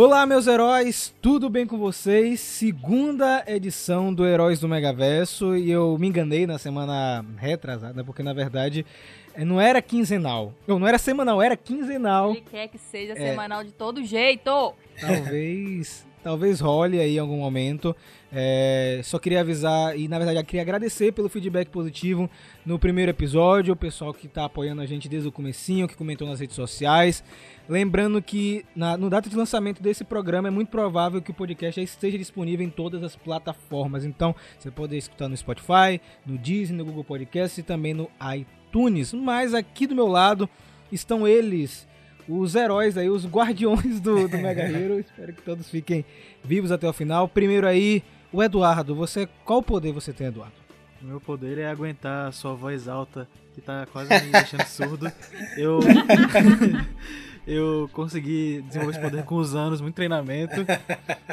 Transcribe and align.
Olá, 0.00 0.24
meus 0.24 0.46
heróis, 0.46 1.12
tudo 1.20 1.50
bem 1.50 1.66
com 1.66 1.76
vocês? 1.76 2.38
Segunda 2.38 3.42
edição 3.48 4.14
do 4.14 4.24
Heróis 4.24 4.60
do 4.60 4.68
Megaverso 4.68 5.56
e 5.56 5.72
eu 5.72 5.98
me 5.98 6.06
enganei 6.06 6.46
na 6.46 6.56
semana 6.56 7.24
retrasada, 7.36 8.04
porque 8.04 8.22
na 8.22 8.32
verdade 8.32 8.86
eh, 9.34 9.44
não 9.44 9.60
era 9.60 9.82
quinzenal. 9.82 10.54
Não, 10.68 10.78
não 10.78 10.86
era 10.86 10.98
semanal, 10.98 11.42
era 11.42 11.56
quinzenal. 11.56 12.30
Ele 12.30 12.44
quer 12.48 12.68
que 12.68 12.78
seja 12.78 13.14
é, 13.14 13.30
semanal 13.30 13.64
de 13.64 13.72
todo 13.72 14.04
jeito. 14.04 14.72
Talvez, 15.00 16.06
talvez 16.22 16.60
role 16.60 17.00
aí 17.00 17.16
em 17.16 17.18
algum 17.18 17.38
momento. 17.38 17.94
É, 18.30 19.00
só 19.04 19.18
queria 19.18 19.40
avisar 19.40 19.98
e 19.98 20.06
na 20.06 20.18
verdade 20.18 20.44
queria 20.44 20.60
agradecer 20.60 21.12
pelo 21.12 21.28
feedback 21.30 21.68
positivo 21.68 22.28
no 22.64 22.78
primeiro 22.78 23.10
episódio, 23.10 23.72
o 23.72 23.76
pessoal 23.76 24.12
que 24.12 24.26
está 24.26 24.44
apoiando 24.44 24.82
a 24.82 24.86
gente 24.86 25.08
desde 25.08 25.28
o 25.28 25.32
comecinho, 25.32 25.88
que 25.88 25.96
comentou 25.96 26.28
nas 26.28 26.40
redes 26.40 26.54
sociais. 26.54 27.24
Lembrando 27.68 28.20
que 28.20 28.64
na, 28.76 28.96
no 28.96 29.08
data 29.08 29.30
de 29.30 29.36
lançamento 29.36 29.82
desse 29.82 30.04
programa 30.04 30.48
é 30.48 30.50
muito 30.50 30.68
provável 30.68 31.22
que 31.22 31.30
o 31.30 31.34
podcast 31.34 31.80
esteja 31.80 32.18
disponível 32.18 32.66
em 32.66 32.70
todas 32.70 33.02
as 33.02 33.16
plataformas. 33.16 34.04
Então 34.04 34.34
você 34.58 34.70
pode 34.70 34.96
escutar 34.96 35.28
no 35.28 35.36
Spotify, 35.36 36.00
no 36.26 36.36
Disney, 36.36 36.76
no 36.76 36.84
Google 36.84 37.04
Podcast 37.04 37.58
e 37.58 37.62
também 37.62 37.94
no 37.94 38.10
iTunes. 38.34 39.12
Mas 39.12 39.54
aqui 39.54 39.86
do 39.86 39.94
meu 39.94 40.06
lado 40.06 40.48
estão 40.92 41.26
eles, 41.26 41.86
os 42.28 42.54
heróis 42.54 42.96
aí, 42.98 43.08
os 43.08 43.26
guardiões 43.26 44.00
do, 44.00 44.28
do 44.28 44.36
Mega 44.38 44.62
Hero. 44.62 45.00
Espero 45.00 45.32
que 45.32 45.42
todos 45.42 45.68
fiquem 45.68 46.04
vivos 46.44 46.70
até 46.70 46.88
o 46.88 46.92
final. 46.92 47.26
Primeiro 47.28 47.66
aí, 47.66 48.02
o 48.32 48.42
Eduardo. 48.42 48.94
Você, 48.94 49.28
qual 49.44 49.62
poder 49.62 49.92
você 49.92 50.12
tem, 50.12 50.26
Eduardo? 50.26 50.52
O 51.00 51.04
meu 51.06 51.20
poder 51.20 51.58
é 51.58 51.66
aguentar 51.66 52.28
a 52.28 52.32
sua 52.32 52.54
voz 52.54 52.88
alta, 52.88 53.26
que 53.54 53.60
tá 53.60 53.86
quase 53.90 54.12
me 54.24 54.32
deixando 54.32 54.64
surdo. 54.68 55.10
Eu. 55.56 55.80
eu 57.46 57.88
consegui 57.92 58.62
desenvolver 58.66 58.92
esse 58.92 59.00
poder 59.00 59.24
com 59.24 59.36
os 59.36 59.54
anos, 59.54 59.80
muito 59.80 59.94
treinamento. 59.94 60.60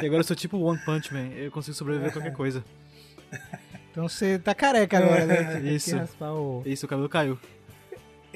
E 0.00 0.06
agora 0.06 0.20
eu 0.20 0.24
sou 0.24 0.36
tipo 0.36 0.56
One 0.58 0.80
Punch 0.84 1.12
Man. 1.12 1.28
Eu 1.36 1.50
consigo 1.50 1.76
sobreviver 1.76 2.10
a 2.10 2.12
qualquer 2.12 2.32
coisa. 2.32 2.64
Então 3.90 4.08
você 4.08 4.38
tá 4.38 4.54
careca 4.54 4.98
agora, 4.98 5.26
né? 5.26 5.60
Isso. 5.62 5.96
O... 6.20 6.62
Isso, 6.64 6.86
o 6.86 6.88
cabelo 6.88 7.08
caiu. 7.08 7.38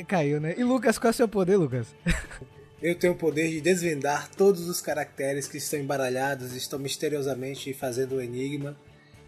Caiu, 0.05 0.41
né? 0.41 0.55
E 0.57 0.65
Lucas, 0.65 0.99
qual 0.99 1.09
é 1.09 1.13
o 1.13 1.15
seu 1.15 1.29
poder, 1.29 1.57
Lucas? 1.57 1.89
Eu 2.83 2.95
tenho 2.95 3.13
o 3.13 3.17
poder 3.17 3.49
de 3.51 3.61
desvendar 3.61 4.31
todos 4.31 4.67
os 4.67 4.81
caracteres 4.81 5.47
que 5.47 5.59
estão 5.59 5.79
embaralhados 5.79 6.55
e 6.55 6.59
estão 6.59 6.79
misteriosamente 6.79 7.75
fazendo 7.75 8.17
o 8.17 8.23
enigma. 8.23 8.75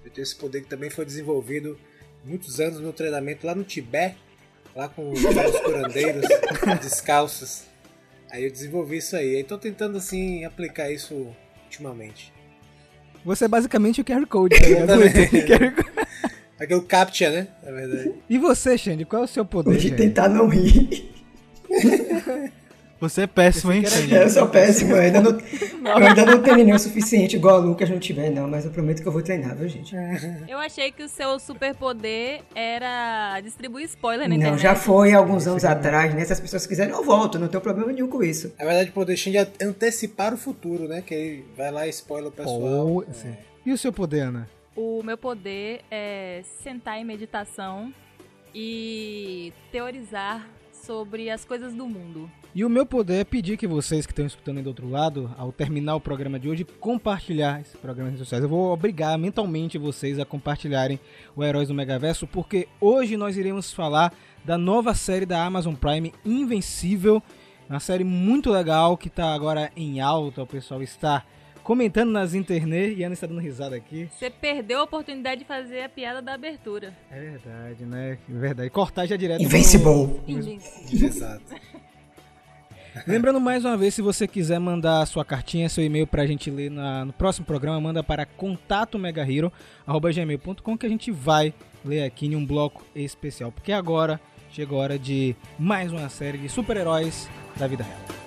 Eu 0.02 0.10
tenho 0.10 0.22
esse 0.22 0.34
poder 0.34 0.62
que 0.62 0.68
também 0.68 0.88
foi 0.88 1.04
desenvolvido 1.04 1.78
muitos 2.24 2.60
anos 2.60 2.80
no 2.80 2.94
treinamento 2.94 3.46
lá 3.46 3.54
no 3.54 3.62
Tibete, 3.62 4.16
lá 4.74 4.88
com 4.88 5.12
os 5.12 5.20
curandeiros 5.60 6.24
descalços. 6.80 7.64
Aí 8.30 8.44
eu 8.44 8.50
desenvolvi 8.50 8.96
isso 8.96 9.14
aí. 9.14 9.36
Aí 9.36 9.44
tô 9.44 9.58
tentando 9.58 9.98
assim 9.98 10.46
aplicar 10.46 10.90
isso 10.90 11.36
ultimamente. 11.64 12.32
Você 13.22 13.44
é 13.44 13.48
basicamente 13.48 14.00
o 14.00 14.04
QR 14.04 14.26
Code, 14.26 14.56
ligado? 14.56 15.02
Aquele 16.62 16.80
captcha, 16.82 17.28
né? 17.28 17.48
Na 17.64 17.72
verdade. 17.72 18.12
E 18.30 18.38
você, 18.38 18.78
Xande, 18.78 19.04
qual 19.04 19.22
é 19.22 19.24
o 19.24 19.28
seu 19.28 19.44
poder? 19.44 19.76
De 19.76 19.90
tentar 19.90 20.28
não 20.28 20.46
rir. 20.48 21.10
Você 23.00 23.22
é 23.22 23.26
péssimo, 23.26 23.72
hein, 23.72 23.84
Xande? 23.84 24.14
Eu 24.14 24.30
sou 24.30 24.46
péssimo, 24.46 24.94
eu 24.94 25.00
ainda 25.00 25.20
não, 25.20 25.32
eu 25.32 26.06
ainda 26.06 26.24
não 26.24 26.40
treinei 26.40 26.72
o 26.72 26.78
suficiente, 26.78 27.34
igual 27.34 27.60
o 27.60 27.66
Lucas 27.66 27.90
não 27.90 27.98
tiver, 27.98 28.30
não, 28.30 28.46
mas 28.46 28.64
eu 28.64 28.70
prometo 28.70 29.02
que 29.02 29.08
eu 29.08 29.10
vou 29.10 29.20
treinar, 29.20 29.56
viu, 29.56 29.68
gente? 29.68 29.92
Eu 30.46 30.56
achei 30.58 30.92
que 30.92 31.02
o 31.02 31.08
seu 31.08 31.36
superpoder 31.40 32.42
era 32.54 33.40
distribuir 33.40 33.86
spoiler 33.86 34.28
na 34.28 34.36
internet. 34.36 34.52
Não, 34.52 34.62
já 34.62 34.76
foi 34.76 35.12
alguns 35.14 35.48
anos 35.48 35.64
atrás, 35.64 36.14
né? 36.14 36.24
Se 36.24 36.32
as 36.32 36.38
pessoas 36.38 36.64
quiserem, 36.64 36.94
eu 36.94 37.02
volto, 37.02 37.40
não 37.40 37.48
tenho 37.48 37.60
problema 37.60 37.90
nenhum 37.90 38.06
com 38.06 38.22
isso. 38.22 38.52
Na 38.56 38.66
verdade, 38.66 38.90
o 38.90 38.92
poder 38.92 39.16
Xande 39.16 39.38
é 39.38 39.48
antecipar 39.60 40.32
o 40.32 40.36
futuro, 40.36 40.86
né? 40.86 41.02
Que 41.04 41.12
aí 41.12 41.44
vai 41.56 41.72
lá 41.72 41.88
e 41.88 41.90
spoiler 41.90 42.28
o 42.28 42.32
pessoal. 42.32 42.86
Oh, 42.86 43.02
é. 43.02 43.36
E 43.66 43.72
o 43.72 43.78
seu 43.78 43.92
poder, 43.92 44.20
Ana? 44.20 44.48
O 44.74 45.02
meu 45.02 45.18
poder 45.18 45.82
é 45.90 46.42
sentar 46.62 46.98
em 46.98 47.04
meditação 47.04 47.92
e 48.54 49.52
teorizar 49.70 50.48
sobre 50.72 51.28
as 51.30 51.44
coisas 51.44 51.74
do 51.74 51.86
mundo. 51.86 52.30
E 52.54 52.64
o 52.64 52.70
meu 52.70 52.84
poder 52.84 53.20
é 53.20 53.24
pedir 53.24 53.56
que 53.56 53.66
vocês 53.66 54.06
que 54.06 54.12
estão 54.12 54.26
escutando 54.26 54.58
aí 54.58 54.62
do 54.62 54.68
outro 54.68 54.88
lado, 54.88 55.30
ao 55.38 55.52
terminar 55.52 55.94
o 55.96 56.00
programa 56.00 56.38
de 56.38 56.48
hoje, 56.48 56.64
compartilhar 56.64 57.60
esse 57.60 57.76
programa 57.76 58.10
nas 58.10 58.18
redes 58.18 58.28
sociais. 58.28 58.42
Eu 58.42 58.48
vou 58.48 58.72
obrigar 58.72 59.16
mentalmente 59.18 59.78
vocês 59.78 60.18
a 60.18 60.24
compartilharem 60.24 60.98
o 61.36 61.44
Heróis 61.44 61.68
do 61.68 61.74
Megaverso, 61.74 62.26
porque 62.26 62.66
hoje 62.80 63.16
nós 63.16 63.36
iremos 63.36 63.72
falar 63.72 64.12
da 64.44 64.58
nova 64.58 64.94
série 64.94 65.24
da 65.24 65.44
Amazon 65.44 65.74
Prime, 65.74 66.12
Invencível. 66.24 67.22
Uma 67.68 67.80
série 67.80 68.04
muito 68.04 68.50
legal 68.50 68.96
que 68.96 69.08
está 69.08 69.32
agora 69.32 69.70
em 69.76 70.00
alta, 70.00 70.42
o 70.42 70.46
pessoal 70.46 70.82
está 70.82 71.24
comentando 71.62 72.10
nas 72.10 72.34
internet 72.34 72.98
e 72.98 73.04
Ana 73.04 73.14
está 73.14 73.26
dando 73.26 73.40
risada 73.40 73.76
aqui. 73.76 74.08
Você 74.10 74.30
perdeu 74.30 74.80
a 74.80 74.84
oportunidade 74.84 75.40
de 75.40 75.46
fazer 75.46 75.82
a 75.82 75.88
piada 75.88 76.20
da 76.20 76.34
abertura. 76.34 76.92
É 77.10 77.20
verdade, 77.20 77.84
né? 77.84 78.18
É 78.28 78.38
verdade. 78.38 78.70
Cortar 78.70 79.06
já 79.06 79.16
direto. 79.16 79.42
Invincible. 79.42 80.20
Invincible. 80.26 81.06
Exato. 81.06 81.44
Lembrando 83.06 83.40
mais 83.40 83.64
uma 83.64 83.74
vez, 83.76 83.94
se 83.94 84.02
você 84.02 84.28
quiser 84.28 84.58
mandar 84.58 85.06
sua 85.06 85.24
cartinha, 85.24 85.68
seu 85.68 85.82
e-mail 85.82 86.06
pra 86.06 86.26
gente 86.26 86.50
ler 86.50 86.70
na, 86.70 87.06
no 87.06 87.12
próximo 87.12 87.46
programa, 87.46 87.80
manda 87.80 88.02
para 88.02 88.26
contatomegahero.gmail.com 88.26 90.76
que 90.76 90.86
a 90.86 90.88
gente 90.88 91.10
vai 91.10 91.54
ler 91.84 92.04
aqui 92.04 92.26
em 92.26 92.36
um 92.36 92.44
bloco 92.44 92.84
especial. 92.94 93.50
Porque 93.50 93.72
agora 93.72 94.20
chegou 94.50 94.78
a 94.78 94.82
hora 94.82 94.98
de 94.98 95.34
mais 95.58 95.90
uma 95.90 96.10
série 96.10 96.36
de 96.36 96.50
super-heróis 96.50 97.30
da 97.56 97.66
vida 97.66 97.82
real. 97.82 98.21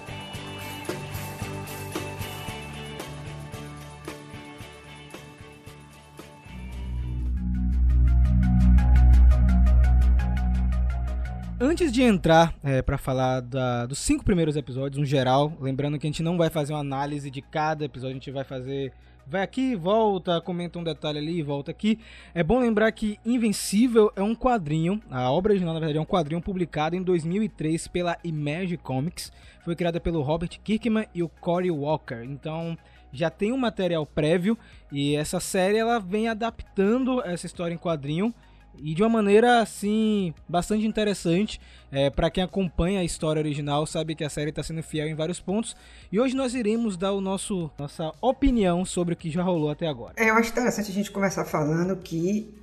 Antes 11.57 11.89
de 11.89 12.03
entrar 12.03 12.53
é, 12.61 12.81
para 12.81 12.97
falar 12.97 13.39
da, 13.39 13.85
dos 13.85 13.99
cinco 13.99 14.25
primeiros 14.25 14.57
episódios, 14.57 14.99
no 14.99 15.05
geral, 15.05 15.53
lembrando 15.61 15.97
que 15.97 16.05
a 16.05 16.09
gente 16.09 16.21
não 16.21 16.37
vai 16.37 16.49
fazer 16.49 16.73
uma 16.73 16.81
análise 16.81 17.31
de 17.31 17.41
cada 17.41 17.85
episódio, 17.85 18.11
a 18.11 18.19
gente 18.19 18.29
vai 18.29 18.43
fazer. 18.43 18.91
Vai 19.25 19.41
aqui, 19.41 19.73
volta, 19.73 20.41
comenta 20.41 20.77
um 20.77 20.83
detalhe 20.83 21.17
ali, 21.17 21.41
volta 21.41 21.71
aqui. 21.71 21.97
É 22.33 22.43
bom 22.43 22.59
lembrar 22.59 22.91
que 22.91 23.17
Invencível 23.25 24.11
é 24.17 24.21
um 24.21 24.35
quadrinho, 24.35 25.01
a 25.09 25.31
obra 25.31 25.53
original, 25.53 25.73
na 25.73 25.79
verdade, 25.79 25.97
é 25.97 26.01
um 26.01 26.05
quadrinho 26.05 26.41
publicado 26.41 26.93
em 26.93 27.01
2003 27.01 27.87
pela 27.87 28.17
Image 28.21 28.75
Comics. 28.75 29.31
Foi 29.63 29.77
criada 29.77 29.99
pelo 29.99 30.21
Robert 30.21 30.59
Kirkman 30.61 31.07
e 31.15 31.23
o 31.23 31.29
Cory 31.29 31.71
Walker. 31.71 32.21
Então, 32.23 32.77
já 33.13 33.29
tem 33.29 33.53
um 33.53 33.57
material 33.57 34.05
prévio 34.05 34.57
e 34.91 35.15
essa 35.15 35.39
série 35.39 35.77
ela 35.77 35.99
vem 35.99 36.27
adaptando 36.27 37.21
essa 37.23 37.45
história 37.45 37.73
em 37.73 37.77
quadrinho 37.77 38.33
e 38.81 38.93
de 38.93 39.03
uma 39.03 39.09
maneira 39.09 39.59
assim 39.59 40.33
bastante 40.47 40.85
interessante 40.85 41.59
é, 41.91 42.09
para 42.09 42.29
quem 42.29 42.43
acompanha 42.43 42.99
a 42.99 43.03
história 43.03 43.39
original 43.39 43.85
sabe 43.85 44.15
que 44.15 44.23
a 44.23 44.29
série 44.29 44.49
está 44.49 44.63
sendo 44.63 44.83
fiel 44.83 45.07
em 45.07 45.15
vários 45.15 45.39
pontos 45.39 45.75
e 46.11 46.19
hoje 46.19 46.35
nós 46.35 46.53
iremos 46.53 46.97
dar 46.97 47.11
o 47.11 47.21
nosso 47.21 47.69
nossa 47.77 48.11
opinião 48.21 48.85
sobre 48.85 49.13
o 49.13 49.17
que 49.17 49.29
já 49.29 49.43
rolou 49.43 49.69
até 49.69 49.87
agora. 49.87 50.13
É, 50.17 50.29
eu 50.29 50.35
acho 50.35 50.51
interessante 50.51 50.91
a 50.91 50.93
gente 50.93 51.11
começar 51.11 51.45
falando 51.45 51.95
que 51.97 52.53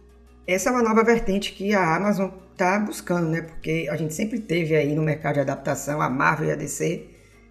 essa 0.46 0.70
é 0.70 0.72
uma 0.72 0.82
nova 0.82 1.04
vertente 1.04 1.52
que 1.52 1.72
a 1.74 1.96
Amazon 1.96 2.30
está 2.52 2.78
buscando, 2.78 3.28
né? 3.28 3.42
Porque 3.42 3.88
a 3.90 3.96
gente 3.96 4.12
sempre 4.12 4.40
teve 4.40 4.74
aí 4.74 4.94
no 4.94 5.02
mercado 5.02 5.34
de 5.34 5.40
adaptação 5.40 6.00
a 6.00 6.10
Marvel 6.10 6.48
e 6.48 6.52
a 6.52 6.56
DC 6.56 7.08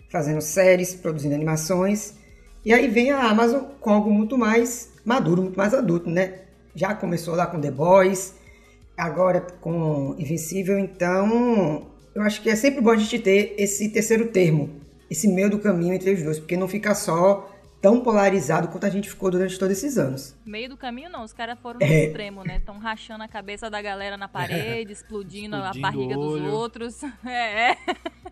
fazendo 0.10 0.42
séries, 0.42 0.94
produzindo 0.94 1.34
animações 1.34 2.20
e 2.64 2.74
aí 2.74 2.88
vem 2.88 3.12
a 3.12 3.24
Amazon 3.24 3.64
com 3.80 3.90
algo 3.90 4.12
muito 4.12 4.38
mais 4.38 4.92
maduro, 5.04 5.42
muito 5.42 5.58
mais 5.58 5.74
adulto, 5.74 6.10
né? 6.10 6.42
Já 6.76 6.94
começou 6.94 7.36
lá 7.36 7.48
com 7.48 7.60
The 7.60 7.72
Boys, 7.72 8.36
agora 8.98 9.42
com 9.42 10.16
Invencível, 10.18 10.78
então 10.78 11.88
eu 12.14 12.22
acho 12.22 12.42
que 12.42 12.50
é 12.50 12.56
sempre 12.56 12.82
bom 12.82 12.92
a 12.92 12.98
gente 12.98 13.20
ter 13.20 13.56
esse 13.58 13.90
terceiro 13.90 14.28
termo, 14.28 14.70
esse 15.10 15.28
meio 15.28 15.50
do 15.50 15.60
caminho 15.60 15.94
entre 15.94 16.14
os 16.14 16.24
dois, 16.24 16.40
porque 16.40 16.58
não 16.58 16.68
fica 16.68 16.94
só 16.94 17.50
tão 17.82 18.02
polarizado 18.02 18.68
quanto 18.68 18.86
a 18.86 18.90
gente 18.90 19.10
ficou 19.10 19.32
durante 19.32 19.58
todos 19.58 19.76
esses 19.76 19.98
anos. 19.98 20.36
Meio 20.46 20.70
do 20.70 20.78
caminho 20.78 21.10
não, 21.10 21.24
os 21.24 21.34
caras 21.34 21.58
foram 21.60 21.80
no 21.80 21.86
é. 21.86 22.06
extremo, 22.06 22.44
né? 22.44 22.58
Estão 22.58 22.78
rachando 22.78 23.24
a 23.24 23.28
cabeça 23.28 23.70
da 23.70 23.82
galera 23.82 24.16
na 24.16 24.28
parede, 24.28 24.94
explodindo, 24.94 25.58
explodindo 25.58 25.88
a 25.88 25.92
barriga 25.92 26.16
dos 26.16 26.42
outros. 26.54 27.02
É, 27.26 27.72
é. 27.72 27.78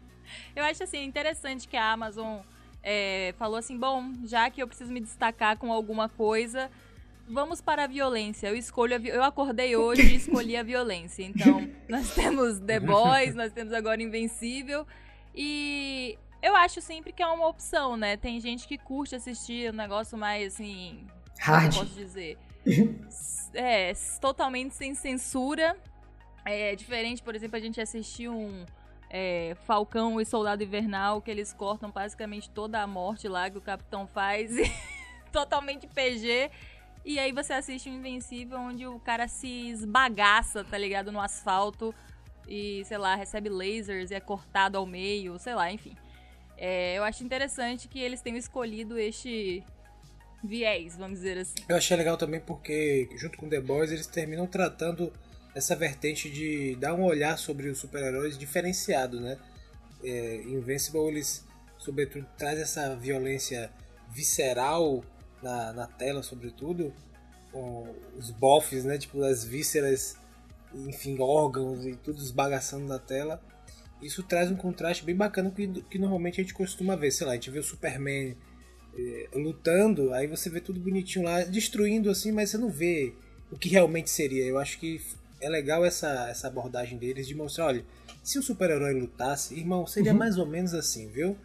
Eu 0.56 0.64
acho 0.64 0.84
assim 0.84 1.04
interessante 1.04 1.68
que 1.68 1.76
a 1.76 1.92
Amazon 1.92 2.40
é, 2.84 3.34
falou 3.38 3.58
assim, 3.58 3.78
bom, 3.78 4.14
já 4.26 4.50
que 4.50 4.62
eu 4.62 4.68
preciso 4.68 4.92
me 4.92 5.00
destacar 5.00 5.58
com 5.58 5.72
alguma 5.74 6.08
coisa, 6.08 6.70
vamos 7.30 7.62
para 7.62 7.84
a 7.84 7.88
violência. 7.88 8.48
Eu 8.48 8.56
escolho 8.56 9.00
vi... 9.00 9.10
eu 9.10 9.24
acordei 9.24 9.76
hoje 9.76 10.02
e 10.02 10.16
escolhi 10.16 10.58
a 10.58 10.64
violência. 10.64 11.24
Então, 11.24 11.70
nós 11.88 12.14
temos 12.14 12.60
The 12.60 12.80
Boys, 12.80 13.36
nós 13.36 13.54
temos 13.54 13.72
agora 13.72 14.02
Invencível 14.02 14.86
e 15.34 16.18
eu 16.42 16.56
acho 16.56 16.82
sempre 16.82 17.14
que 17.14 17.22
é 17.22 17.28
uma 17.28 17.48
opção, 17.48 17.96
né? 17.96 18.18
Tem 18.18 18.40
gente 18.40 18.68
que 18.68 18.78
curte 18.78 19.16
assistir 19.16 19.72
um 19.72 19.76
negócio 19.76 20.18
mais 20.18 20.54
assim, 20.54 21.06
hard, 21.40 21.76
posso 21.76 21.94
dizer, 21.94 22.38
é, 23.54 23.94
totalmente 24.20 24.74
sem 24.74 24.96
censura. 24.96 25.78
É 26.44 26.76
diferente, 26.76 27.22
por 27.22 27.36
exemplo, 27.36 27.58
a 27.58 27.60
gente 27.60 27.80
assistir 27.80 28.28
um 28.28 28.66
é, 29.10 29.56
Falcão 29.66 30.20
e 30.20 30.26
Soldado 30.26 30.64
Invernal, 30.64 31.22
que 31.22 31.30
eles 31.30 31.54
cortam 31.54 31.92
basicamente 31.92 32.50
toda 32.50 32.82
a 32.82 32.88
morte 32.88 33.28
lá 33.28 33.50
que 33.50 33.58
o 33.58 33.62
Capitão 33.62 34.08
faz, 34.08 34.52
totalmente 35.32 35.88
PG. 35.88 36.50
E 37.04 37.18
aí 37.18 37.32
você 37.32 37.54
assiste 37.54 37.90
o 37.90 37.94
Invencível, 37.94 38.60
onde 38.60 38.86
o 38.86 39.00
cara 39.00 39.28
se 39.28 39.70
esbagaça, 39.70 40.64
tá 40.64 40.78
ligado, 40.78 41.12
no 41.12 41.20
asfalto 41.20 41.94
e, 42.48 42.84
sei 42.86 42.98
lá, 42.98 43.16
recebe 43.16 43.50
lasers 43.50 44.12
e 44.12 44.16
é 44.16 44.20
cortado 44.20 44.78
ao 44.78 44.86
meio, 44.86 45.40
sei 45.40 45.56
lá, 45.56 45.72
enfim. 45.72 45.96
É, 46.58 46.98
eu 46.98 47.04
acho 47.04 47.24
interessante 47.24 47.88
que 47.88 48.00
eles 48.00 48.22
tenham 48.22 48.38
escolhido 48.38 49.00
este 49.00 49.64
viés, 50.44 50.98
vamos 50.98 51.20
dizer 51.20 51.38
assim. 51.38 51.56
Eu 51.68 51.78
achei 51.78 51.96
legal 51.96 52.18
também 52.18 52.40
porque, 52.40 53.10
junto 53.16 53.38
com 53.38 53.48
The 53.48 53.62
Boys, 53.62 53.92
eles 53.92 54.08
terminam 54.08 54.46
tratando 54.46 55.12
essa 55.56 55.76
vertente 55.76 56.30
de 56.30 56.76
dar 56.76 56.94
um 56.94 57.04
olhar 57.04 57.38
sobre 57.38 57.70
os 57.70 57.80
super-heróis 57.80 58.38
diferenciado, 58.38 59.20
né? 59.20 59.38
É, 60.04 60.36
Invincible, 60.44 61.08
eles, 61.08 61.46
sobretudo, 61.78 62.28
traz 62.38 62.60
essa 62.60 62.96
violência 62.96 63.72
visceral 64.10 65.04
na, 65.42 65.74
na 65.74 65.88
tela, 65.88 66.24
sobretudo, 66.24 66.94
com 67.52 67.88
os 68.18 68.30
bofs, 68.32 68.84
né? 68.84 68.98
Tipo, 68.98 69.24
as 69.24 69.44
vísceras, 69.44 70.16
enfim, 70.74 71.18
órgãos 71.20 71.86
e 71.86 71.96
tudo 71.96 72.22
esbagaçando 72.22 72.86
na 72.86 73.00
tela. 73.00 73.42
Isso 74.02 74.24
traz 74.24 74.50
um 74.50 74.56
contraste 74.56 75.04
bem 75.04 75.16
bacana 75.16 75.52
que, 75.52 75.68
que 75.84 76.00
normalmente 76.00 76.40
a 76.40 76.44
gente 76.44 76.54
costuma 76.54 76.96
ver. 76.96 77.12
Sei 77.12 77.26
lá, 77.26 77.34
a 77.34 77.36
gente 77.36 77.52
vê 77.52 77.60
o 77.60 77.64
Superman 77.64 78.38
é, 78.98 79.30
lutando, 79.34 80.14
aí 80.14 80.28
você 80.28 80.50
vê 80.50 80.62
tudo 80.62 80.80
bonitinho 80.80 81.26
lá, 81.26 81.44
destruindo 81.44 82.10
assim, 82.10 82.32
mas 82.32 82.50
você 82.50 82.58
não 82.58 82.70
vê 82.70 83.14
o 83.52 83.58
que 83.58 83.70
realmente 83.70 84.10
seria. 84.10 84.46
Eu 84.46 84.58
acho 84.58 84.80
que 84.80 85.02
é 85.42 85.50
legal 85.50 85.86
essa, 85.86 86.30
essa 86.30 86.48
abordagem 86.48 86.98
deles 86.98 87.28
de 87.28 87.36
mostrar, 87.36 87.68
olha, 87.68 87.86
se 88.24 88.38
um 88.38 88.42
super-herói 88.42 88.94
lutasse, 88.94 89.56
irmão, 89.56 89.88
seria 89.88 90.12
uhum. 90.12 90.18
mais 90.18 90.38
ou 90.38 90.46
menos 90.46 90.74
assim, 90.74 91.10
viu? 91.10 91.38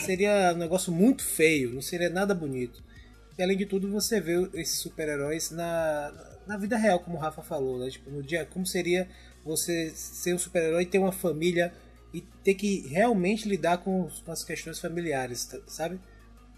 Seria 0.00 0.52
um 0.54 0.58
negócio 0.58 0.92
muito 0.92 1.24
feio, 1.24 1.74
não 1.74 1.82
seria 1.82 2.08
nada 2.08 2.32
bonito. 2.32 2.82
E 3.40 3.42
além 3.42 3.56
de 3.56 3.64
tudo, 3.64 3.90
você 3.90 4.20
vê 4.20 4.34
esses 4.52 4.80
super-heróis 4.80 5.50
na, 5.50 6.12
na 6.46 6.58
vida 6.58 6.76
real, 6.76 7.00
como 7.00 7.16
o 7.16 7.18
Rafa 7.18 7.40
falou, 7.40 7.78
né? 7.78 7.88
Tipo, 7.88 8.10
no 8.10 8.22
dia, 8.22 8.44
como 8.44 8.66
seria 8.66 9.08
você 9.42 9.90
ser 9.94 10.34
um 10.34 10.38
super-herói 10.38 10.82
e 10.82 10.86
ter 10.86 10.98
uma 10.98 11.10
família 11.10 11.72
e 12.12 12.20
ter 12.20 12.52
que 12.52 12.86
realmente 12.88 13.48
lidar 13.48 13.78
com, 13.78 14.10
as 14.26 14.44
questões 14.44 14.78
familiares, 14.78 15.58
sabe? 15.66 15.98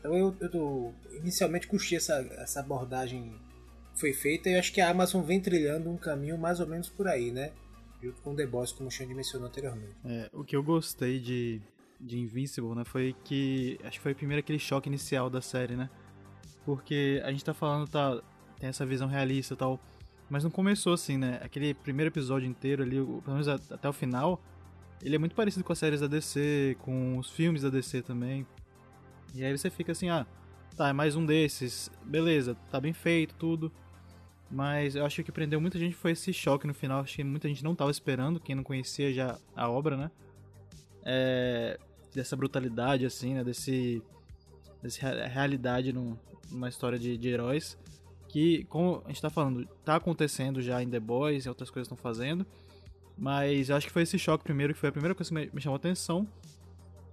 Então 0.01 0.17
eu, 0.17 0.37
eu 0.41 0.93
inicialmente 1.19 1.69
curti 1.69 1.95
essa, 1.95 2.15
essa 2.39 2.59
abordagem 2.59 3.33
foi 3.95 4.13
feita 4.13 4.51
e 4.51 4.57
acho 4.57 4.73
que 4.73 4.81
a 4.81 4.91
Amazon 4.91 5.23
vem 5.23 5.41
trilhando 5.41 5.89
um 5.89 5.97
caminho 5.97 6.37
mais 6.37 6.59
ou 6.59 6.67
menos 6.67 6.89
por 6.89 7.07
aí, 7.07 7.31
né? 7.31 7.53
Junto 8.03 8.21
com 8.23 8.35
The 8.35 8.45
Boss, 8.45 8.73
como 8.73 8.89
o 8.89 8.91
Xande 8.91 9.15
mencionou 9.15 9.47
anteriormente. 9.47 9.95
É, 10.05 10.29
o 10.33 10.43
que 10.43 10.57
eu 10.57 10.65
gostei 10.65 11.21
de, 11.21 11.63
de 12.01 12.19
Invincible, 12.19 12.75
né, 12.75 12.83
foi 12.85 13.15
que 13.23 13.79
acho 13.85 13.99
que 13.99 14.03
foi 14.03 14.17
primeiro 14.17 14.41
aquele 14.41 14.59
choque 14.59 14.89
inicial 14.89 15.31
da 15.31 15.41
série, 15.41 15.77
né? 15.77 15.89
Porque 16.65 17.21
a 17.25 17.31
gente 17.31 17.45
tá 17.45 17.53
falando, 17.53 17.89
tá, 17.89 18.21
tem 18.59 18.69
essa 18.69 18.87
visão 18.87 19.09
realista 19.09 19.55
e 19.55 19.57
tal, 19.57 19.81
mas 20.31 20.45
não 20.45 20.51
começou 20.51 20.93
assim, 20.93 21.19
né? 21.19 21.41
Aquele 21.43 21.75
primeiro 21.75 22.11
episódio 22.11 22.49
inteiro 22.49 22.83
ali, 22.83 22.97
pelo 22.97 23.33
menos 23.33 23.49
até 23.49 23.89
o 23.89 23.93
final, 23.93 24.41
ele 25.03 25.17
é 25.17 25.19
muito 25.19 25.35
parecido 25.35 25.65
com 25.65 25.73
as 25.73 25.79
séries 25.79 26.01
da 26.01 26.07
DC, 26.07 26.77
com 26.81 27.19
os 27.19 27.31
filmes 27.31 27.63
da 27.63 27.69
DC 27.69 28.03
também. 28.03 28.47
E 29.35 29.45
aí 29.45 29.57
você 29.57 29.69
fica 29.69 29.93
assim, 29.93 30.09
ah, 30.09 30.27
tá, 30.77 30.89
é 30.89 30.93
mais 30.93 31.17
um 31.17 31.27
desses, 31.27 31.91
beleza, 32.05 32.55
tá 32.71 32.81
bem 32.81 32.93
feito, 32.93 33.35
tudo. 33.35 33.73
Mas 34.51 34.95
eu 34.95 35.05
acho 35.05 35.17
que 35.17 35.23
o 35.23 35.25
que 35.25 35.33
prendeu 35.33 35.61
muita 35.61 35.79
gente 35.79 35.97
foi 35.97 36.13
esse 36.13 36.33
choque 36.33 36.67
no 36.67 36.75
final. 36.75 37.01
Acho 37.01 37.17
que 37.17 37.25
muita 37.25 37.49
gente 37.49 37.65
não 37.65 37.73
estava 37.73 37.91
esperando, 37.91 38.39
quem 38.39 38.55
não 38.55 38.63
conhecia 38.63 39.13
já 39.13 39.39
a 39.57 39.69
obra, 39.69 39.97
né? 39.97 40.11
É, 41.05 41.81
dessa 42.15 42.37
brutalidade, 42.37 43.07
assim, 43.07 43.35
né? 43.35 43.43
Desse, 43.43 44.03
dessa 44.83 45.27
realidade 45.27 45.91
num, 45.93 46.17
numa 46.53 46.69
história 46.69 46.99
de, 46.99 47.17
de, 47.17 47.29
heróis. 47.29 47.79
Que, 48.29 48.65
como 48.65 49.03
a 49.05 49.09
gente 49.09 49.21
tá 49.21 49.29
falando, 49.29 49.67
tá 49.85 49.97
acontecendo 49.97 50.63
já 50.63 50.83
em 50.83 50.89
The 50.89 51.01
Boys 51.01 51.45
e 51.45 51.49
outras 51.49 51.71
coisas 51.71 51.87
estão 51.87 51.97
fazendo. 51.97 52.47
Mas 53.17 53.69
eu 53.69 53.77
acho 53.77 53.87
que 53.87 53.93
foi 53.93 54.03
esse 54.03 54.19
choque 54.19 54.45
primeiro, 54.45 54.73
que 54.73 54.81
foi 54.81 54.89
a 54.89 54.93
primeira 54.93 55.15
coisa 55.15 55.29
que 55.29 55.35
me, 55.35 55.51
me 55.53 55.61
chamou 55.61 55.75
a 55.75 55.77
atenção. 55.77 56.27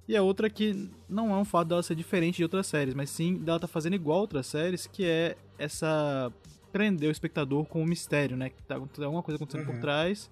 E 0.07 0.15
a 0.15 0.23
outra 0.23 0.49
que 0.49 0.89
não 1.07 1.31
é 1.33 1.37
um 1.37 1.45
fato 1.45 1.67
dela 1.67 1.83
ser 1.83 1.95
diferente 1.95 2.37
de 2.37 2.43
outras 2.43 2.67
séries, 2.67 2.93
mas 2.93 3.09
sim 3.09 3.35
dela 3.35 3.59
tá 3.59 3.67
fazendo 3.67 3.95
igual 3.95 4.17
a 4.17 4.21
outras 4.21 4.47
séries, 4.47 4.87
que 4.87 5.05
é 5.05 5.37
essa 5.57 6.31
prender 6.71 7.09
o 7.09 7.11
espectador 7.11 7.65
com 7.65 7.83
o 7.83 7.85
mistério, 7.85 8.37
né? 8.37 8.49
Que 8.49 8.61
tá 8.63 8.75
alguma 8.75 9.21
coisa 9.21 9.35
acontecendo 9.35 9.67
uhum. 9.67 9.75
por 9.75 9.81
trás 9.81 10.29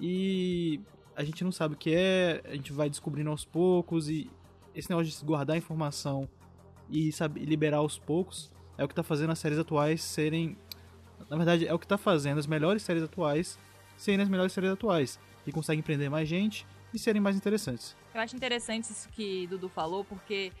e 0.00 0.80
a 1.14 1.24
gente 1.24 1.42
não 1.42 1.52
sabe 1.52 1.74
o 1.74 1.78
que 1.78 1.94
é, 1.94 2.42
a 2.44 2.54
gente 2.54 2.72
vai 2.72 2.90
descobrindo 2.90 3.30
aos 3.30 3.44
poucos 3.44 4.08
e 4.08 4.30
esse 4.74 4.90
negócio 4.90 5.10
de 5.10 5.24
guardar 5.24 5.56
informação 5.56 6.28
e 6.90 7.12
sabe, 7.12 7.44
liberar 7.44 7.78
aos 7.78 7.98
poucos 7.98 8.50
é 8.78 8.84
o 8.84 8.88
que 8.88 8.94
tá 8.94 9.02
fazendo 9.02 9.30
as 9.30 9.38
séries 9.38 9.58
atuais 9.58 10.02
serem. 10.02 10.56
Na 11.28 11.36
verdade, 11.36 11.66
é 11.66 11.72
o 11.72 11.78
que 11.78 11.86
tá 11.86 11.98
fazendo 11.98 12.38
as 12.38 12.46
melhores 12.46 12.82
séries 12.82 13.02
atuais 13.02 13.58
serem 13.96 14.22
as 14.22 14.28
melhores 14.28 14.52
séries 14.52 14.70
atuais. 14.70 15.18
E 15.46 15.52
conseguem 15.52 15.82
prender 15.82 16.10
mais 16.10 16.28
gente 16.28 16.66
e 16.92 16.98
serem 16.98 17.20
mais 17.20 17.36
interessantes. 17.36 17.96
Eu 18.14 18.20
acho 18.20 18.36
interessante 18.36 18.84
isso 18.84 19.08
que 19.10 19.46
Dudu 19.46 19.68
falou, 19.68 20.04
porque 20.04 20.52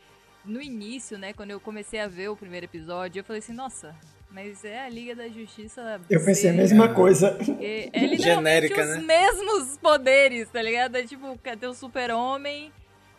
no 0.44 0.62
início, 0.62 1.18
né, 1.18 1.32
quando 1.32 1.50
eu 1.50 1.60
comecei 1.60 2.00
a 2.00 2.06
ver 2.06 2.28
o 2.28 2.36
primeiro 2.36 2.66
episódio, 2.66 3.20
eu 3.20 3.24
falei 3.24 3.40
assim, 3.40 3.52
nossa, 3.52 3.94
mas 4.30 4.64
é 4.64 4.84
a 4.84 4.88
Liga 4.88 5.14
da 5.14 5.28
Justiça. 5.28 6.00
Eu 6.08 6.24
pensei 6.24 6.50
a 6.50 6.52
mesma 6.52 6.88
coisa. 6.92 7.36
É, 7.60 7.90
é 7.92 8.16
Genérica, 8.16 8.82
os 8.82 8.88
né? 8.88 8.98
mesmos 8.98 9.76
poderes, 9.78 10.48
tá 10.48 10.62
ligado? 10.62 10.96
É 10.96 11.02
tipo, 11.04 11.38
tem 11.38 11.68
o 11.68 11.74
super-homem, 11.74 12.72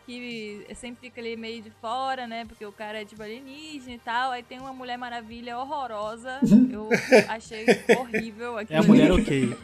que 0.08 0.66
sempre 0.74 1.10
fica 1.10 1.20
ali 1.20 1.36
meio 1.36 1.60
de 1.60 1.68
fora, 1.68 2.26
né? 2.26 2.46
Porque 2.46 2.64
o 2.64 2.72
cara 2.72 3.02
é 3.02 3.04
tipo 3.04 3.22
alienígena 3.22 3.92
e 3.92 3.98
tal. 3.98 4.30
Aí 4.30 4.42
tem 4.42 4.58
uma 4.58 4.72
Mulher 4.72 4.96
Maravilha 4.96 5.58
horrorosa. 5.58 6.40
Eu 6.72 6.88
achei 7.28 7.66
horrível 8.00 8.56
aquilo. 8.56 8.78
É 8.78 8.82
a 8.82 8.86
mulher 8.86 9.12
ok. 9.12 9.54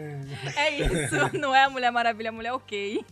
é 0.56 0.78
isso, 0.78 1.38
não 1.38 1.54
é 1.54 1.64
a 1.64 1.68
Mulher 1.68 1.92
Maravilha, 1.92 2.28
é 2.28 2.30
a 2.30 2.32
mulher 2.32 2.52
ok. 2.54 3.04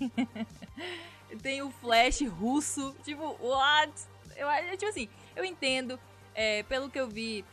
tem 1.42 1.60
o 1.60 1.70
Flash 1.70 2.22
russo. 2.22 2.96
Tipo, 3.04 3.36
what? 3.38 3.92
Eu, 4.34 4.48
tipo 4.78 4.88
assim, 4.88 5.10
eu 5.36 5.44
entendo. 5.44 6.00
É, 6.34 6.62
pelo 6.62 6.88
que 6.88 6.98
eu 6.98 7.06
vi, 7.06 7.44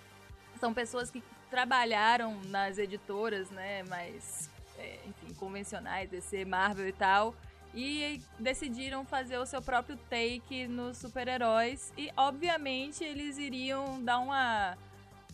são 0.62 0.74
pessoas 0.74 1.12
que 1.12 1.22
trabalharam 1.50 2.40
nas 2.46 2.78
editoras, 2.78 3.50
né, 3.50 3.84
mais, 3.84 4.50
é, 4.78 5.00
enfim, 5.08 5.34
convencionais, 5.34 6.10
DC, 6.10 6.46
Marvel 6.46 6.88
e 6.88 6.92
tal, 6.92 7.36
e 7.76 8.22
decidiram 8.40 9.06
fazer 9.06 9.38
o 9.38 9.46
seu 9.46 9.62
próprio 9.62 9.98
take 10.10 10.68
nos 10.68 10.98
super-heróis, 10.98 11.92
e 11.98 12.10
obviamente 12.16 13.04
eles 13.04 13.38
iriam 13.38 14.02
dar 14.02 14.20
uma... 14.20 14.78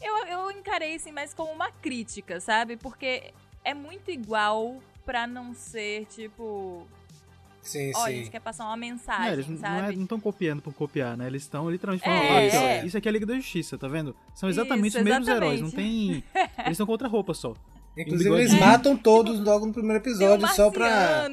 Eu, 0.02 0.26
eu 0.26 0.52
encarei 0.52 0.96
assim 0.96 1.12
mais 1.12 1.34
como 1.34 1.52
uma 1.52 1.72
crítica, 1.72 2.40
sabe? 2.40 2.76
Porque 2.76 3.32
é 3.64 3.74
muito 3.74 4.10
igual 4.10 4.82
pra 5.06 5.28
não 5.28 5.54
ser, 5.54 6.06
tipo, 6.08 6.88
Sim, 7.62 7.92
Olha, 7.94 7.94
sim. 7.94 8.02
a 8.02 8.12
gente 8.24 8.32
quer 8.32 8.40
passar 8.40 8.66
uma 8.66 8.76
mensagem, 8.76 9.26
não, 9.26 9.34
eles 9.34 9.60
sabe? 9.60 9.96
Não 9.96 10.04
estão 10.04 10.18
é, 10.18 10.22
copiando 10.22 10.62
por 10.62 10.74
copiar, 10.74 11.16
né? 11.16 11.28
Eles 11.28 11.44
estão 11.44 11.70
literalmente 11.70 12.04
falando, 12.04 12.24
é, 12.24 12.48
isso, 12.48 12.56
é. 12.56 12.86
isso 12.86 12.98
aqui 12.98 13.08
é 13.08 13.10
a 13.10 13.14
Liga 13.14 13.26
da 13.26 13.36
Justiça, 13.36 13.78
tá 13.78 13.88
vendo? 13.88 14.16
São 14.34 14.50
exatamente 14.50 14.88
isso, 14.90 14.98
os 14.98 15.04
mesmos 15.04 15.28
exatamente. 15.28 15.60
heróis, 15.60 15.62
não 15.62 15.72
tem... 15.72 16.24
Eles 16.66 16.72
estão 16.72 16.88
com 16.88 16.92
outra 16.92 17.08
roupa 17.08 17.36
só. 17.36 17.54
Inclusive, 17.98 18.34
eles 18.36 18.54
matam 18.54 18.96
todos 18.98 19.40
logo 19.42 19.66
no 19.66 19.74
primeiro 19.74 20.02
episódio, 20.02 20.46
um 20.46 20.50
só 20.50 20.72
pra. 20.72 21.28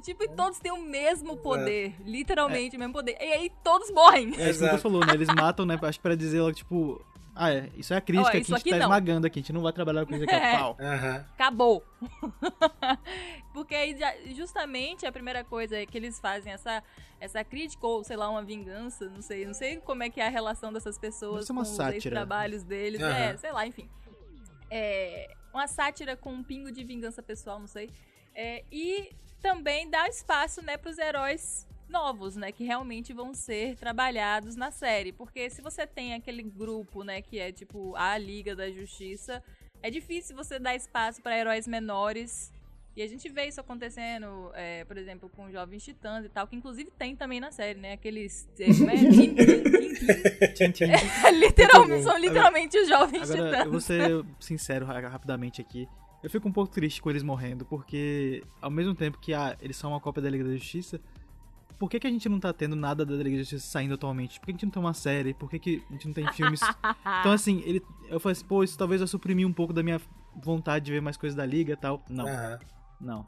Tipo, 0.00 0.24
e 0.24 0.28
todos 0.28 0.58
têm 0.58 0.72
o 0.72 0.82
mesmo 0.82 1.32
é. 1.32 1.36
poder. 1.36 1.94
É. 2.00 2.02
Literalmente 2.04 2.74
é. 2.74 2.76
o 2.76 2.80
mesmo 2.80 2.92
poder. 2.92 3.16
E 3.20 3.32
aí 3.32 3.52
todos 3.62 3.90
morrem. 3.90 4.34
É 4.38 4.50
isso 4.50 4.60
que 4.60 4.70
você 4.70 4.78
falou, 4.78 5.04
né? 5.04 5.14
Eles 5.14 5.28
matam, 5.34 5.66
né? 5.66 5.78
Acho 5.82 5.98
que 5.98 6.02
pra 6.02 6.14
dizer 6.14 6.40
logo, 6.40 6.54
tipo, 6.54 7.04
ah, 7.38 7.52
é. 7.52 7.68
Isso 7.76 7.92
é 7.92 7.98
a 7.98 8.00
crítica 8.00 8.30
que 8.30 8.36
a 8.38 8.40
gente 8.40 8.70
tá 8.70 8.76
não. 8.78 8.86
esmagando 8.86 9.26
aqui. 9.26 9.38
A 9.38 9.42
gente 9.42 9.52
não 9.52 9.60
vai 9.60 9.72
trabalhar 9.72 10.06
com 10.06 10.14
isso 10.14 10.24
aqui, 10.24 10.32
é 10.34 10.56
pau. 10.56 10.76
Uhum. 10.80 11.16
Acabou. 11.34 11.84
Porque 13.52 13.74
aí, 13.74 13.94
justamente, 14.34 15.04
a 15.04 15.12
primeira 15.12 15.44
coisa 15.44 15.76
é 15.76 15.84
que 15.84 15.98
eles 15.98 16.18
fazem 16.18 16.52
essa, 16.52 16.82
essa 17.20 17.44
crítica, 17.44 17.86
ou 17.86 18.02
sei 18.02 18.16
lá, 18.16 18.30
uma 18.30 18.42
vingança, 18.42 19.10
não 19.10 19.20
sei. 19.20 19.44
Não 19.44 19.52
sei 19.52 19.76
como 19.76 20.02
é 20.02 20.08
que 20.08 20.18
é 20.18 20.26
a 20.26 20.30
relação 20.30 20.72
dessas 20.72 20.98
pessoas 20.98 21.46
com 21.46 21.62
sátira. 21.62 21.98
os 21.98 22.04
trabalhos 22.04 22.62
deles. 22.62 23.02
Uhum. 23.02 23.08
É, 23.08 23.36
sei 23.36 23.52
lá, 23.52 23.66
enfim. 23.66 23.86
É, 24.70 25.34
uma 25.52 25.66
sátira 25.66 26.16
com 26.16 26.32
um 26.32 26.42
pingo 26.42 26.72
de 26.72 26.82
vingança 26.84 27.22
pessoal, 27.22 27.60
não 27.60 27.66
sei. 27.66 27.90
É, 28.38 28.62
e 28.70 29.12
também 29.40 29.88
dá 29.88 30.06
espaço, 30.08 30.62
né, 30.62 30.76
pros 30.76 30.98
heróis 30.98 31.66
novos, 31.88 32.36
né, 32.36 32.52
que 32.52 32.64
realmente 32.64 33.14
vão 33.14 33.32
ser 33.32 33.76
trabalhados 33.76 34.56
na 34.56 34.70
série, 34.70 35.10
porque 35.10 35.48
se 35.48 35.62
você 35.62 35.86
tem 35.86 36.12
aquele 36.12 36.42
grupo, 36.42 37.02
né, 37.02 37.22
que 37.22 37.38
é 37.38 37.50
tipo 37.50 37.96
a 37.96 38.18
Liga 38.18 38.54
da 38.54 38.70
Justiça, 38.70 39.42
é 39.82 39.90
difícil 39.90 40.36
você 40.36 40.58
dar 40.58 40.74
espaço 40.74 41.22
para 41.22 41.38
heróis 41.38 41.66
menores. 41.66 42.52
E 42.94 43.02
a 43.02 43.06
gente 43.06 43.28
vê 43.28 43.46
isso 43.46 43.60
acontecendo, 43.60 44.50
é, 44.54 44.84
por 44.84 44.96
exemplo, 44.96 45.28
com 45.28 45.50
Jovens 45.50 45.84
Titãs 45.84 46.24
e 46.24 46.30
tal, 46.30 46.46
que 46.46 46.56
inclusive 46.56 46.90
tem 46.90 47.14
também 47.14 47.38
na 47.38 47.52
série, 47.52 47.78
né? 47.78 47.92
Aqueles. 47.92 48.48
É, 48.58 48.64
literalmente, 51.30 52.04
são 52.04 52.16
literalmente 52.16 52.78
os 52.78 52.88
Jovens 52.88 53.30
agora, 53.30 53.50
Titãs. 53.50 53.66
Eu 53.66 53.70
vou 53.70 53.80
ser 53.80 54.24
sincero 54.40 54.86
rapidamente 54.86 55.60
aqui. 55.60 55.86
Eu 56.26 56.30
fico 56.30 56.48
um 56.48 56.52
pouco 56.52 56.72
triste 56.72 57.00
com 57.00 57.08
eles 57.08 57.22
morrendo, 57.22 57.64
porque 57.64 58.42
ao 58.60 58.68
mesmo 58.68 58.96
tempo 58.96 59.16
que 59.16 59.32
ah, 59.32 59.56
eles 59.60 59.76
são 59.76 59.92
uma 59.92 60.00
cópia 60.00 60.20
da 60.20 60.28
Liga 60.28 60.42
da 60.42 60.50
Justiça, 60.50 61.00
por 61.78 61.88
que, 61.88 62.00
que 62.00 62.06
a 62.08 62.10
gente 62.10 62.28
não 62.28 62.40
tá 62.40 62.52
tendo 62.52 62.74
nada 62.74 63.06
da 63.06 63.14
Liga 63.14 63.36
da 63.36 63.42
Justiça 63.42 63.64
saindo 63.64 63.94
atualmente? 63.94 64.40
Por 64.40 64.46
que 64.46 64.50
a 64.50 64.54
gente 64.54 64.64
não 64.64 64.72
tem 64.72 64.82
uma 64.82 64.92
série? 64.92 65.32
Por 65.34 65.48
que, 65.48 65.60
que 65.60 65.84
a 65.88 65.92
gente 65.92 66.08
não 66.08 66.12
tem 66.12 66.26
filmes? 66.32 66.58
então, 67.20 67.30
assim, 67.30 67.62
ele, 67.64 67.80
eu 68.08 68.18
falei 68.18 68.32
assim, 68.32 68.44
pô, 68.44 68.64
isso 68.64 68.76
talvez 68.76 69.00
vai 69.00 69.06
suprimir 69.06 69.46
um 69.46 69.52
pouco 69.52 69.72
da 69.72 69.84
minha 69.84 70.00
vontade 70.42 70.86
de 70.86 70.90
ver 70.90 71.00
mais 71.00 71.16
coisas 71.16 71.36
da 71.36 71.46
Liga 71.46 71.74
e 71.74 71.76
tal. 71.76 72.04
Não. 72.10 72.26
Aham. 72.26 72.58
Não. 73.00 73.24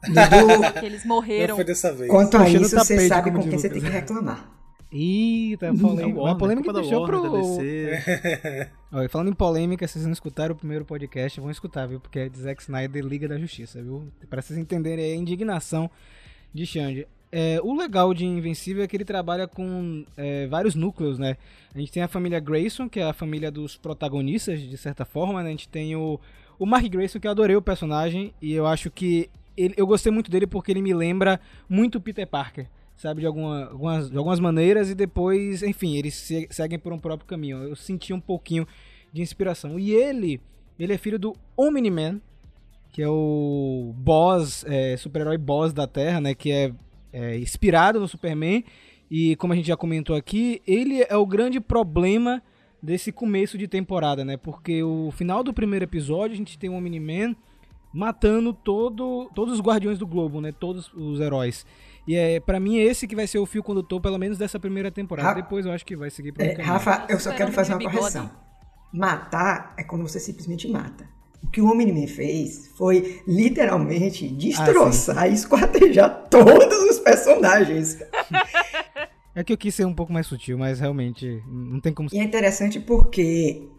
que 0.77 0.85
eles 0.85 1.05
morreram. 1.05 1.49
Não 1.49 1.55
foi 1.55 1.63
dessa 1.63 1.93
vez. 1.93 2.11
Quanto 2.11 2.35
a 2.35 2.49
isso, 2.49 2.75
você 2.75 3.07
sabe 3.07 3.31
com 3.31 3.39
quem 3.39 3.51
você 3.51 3.69
tem 3.69 3.79
que 3.79 3.85
Lucas. 3.85 4.01
reclamar. 4.01 4.58
Eita, 4.91 5.73
polêmica. 5.73 6.19
Uma 6.19 6.37
polêmica 6.37 6.65
culpa 6.73 6.79
que 6.81 6.87
deixou 6.89 7.03
Warner, 7.03 7.21
pro... 7.21 8.77
Olha, 8.97 9.09
falando 9.09 9.29
em 9.29 9.33
polêmica, 9.33 9.87
se 9.87 9.93
vocês 9.93 10.05
não 10.05 10.13
escutaram 10.13 10.55
o 10.55 10.57
primeiro 10.57 10.83
podcast, 10.83 11.39
vão 11.39 11.51
escutar, 11.51 11.85
viu? 11.87 11.99
Porque 11.99 12.19
é 12.19 12.29
de 12.29 12.39
Zack 12.39 12.61
Snyder 12.63 13.05
Liga 13.05 13.27
da 13.27 13.37
Justiça, 13.37 13.81
viu? 13.81 14.07
Pra 14.29 14.41
vocês 14.41 14.57
entenderem 14.57 15.11
a 15.11 15.15
indignação 15.15 15.89
de 16.53 16.65
Xande. 16.65 17.07
É, 17.31 17.59
o 17.63 17.77
legal 17.77 18.11
de 18.15 18.25
Invencível 18.25 18.83
é 18.83 18.87
que 18.87 18.97
ele 18.97 19.05
trabalha 19.05 19.47
com 19.47 20.03
é, 20.17 20.47
vários 20.47 20.73
núcleos, 20.73 21.19
né? 21.19 21.37
A 21.75 21.77
gente 21.77 21.91
tem 21.91 22.01
a 22.01 22.07
família 22.07 22.39
Grayson, 22.39 22.89
que 22.89 22.99
é 22.99 23.03
a 23.03 23.13
família 23.13 23.51
dos 23.51 23.77
protagonistas, 23.77 24.59
de 24.59 24.75
certa 24.77 25.05
forma, 25.05 25.43
né? 25.43 25.49
A 25.49 25.51
gente 25.51 25.69
tem 25.69 25.95
o, 25.95 26.19
o 26.57 26.65
Mark 26.65 26.87
Grayson, 26.87 27.19
que 27.19 27.27
eu 27.27 27.31
adorei 27.31 27.55
o 27.55 27.61
personagem, 27.61 28.33
e 28.41 28.51
eu 28.53 28.65
acho 28.65 28.89
que 28.89 29.29
ele- 29.55 29.75
eu 29.77 29.85
gostei 29.85 30.11
muito 30.11 30.31
dele 30.31 30.47
porque 30.47 30.71
ele 30.71 30.81
me 30.81 30.91
lembra 30.95 31.39
muito 31.69 32.01
Peter 32.01 32.25
Parker, 32.25 32.65
sabe? 32.99 33.21
De, 33.21 33.25
alguma, 33.25 33.65
algumas, 33.69 34.11
de 34.11 34.17
algumas 34.17 34.39
maneiras, 34.39 34.89
e 34.89 34.93
depois, 34.93 35.63
enfim, 35.63 35.95
eles 35.95 36.13
se- 36.13 36.47
seguem 36.51 36.77
por 36.77 36.91
um 36.91 36.99
próprio 36.99 37.25
caminho. 37.25 37.63
Eu 37.63 37.75
senti 37.75 38.13
um 38.13 38.19
pouquinho 38.19 38.67
de 39.11 39.21
inspiração. 39.21 39.79
E 39.79 39.91
ele, 39.91 40.39
ele 40.77 40.93
é 40.93 40.97
filho 40.97 41.17
do 41.17 41.33
Omni-Man, 41.57 42.19
que 42.91 43.01
é 43.01 43.07
o 43.07 43.93
boss, 43.97 44.65
é, 44.67 44.97
super-herói 44.97 45.37
boss 45.37 45.71
da 45.71 45.87
Terra, 45.87 46.19
né? 46.19 46.35
Que 46.35 46.51
é, 46.51 46.73
é 47.13 47.37
inspirado 47.39 47.99
no 47.99 48.07
Superman. 48.07 48.63
E 49.09 49.35
como 49.37 49.53
a 49.53 49.55
gente 49.55 49.67
já 49.67 49.77
comentou 49.77 50.15
aqui, 50.15 50.61
ele 50.67 51.01
é 51.01 51.15
o 51.15 51.25
grande 51.25 51.59
problema 51.59 52.43
desse 52.83 53.11
começo 53.11 53.57
de 53.57 53.67
temporada, 53.67 54.25
né? 54.25 54.35
Porque 54.37 54.83
o 54.83 55.09
final 55.11 55.43
do 55.43 55.53
primeiro 55.53 55.85
episódio 55.85 56.33
a 56.33 56.37
gente 56.37 56.59
tem 56.59 56.69
o 56.69 56.73
Omni-Man 56.73 57.35
matando 57.93 58.53
todo, 58.53 59.29
todos 59.33 59.53
os 59.55 59.61
Guardiões 59.61 59.97
do 59.97 60.05
Globo, 60.05 60.41
né? 60.41 60.51
Todos 60.51 60.91
os 60.93 61.19
heróis. 61.19 61.65
E 62.09 62.15
é, 62.15 62.39
para 62.39 62.59
mim 62.59 62.79
é 62.79 62.83
esse 62.83 63.07
que 63.07 63.15
vai 63.15 63.27
ser 63.27 63.37
o 63.37 63.45
fio 63.45 63.61
condutor, 63.61 64.01
pelo 64.01 64.17
menos 64.17 64.37
dessa 64.37 64.59
primeira 64.59 64.89
temporada. 64.89 65.27
Ra- 65.29 65.35
Depois 65.35 65.65
eu 65.65 65.71
acho 65.71 65.85
que 65.85 65.95
vai 65.95 66.09
seguir 66.09 66.31
um 66.31 66.41
É, 66.41 66.49
caminho. 66.55 66.65
Rafa, 66.67 67.05
eu 67.07 67.19
só 67.19 67.31
quero 67.33 67.51
fazer 67.51 67.73
uma 67.75 67.83
correção. 67.91 68.31
Matar 68.91 69.75
é 69.77 69.83
quando 69.83 70.01
você 70.07 70.19
simplesmente 70.19 70.67
mata. 70.67 71.07
O 71.43 71.51
que 71.51 71.61
o 71.61 71.69
Homem-Man 71.71 72.07
fez 72.07 72.71
foi 72.75 73.21
literalmente 73.27 74.27
destroçar 74.27 75.29
e 75.29 75.33
esquartejar 75.33 76.27
todos 76.29 76.77
os 76.89 76.99
personagens. 76.99 77.99
É 79.35 79.43
que 79.43 79.53
eu 79.53 79.57
quis 79.57 79.73
ser 79.73 79.85
um 79.85 79.93
pouco 79.93 80.11
mais 80.11 80.25
sutil, 80.27 80.57
mas 80.57 80.79
realmente 80.81 81.41
não 81.47 81.79
tem 81.79 81.93
como 81.93 82.09
E 82.11 82.19
é 82.19 82.23
interessante 82.23 82.77
porque, 82.79 83.69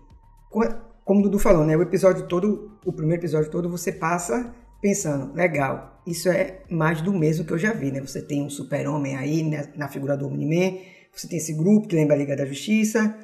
co- 0.48 0.72
como 1.04 1.20
o 1.20 1.22
Dudu 1.24 1.38
falou, 1.38 1.66
né? 1.66 1.76
O 1.76 1.82
episódio 1.82 2.26
todo, 2.28 2.78
o 2.86 2.92
primeiro 2.92 3.20
episódio 3.20 3.50
todo, 3.50 3.68
você 3.68 3.92
passa 3.92 4.54
pensando, 4.80 5.34
legal, 5.34 6.00
isso 6.06 6.28
é 6.28 6.62
mais 6.70 7.00
do 7.00 7.12
mesmo 7.12 7.44
que 7.44 7.52
eu 7.52 7.58
já 7.58 7.72
vi, 7.72 7.90
né? 7.90 8.00
Você 8.00 8.22
tem 8.22 8.42
um 8.42 8.50
super-homem 8.50 9.16
aí 9.16 9.42
né, 9.42 9.72
na 9.76 9.88
figura 9.88 10.16
do 10.16 10.26
Omni-Man, 10.26 10.78
você 11.12 11.28
tem 11.28 11.38
esse 11.38 11.52
grupo 11.52 11.88
que 11.88 11.96
lembra 11.96 12.14
a 12.14 12.18
Liga 12.18 12.36
da 12.36 12.46
Justiça. 12.46 13.16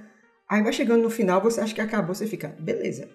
Aí 0.49 0.63
vai 0.63 0.73
chegando 0.73 1.03
no 1.03 1.11
final, 1.11 1.41
você 1.41 1.61
acha 1.61 1.75
que 1.75 1.81
acabou, 1.81 2.15
você 2.15 2.27
fica, 2.27 2.55
beleza. 2.59 3.09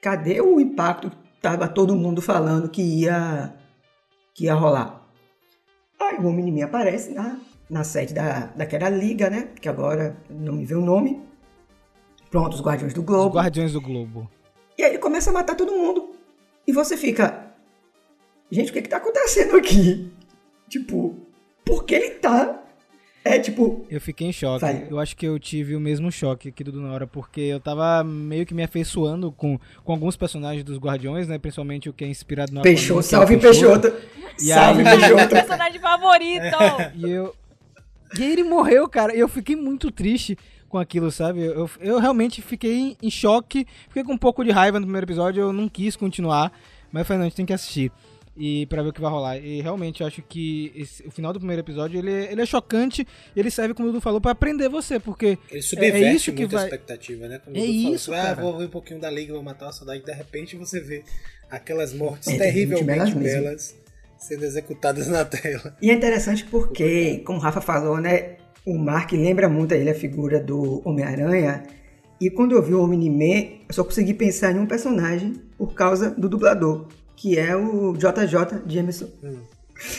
Cadê 0.00 0.40
o 0.40 0.60
impacto 0.60 1.10
que 1.10 1.16
tava 1.40 1.66
todo 1.66 1.96
mundo 1.96 2.22
falando 2.22 2.68
que 2.68 2.82
ia, 2.82 3.54
que 4.34 4.44
ia 4.44 4.54
rolar? 4.54 5.08
Aí 6.00 6.18
o 6.18 6.26
Omni-Man 6.26 6.66
aparece 6.66 7.12
na, 7.12 7.40
na 7.68 7.82
sede 7.82 8.14
da, 8.14 8.46
daquela 8.46 8.88
liga, 8.88 9.28
né? 9.28 9.48
Que 9.60 9.68
agora 9.68 10.16
não 10.30 10.54
me 10.54 10.64
vê 10.64 10.74
o 10.74 10.80
nome. 10.80 11.20
Pronto, 12.30 12.54
os 12.54 12.62
Guardiões 12.62 12.94
do 12.94 13.00
Os 13.00 13.06
Globo. 13.06 13.36
Guardiões 13.36 13.72
do 13.72 13.80
Globo. 13.80 14.30
E 14.76 14.84
aí 14.84 14.90
ele 14.90 14.98
começa 14.98 15.30
a 15.30 15.32
matar 15.32 15.56
todo 15.56 15.72
mundo. 15.72 16.12
E 16.66 16.72
você 16.72 16.96
fica. 16.96 17.47
Gente, 18.50 18.70
o 18.70 18.72
que 18.72 18.82
que 18.82 18.88
tá 18.88 18.96
acontecendo 18.96 19.56
aqui? 19.56 20.10
Tipo, 20.68 21.16
por 21.64 21.84
que 21.84 21.94
ele 21.94 22.10
tá. 22.16 22.62
É 23.24 23.38
tipo. 23.38 23.84
Eu 23.90 24.00
fiquei 24.00 24.28
em 24.28 24.32
choque. 24.32 24.60
Vai. 24.62 24.86
Eu 24.90 24.98
acho 24.98 25.14
que 25.16 25.26
eu 25.26 25.38
tive 25.38 25.76
o 25.76 25.80
mesmo 25.80 26.10
choque 26.10 26.50
que 26.50 26.64
Dudu 26.64 26.80
na 26.80 26.92
hora, 26.92 27.06
porque 27.06 27.40
eu 27.42 27.60
tava 27.60 28.02
meio 28.02 28.46
que 28.46 28.54
me 28.54 28.62
afeiçoando 28.62 29.30
com, 29.32 29.58
com 29.84 29.92
alguns 29.92 30.16
personagens 30.16 30.64
dos 30.64 30.78
Guardiões, 30.78 31.28
né? 31.28 31.36
Principalmente 31.38 31.88
o 31.90 31.92
que 31.92 32.04
é 32.04 32.08
inspirado 32.08 32.52
no 32.54 32.62
Peixoto, 32.62 33.00
é 33.00 33.02
salve 33.02 33.36
Peixoto. 33.36 33.92
Salve 34.38 34.80
aí- 34.86 34.96
Meu 34.98 35.16
Peixoto. 35.16 35.28
personagem 35.34 35.80
favorito! 35.80 36.56
E 36.94 37.10
eu. 37.10 37.34
E 38.18 38.22
ele 38.24 38.42
morreu, 38.44 38.88
cara. 38.88 39.14
E 39.14 39.18
eu 39.18 39.28
fiquei 39.28 39.54
muito 39.56 39.90
triste 39.90 40.38
com 40.66 40.78
aquilo, 40.78 41.10
sabe? 41.10 41.44
Eu, 41.44 41.68
eu, 41.80 41.98
realmente 41.98 42.40
fiquei 42.40 42.74
em, 42.74 42.96
em 43.02 43.10
choque. 43.10 43.66
Fiquei 43.88 44.04
com 44.04 44.12
um 44.14 44.18
pouco 44.18 44.42
de 44.42 44.50
raiva 44.50 44.80
no 44.80 44.86
primeiro 44.86 45.04
episódio. 45.04 45.42
Eu 45.42 45.52
não 45.52 45.68
quis 45.68 45.96
continuar. 45.96 46.50
Mas 46.90 47.00
eu 47.02 47.04
falei, 47.04 47.18
não, 47.18 47.26
a 47.26 47.28
gente 47.28 47.36
tem 47.36 47.44
que 47.44 47.52
assistir. 47.52 47.92
E 48.40 48.66
pra 48.66 48.82
ver 48.82 48.90
o 48.90 48.92
que 48.92 49.00
vai 49.00 49.10
rolar. 49.10 49.36
E 49.38 49.60
realmente 49.60 50.00
eu 50.00 50.06
acho 50.06 50.22
que 50.22 50.70
esse- 50.76 51.04
o 51.04 51.10
final 51.10 51.32
do 51.32 51.40
primeiro 51.40 51.60
episódio 51.60 51.98
ele, 51.98 52.12
é- 52.12 52.30
ele 52.32 52.40
é 52.40 52.46
chocante. 52.46 53.04
E 53.34 53.40
ele 53.40 53.50
serve, 53.50 53.74
como 53.74 53.88
o 53.88 53.92
Dudu 53.92 54.00
falou, 54.00 54.20
pra 54.20 54.30
aprender 54.30 54.68
você. 54.68 55.00
Porque 55.00 55.36
Ele 55.50 55.60
subverte 55.60 56.04
é 56.04 56.12
isso 56.14 56.32
que 56.32 56.42
muito 56.42 56.54
a 56.54 56.58
vai- 56.60 56.68
expectativa, 56.68 57.26
né? 57.26 57.40
Como 57.44 57.56
É 57.56 57.60
o 57.60 57.62
Dudu 57.66 57.78
falou, 57.82 57.94
isso, 57.96 58.10
vai, 58.12 58.20
ah, 58.20 58.22
cara. 58.24 58.42
vou 58.42 58.56
ver 58.58 58.64
um 58.66 58.70
pouquinho 58.70 59.00
da 59.00 59.10
Liga, 59.10 59.32
vou 59.32 59.42
matar 59.42 59.66
uma 59.66 59.72
saudade. 59.72 60.04
De 60.04 60.12
repente 60.12 60.54
você 60.56 60.78
vê 60.80 61.02
aquelas 61.50 61.92
mortes 61.92 62.28
É, 62.28 62.38
terrivelmente 62.38 62.84
belas 62.84 63.14
belas, 63.14 63.76
sendo 64.18 64.44
executadas 64.44 65.08
na 65.08 65.24
tela. 65.24 65.76
E 65.82 65.90
é 65.90 65.94
interessante 65.94 66.44
porque, 66.44 67.18
como 67.26 67.38
o 67.38 67.42
Rafa 67.42 67.60
falou, 67.60 67.98
né? 68.00 68.36
O 68.64 68.76
Mark 68.78 69.10
lembra 69.12 69.48
muito 69.48 69.72
a 69.74 69.76
ele 69.76 69.90
a 69.90 69.94
figura 69.94 70.38
do 70.40 70.80
Homem-Aranha. 70.86 71.64
E 72.20 72.28
quando 72.30 72.52
eu 72.52 72.62
vi 72.62 72.74
o 72.74 72.82
Omni-Man, 72.82 73.58
eu 73.68 73.72
só 73.74 73.82
consegui 73.82 74.12
pensar 74.12 74.52
em 74.52 74.58
um 74.58 74.66
personagem 74.66 75.34
por 75.56 75.72
causa 75.72 76.10
do 76.10 76.28
dublador, 76.28 76.86
que 77.18 77.36
é 77.36 77.54
o 77.56 77.94
JJ 77.94 78.62
Jameson. 78.66 79.08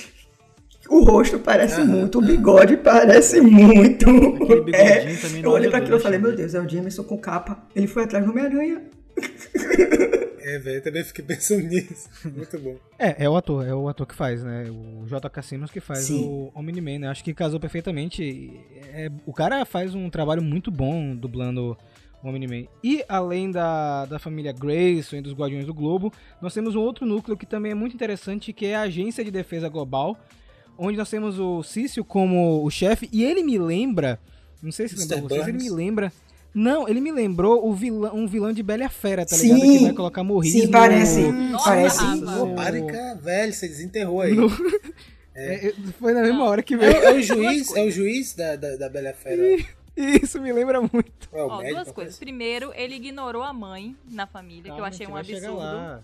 O 0.90 1.04
rosto 1.04 1.38
parece 1.38 1.82
Aham, 1.82 1.86
muito, 1.86 2.18
o 2.18 2.22
bigode 2.22 2.76
parece 2.78 3.40
muito. 3.40 4.10
Aquele 4.10 4.62
bigodinho 4.62 4.74
É, 4.74 5.16
também 5.18 5.38
eu 5.38 5.44
não 5.44 5.52
olhei 5.52 5.70
pra 5.70 5.78
ajudou, 5.78 5.78
aquilo 5.78 5.94
e 5.94 5.98
né, 5.98 6.00
falei, 6.00 6.18
meu 6.18 6.30
Xavier? 6.32 6.50
Deus, 6.50 6.56
é 6.56 6.60
o 6.60 6.68
Jameson 6.68 7.04
com 7.04 7.18
capa. 7.20 7.64
Ele 7.76 7.86
foi 7.86 8.06
atrás 8.06 8.26
do 8.26 8.32
Homem-Aranha. 8.32 8.82
É, 10.42 10.58
velho, 10.58 10.78
eu 10.78 10.82
também 10.82 11.04
fiquei 11.04 11.24
pensando 11.24 11.62
nisso. 11.62 12.10
Muito 12.26 12.58
bom. 12.58 12.76
É, 12.98 13.26
é 13.26 13.30
o 13.30 13.36
ator, 13.36 13.68
é 13.68 13.76
o 13.76 13.88
ator 13.88 14.08
que 14.08 14.16
faz, 14.16 14.42
né? 14.42 14.66
O 14.72 15.06
J. 15.06 15.30
Cassinos 15.30 15.70
que 15.70 15.80
faz 15.80 16.06
Sim. 16.06 16.26
o 16.26 16.52
Omni-Man, 16.56 17.00
né? 17.00 17.08
Acho 17.08 17.24
que 17.24 17.36
casou 17.36 17.60
perfeitamente. 17.60 18.60
É, 18.94 19.12
o 19.28 19.34
cara 19.34 19.64
faz 19.64 19.94
um 19.94 20.10
trabalho 20.10 20.42
muito 20.42 20.72
bom 20.72 21.16
dublando 21.16 21.78
o 22.24 22.28
Omni-Man. 22.30 22.66
E 22.84 23.04
além 23.08 23.50
da, 23.52 24.06
da 24.06 24.20
família 24.20 24.52
Grayson 24.52 25.18
e 25.18 25.22
dos 25.22 25.34
Guardiões 25.34 25.66
do 25.66 25.74
Globo, 25.74 26.12
nós 26.42 26.54
temos 26.54 26.76
um 26.76 26.80
outro 26.82 27.06
núcleo 27.06 27.38
que 27.38 27.46
também 27.46 27.72
é 27.72 27.76
muito 27.76 27.96
interessante, 27.96 28.52
que 28.54 28.66
é 28.66 28.76
a 28.76 28.82
Agência 28.82 29.24
de 29.24 29.32
Defesa 29.32 29.70
Global, 29.70 30.18
onde 30.78 30.98
nós 30.98 31.10
temos 31.10 31.40
o 31.40 31.62
Cício 31.64 32.04
como 32.04 32.64
o 32.64 32.70
chefe, 32.70 33.10
e 33.12 33.24
ele 33.24 33.44
me 33.44 33.58
lembra, 33.58 34.20
não 34.62 34.72
sei 34.72 34.88
se 34.88 34.96
lembra 34.96 35.18
vocês, 35.22 35.48
ele 35.48 35.58
me 35.58 35.70
lembra... 35.70 36.12
Não, 36.52 36.90
ele 36.90 37.00
me 37.00 37.12
lembrou 37.12 37.64
o 37.70 37.72
vilão, 37.76 38.16
um 38.16 38.26
vilão 38.26 38.52
de 38.52 38.64
Bela 38.64 38.90
Fera, 38.90 39.24
tá 39.24 39.38
ligado? 39.38 39.60
Sim, 39.62 39.78
Que 39.78 39.84
vai 39.84 39.94
colocar 39.94 40.24
morrismo... 40.24 40.62
sim, 40.62 40.68
parece. 40.72 41.22
Nossa, 41.32 41.64
parece. 41.64 42.00
Cara, 42.88 43.16
velho, 43.22 43.54
você 43.54 43.68
desenterrou 43.68 44.20
aí. 44.22 44.34
No- 44.34 44.50
É, 45.36 45.68
é, 45.70 45.74
foi 46.00 46.12
na 46.12 46.24
mesma 46.24 46.44
hora 46.46 46.64
que 46.64 46.74
É, 46.74 46.78
veio. 46.78 47.00
o- 47.00 47.04
é 47.04 47.14
o 47.14 47.22
juiz, 47.22 47.76
é 47.76 47.84
o 47.84 47.92
juiz 47.92 48.34
da, 48.34 48.56
da, 48.56 48.76
da 48.78 48.90
Bela 48.90 49.14
Fera. 49.14 49.64
Isso 50.24 50.40
me 50.42 50.52
lembra 50.54 50.80
muito. 50.82 51.30
É 51.34 51.44
Ó, 51.44 51.58
médico, 51.58 51.76
duas 51.76 51.92
coisas. 51.92 52.18
Primeiro, 52.18 52.72
ele 52.74 52.96
ignorou 52.96 53.44
a 53.44 53.52
mãe 53.52 53.96
na 54.10 54.26
família, 54.26 54.74
que 54.74 54.80
eu 54.80 54.86
achei 54.86 55.06
um 55.06 55.16
absurdo. 55.18 56.04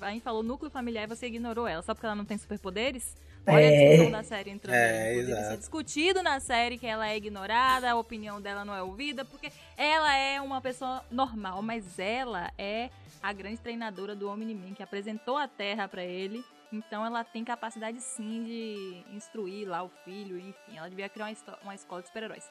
A 0.00 0.10
gente 0.10 0.22
falou 0.22 0.42
núcleo 0.42 0.70
familiar 0.70 1.04
e 1.04 1.06
você 1.06 1.26
ignorou 1.26 1.66
ela, 1.66 1.82
só 1.82 1.94
porque 1.94 2.06
ela 2.06 2.14
não 2.14 2.24
tem 2.24 2.36
superpoderes? 2.38 3.16
Olha 3.46 3.60
É. 3.62 3.66
a 3.66 3.88
discussão 3.90 4.10
da 4.12 4.22
série 4.22 4.50
entrando 4.50 4.74
É, 4.74 5.08
aí. 5.08 5.14
Poderia 5.16 5.34
exato. 5.34 5.50
ser 5.50 5.56
discutido 5.58 6.22
na 6.22 6.38
série 6.40 6.76
que 6.78 6.86
ela 6.86 7.08
é 7.08 7.16
ignorada, 7.16 7.90
a 7.90 7.96
opinião 7.96 8.40
dela 8.40 8.64
não 8.64 8.74
é 8.74 8.82
ouvida, 8.82 9.24
porque 9.24 9.50
ela 9.76 10.14
é 10.14 10.40
uma 10.40 10.60
pessoa 10.60 11.02
normal, 11.10 11.62
mas 11.62 11.98
ela 11.98 12.52
é 12.58 12.90
a 13.22 13.32
grande 13.32 13.56
treinadora 13.58 14.14
do 14.14 14.28
Omni-Man, 14.28 14.74
que 14.74 14.82
apresentou 14.82 15.36
a 15.36 15.48
Terra 15.48 15.88
pra 15.88 16.04
ele. 16.04 16.44
Então 16.70 17.04
ela 17.06 17.24
tem 17.24 17.42
capacidade 17.42 17.98
sim 18.02 18.44
de 18.44 19.02
instruir 19.16 19.66
lá 19.66 19.82
o 19.82 19.88
filho, 20.04 20.38
enfim, 20.38 20.76
ela 20.76 20.88
devia 20.90 21.08
criar 21.08 21.26
uma, 21.26 21.58
uma 21.62 21.74
escola 21.74 22.02
de 22.02 22.08
super-heróis. 22.08 22.44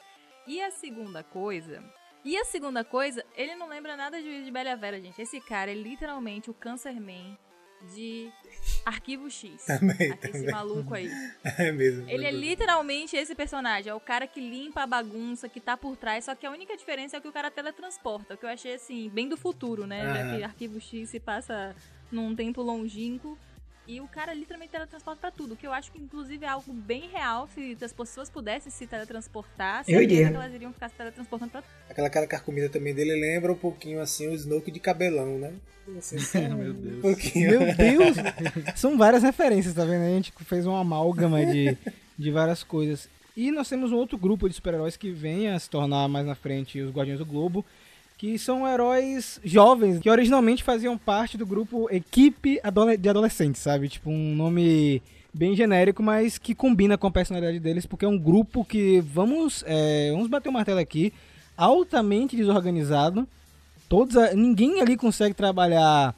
E 0.48 0.62
a 0.62 0.70
segunda 0.70 1.22
coisa. 1.22 1.84
E 2.24 2.36
a 2.36 2.44
segunda 2.44 2.82
coisa, 2.82 3.24
ele 3.36 3.54
não 3.54 3.68
lembra 3.68 3.96
nada 3.96 4.20
de, 4.20 4.44
de 4.44 4.50
Bela 4.50 4.74
Vera, 4.76 5.00
gente. 5.00 5.20
Esse 5.20 5.40
cara 5.40 5.70
é 5.70 5.74
literalmente 5.74 6.50
o 6.50 6.54
Cancer 6.54 6.94
Man 7.00 7.36
de 7.94 8.30
Arquivo 8.84 9.30
X. 9.30 9.66
Também, 9.66 10.16
também. 10.16 10.42
Esse 10.42 10.50
maluco 10.50 10.94
aí. 10.94 11.10
É 11.58 11.70
mesmo. 11.70 12.08
Ele 12.08 12.24
é 12.24 12.30
literalmente 12.30 13.16
esse 13.16 13.34
personagem. 13.34 13.90
É 13.90 13.94
o 13.94 14.00
cara 14.00 14.26
que 14.26 14.40
limpa 14.40 14.82
a 14.82 14.86
bagunça, 14.86 15.48
que 15.48 15.60
tá 15.60 15.76
por 15.76 15.96
trás. 15.96 16.24
Só 16.24 16.34
que 16.34 16.46
a 16.46 16.50
única 16.50 16.76
diferença 16.76 17.18
é 17.18 17.20
que 17.20 17.28
o 17.28 17.32
cara 17.32 17.50
teletransporta. 17.50 18.36
Que 18.36 18.44
eu 18.44 18.48
achei, 18.48 18.74
assim, 18.74 19.08
bem 19.10 19.28
do 19.28 19.36
futuro, 19.36 19.86
né? 19.86 20.02
Já 20.02 20.36
que 20.36 20.42
Arquivo 20.42 20.80
X 20.80 21.10
se 21.10 21.20
passa 21.20 21.76
num 22.10 22.34
tempo 22.34 22.62
longínquo. 22.62 23.38
E 23.88 24.02
o 24.02 24.06
cara 24.06 24.34
literalmente 24.34 24.70
teletransporta 24.70 25.18
pra 25.18 25.30
tudo, 25.30 25.56
que 25.56 25.66
eu 25.66 25.72
acho 25.72 25.90
que 25.90 25.98
inclusive 25.98 26.44
é 26.44 26.48
algo 26.48 26.70
bem 26.74 27.08
real. 27.08 27.48
Se 27.54 27.74
as 27.82 27.90
pessoas 27.90 28.28
pudessem 28.28 28.70
se 28.70 28.86
teletransportar, 28.86 29.82
eu 29.88 30.02
iria. 30.02 30.26
elas 30.26 30.52
iriam 30.52 30.74
ficar 30.74 30.90
se 30.90 30.94
teletransportando 30.94 31.50
pra 31.50 31.62
tudo. 31.62 31.72
Aquela 31.88 32.10
cara 32.10 32.26
carcomida 32.26 32.68
também 32.68 32.94
dele 32.94 33.18
lembra 33.18 33.50
um 33.50 33.56
pouquinho 33.56 34.02
assim 34.02 34.28
o 34.28 34.34
Snoke 34.34 34.70
de 34.70 34.78
cabelão, 34.78 35.38
né? 35.38 35.54
Assim, 35.96 36.16
meu 36.54 36.74
Deus. 36.74 36.98
Um 36.98 37.00
pouquinho. 37.00 37.50
Meu 37.50 37.60
Deus! 37.74 38.16
São 38.76 38.98
várias 38.98 39.22
referências, 39.22 39.72
tá 39.72 39.86
vendo? 39.86 40.02
A 40.02 40.10
gente 40.10 40.32
fez 40.44 40.66
uma 40.66 40.80
amálgama 40.80 41.46
de, 41.46 41.74
de 42.18 42.30
várias 42.30 42.62
coisas. 42.62 43.08
E 43.34 43.50
nós 43.50 43.70
temos 43.70 43.90
um 43.90 43.96
outro 43.96 44.18
grupo 44.18 44.48
de 44.48 44.54
super-heróis 44.54 44.98
que 44.98 45.10
vem 45.10 45.48
a 45.48 45.58
se 45.58 45.70
tornar 45.70 46.08
mais 46.08 46.26
na 46.26 46.34
frente 46.34 46.78
os 46.80 46.92
Guardiões 46.92 47.20
do 47.20 47.24
Globo, 47.24 47.64
que 48.18 48.36
são 48.36 48.66
heróis 48.66 49.40
jovens, 49.44 50.00
que 50.00 50.10
originalmente 50.10 50.64
faziam 50.64 50.98
parte 50.98 51.38
do 51.38 51.46
grupo 51.46 51.88
Equipe 51.88 52.60
de 52.98 53.08
Adolescentes, 53.08 53.62
sabe? 53.62 53.88
Tipo, 53.88 54.10
um 54.10 54.34
nome 54.34 55.00
bem 55.32 55.54
genérico, 55.54 56.02
mas 56.02 56.36
que 56.36 56.52
combina 56.52 56.98
com 56.98 57.06
a 57.06 57.12
personalidade 57.12 57.60
deles, 57.60 57.86
porque 57.86 58.04
é 58.04 58.08
um 58.08 58.18
grupo 58.18 58.64
que, 58.64 59.00
vamos, 59.00 59.62
é, 59.68 60.10
vamos 60.10 60.26
bater 60.26 60.48
o 60.48 60.52
martelo 60.52 60.80
aqui, 60.80 61.12
altamente 61.56 62.34
desorganizado. 62.34 63.26
Todos, 63.88 64.16
ninguém 64.34 64.80
ali 64.80 64.96
consegue 64.96 65.34
trabalhar 65.34 66.12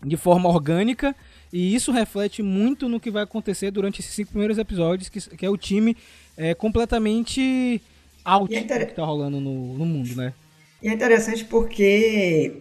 de 0.00 0.16
forma 0.16 0.48
orgânica, 0.48 1.14
e 1.52 1.74
isso 1.74 1.90
reflete 1.90 2.40
muito 2.40 2.88
no 2.88 3.00
que 3.00 3.10
vai 3.10 3.24
acontecer 3.24 3.72
durante 3.72 4.00
esses 4.00 4.14
cinco 4.14 4.30
primeiros 4.30 4.58
episódios, 4.58 5.08
que, 5.08 5.20
que 5.36 5.44
é 5.44 5.50
o 5.50 5.56
time 5.56 5.96
é, 6.36 6.54
completamente 6.54 7.82
out 8.24 8.54
é 8.54 8.86
que 8.86 8.94
tá 8.94 9.04
rolando 9.04 9.40
no, 9.40 9.76
no 9.76 9.84
mundo, 9.84 10.14
né? 10.14 10.32
E 10.82 10.88
é 10.88 10.92
interessante 10.92 11.44
porque, 11.44 12.60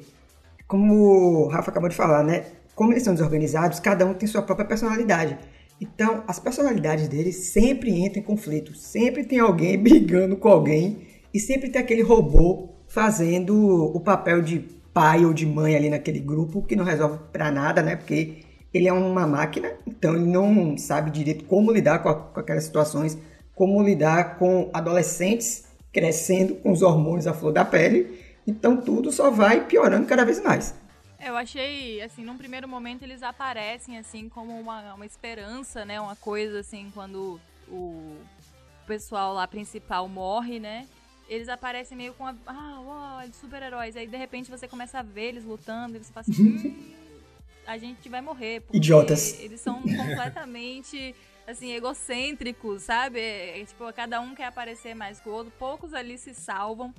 como 0.68 0.94
o 0.94 1.48
Rafa 1.48 1.72
acabou 1.72 1.90
de 1.90 1.96
falar, 1.96 2.24
né? 2.24 2.46
Como 2.75 2.94
eles 2.94 3.04
são 3.04 3.13
desorganizados, 3.13 3.80
cada 3.80 4.06
um 4.06 4.13
tem 4.13 4.28
sua 4.28 4.44
própria 4.44 4.68
personalidade. 4.68 5.38
Então, 5.82 6.24
as 6.28 6.40
personalidades 6.40 7.08
deles 7.08 7.36
sempre 7.51 7.90
entram 7.90 8.22
em 8.22 8.25
conflito. 8.25 8.75
Sempre 8.75 9.24
tem 9.24 9.40
alguém 9.40 9.75
brigando 9.82 10.38
com 10.38 10.50
alguém 10.50 11.08
e 11.34 11.40
sempre 11.40 11.70
tem 11.70 11.82
aquele 11.82 12.04
robô 12.04 12.70
fazendo 12.88 13.56
o 13.96 14.00
papel 14.00 14.42
de 14.42 14.60
pai 14.94 15.25
ou 15.25 15.34
de 15.34 15.46
mãe 15.46 15.75
ali 15.75 15.90
naquele 15.90 16.20
grupo 16.20 16.62
que 16.62 16.75
não 16.75 16.86
resolve 16.86 17.18
para 17.32 17.50
nada, 17.50 17.82
né? 17.82 17.96
Porque 17.96 18.44
ele 18.72 18.88
é 18.88 18.94
uma 18.94 19.25
máquina, 19.25 19.72
então 19.88 20.16
ele 20.16 20.25
não 20.25 20.78
sabe 20.78 21.10
direito 21.10 21.46
como 21.46 21.72
lidar 21.72 22.00
com, 22.00 22.10
a, 22.10 22.16
com 22.16 22.40
aquelas 22.40 22.66
situações, 22.66 23.18
como 23.56 23.82
lidar 23.82 24.38
com 24.38 24.70
adolescentes 24.74 25.71
crescendo 25.91 26.55
com 26.55 26.71
os 26.71 26.81
hormônios 26.81 27.27
à 27.27 27.33
flor 27.33 27.51
da 27.51 27.65
pele. 27.65 28.19
Então 28.45 28.77
tudo 28.77 29.12
só 29.12 29.29
vai 29.29 29.65
piorando 29.65 30.07
cada 30.07 30.25
vez 30.25 30.41
mais. 30.41 30.74
Eu 31.24 31.38
achei, 31.38 32.01
assim, 32.01 32.24
num 32.24 32.38
primeiro 32.38 32.67
momento 32.67 33.03
eles 33.03 33.21
aparecem, 33.21 33.98
assim, 34.00 34.27
como 34.27 34.60
uma, 34.60 34.95
uma 34.95 35.05
esperança, 35.05 35.86
né? 35.86 36.01
Uma 36.01 36.15
coisa, 36.15 36.62
assim, 36.62 36.91
quando 36.95 37.39
o 37.69 38.17
pessoal 38.88 39.33
lá 39.33 39.48
principal 39.48 40.07
morre, 40.10 40.60
né? 40.60 40.88
Eles 41.29 41.48
aparecem 41.48 41.95
meio 41.95 42.13
com 42.15 42.25
a. 42.25 42.36
Ah, 42.45 42.81
uau, 42.81 43.33
super-heróis. 43.39 43.95
Aí 43.95 44.07
de 44.07 44.17
repente 44.17 44.50
você 44.50 44.67
começa 44.67 45.00
a 45.00 45.03
ver 45.03 45.29
eles 45.29 45.45
lutando 45.45 45.95
e 45.95 46.03
você 46.03 46.12
fala 46.12 46.25
assim. 46.27 46.43
hum, 46.43 46.91
a 47.65 47.77
gente 47.77 48.10
vai 48.10 48.19
morrer. 48.19 48.63
Idiotas. 48.74 49.39
Eles 49.39 49.62
são 49.62 49.79
completamente 49.81 51.15
assim, 51.48 51.71
egocêntricos, 51.74 52.83
sabe? 52.83 53.19
É, 53.19 53.63
tipo, 53.65 53.91
cada 53.93 54.19
um 54.21 54.36
quer 54.36 54.45
aparecer 54.45 54.95
mais 54.95 55.19
que 55.19 55.29
o 55.29 55.31
outro. 55.31 55.51
Poucos 55.57 55.93
ali 55.93 56.17
se 56.17 56.33
salvam. 56.33 56.93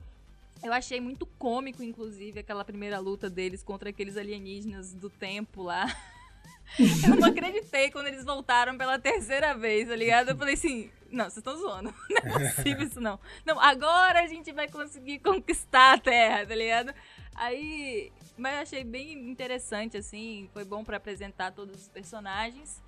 Eu 0.63 0.73
achei 0.73 1.01
muito 1.01 1.27
cômico, 1.27 1.83
inclusive, 1.83 2.39
aquela 2.39 2.65
primeira 2.65 2.99
luta 2.99 3.29
deles 3.29 3.63
contra 3.63 3.91
aqueles 3.91 4.17
alienígenas 4.17 4.95
do 4.95 5.11
tempo 5.11 5.63
lá. 5.63 5.87
Eu 6.79 7.17
não 7.17 7.29
acreditei 7.29 7.91
quando 7.91 8.07
eles 8.07 8.25
voltaram 8.25 8.79
pela 8.79 8.99
terceira 8.99 9.53
vez, 9.55 9.89
tá 9.89 9.97
ligado? 9.97 10.31
Eu 10.31 10.37
falei 10.37 10.55
assim, 10.55 10.91
não, 11.11 11.25
vocês 11.25 11.39
estão 11.39 11.57
zoando. 11.57 11.93
Não 12.09 12.39
é 12.39 12.53
possível 12.53 12.87
isso, 12.87 13.01
não. 13.01 13.21
Não, 13.45 13.61
agora 13.61 14.23
a 14.23 14.27
gente 14.27 14.51
vai 14.53 14.67
conseguir 14.69 15.19
conquistar 15.19 15.95
a 15.95 15.99
Terra, 15.99 16.47
tá 16.47 16.55
ligado? 16.55 16.95
Aí, 17.35 18.11
mas 18.39 18.55
eu 18.55 18.61
achei 18.63 18.85
bem 18.85 19.13
interessante, 19.29 19.99
assim, 19.99 20.49
foi 20.55 20.65
bom 20.65 20.83
para 20.83 20.97
apresentar 20.97 21.53
todos 21.53 21.83
os 21.83 21.89
personagens 21.89 22.81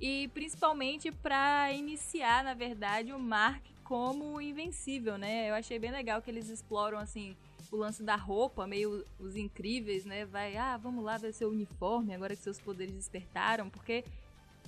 e 0.00 0.28
principalmente 0.28 1.10
para 1.10 1.72
iniciar, 1.72 2.44
na 2.44 2.54
verdade, 2.54 3.12
o 3.12 3.18
Mark 3.18 3.62
como 3.84 4.40
invencível, 4.40 5.16
né? 5.16 5.48
Eu 5.48 5.54
achei 5.54 5.78
bem 5.78 5.90
legal 5.90 6.20
que 6.20 6.30
eles 6.30 6.48
exploram 6.48 6.98
assim 6.98 7.36
o 7.70 7.76
lance 7.76 8.02
da 8.02 8.16
roupa, 8.16 8.66
meio 8.66 9.04
os 9.18 9.36
incríveis, 9.36 10.04
né? 10.04 10.24
Vai, 10.24 10.56
ah, 10.56 10.76
vamos 10.76 11.04
lá 11.04 11.16
ver 11.16 11.32
seu 11.32 11.50
uniforme 11.50 12.14
agora 12.14 12.34
que 12.34 12.42
seus 12.42 12.58
poderes 12.58 12.94
despertaram, 12.94 13.70
porque 13.70 14.04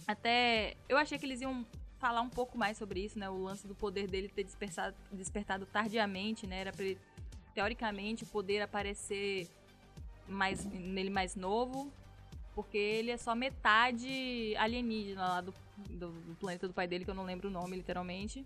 até 0.06 0.76
eu 0.88 0.96
achei 0.96 1.18
que 1.18 1.26
eles 1.26 1.40
iam 1.40 1.66
falar 1.98 2.20
um 2.20 2.28
pouco 2.28 2.56
mais 2.56 2.78
sobre 2.78 3.00
isso, 3.00 3.18
né? 3.18 3.28
O 3.28 3.42
lance 3.42 3.66
do 3.66 3.74
poder 3.74 4.06
dele 4.06 4.28
ter 4.28 4.44
despertado, 4.44 4.96
despertado 5.12 5.66
tardiamente, 5.66 6.46
né? 6.46 6.60
Era 6.60 6.72
para 6.72 6.86
teoricamente 7.54 8.24
o 8.24 8.26
poder 8.26 8.62
aparecer 8.62 9.48
mais 10.28 10.64
nele 10.64 11.10
mais 11.10 11.34
novo, 11.34 11.92
porque 12.58 12.76
ele 12.76 13.12
é 13.12 13.16
só 13.16 13.36
metade 13.36 14.52
alienígena 14.58 15.28
lá 15.28 15.40
do, 15.40 15.54
do, 15.90 16.10
do, 16.10 16.34
planeta 16.34 16.66
do 16.66 16.74
pai 16.74 16.88
dele, 16.88 17.04
que 17.04 17.10
eu 17.12 17.14
não 17.14 17.22
lembro 17.22 17.46
o 17.46 17.52
nome, 17.52 17.76
literalmente. 17.76 18.44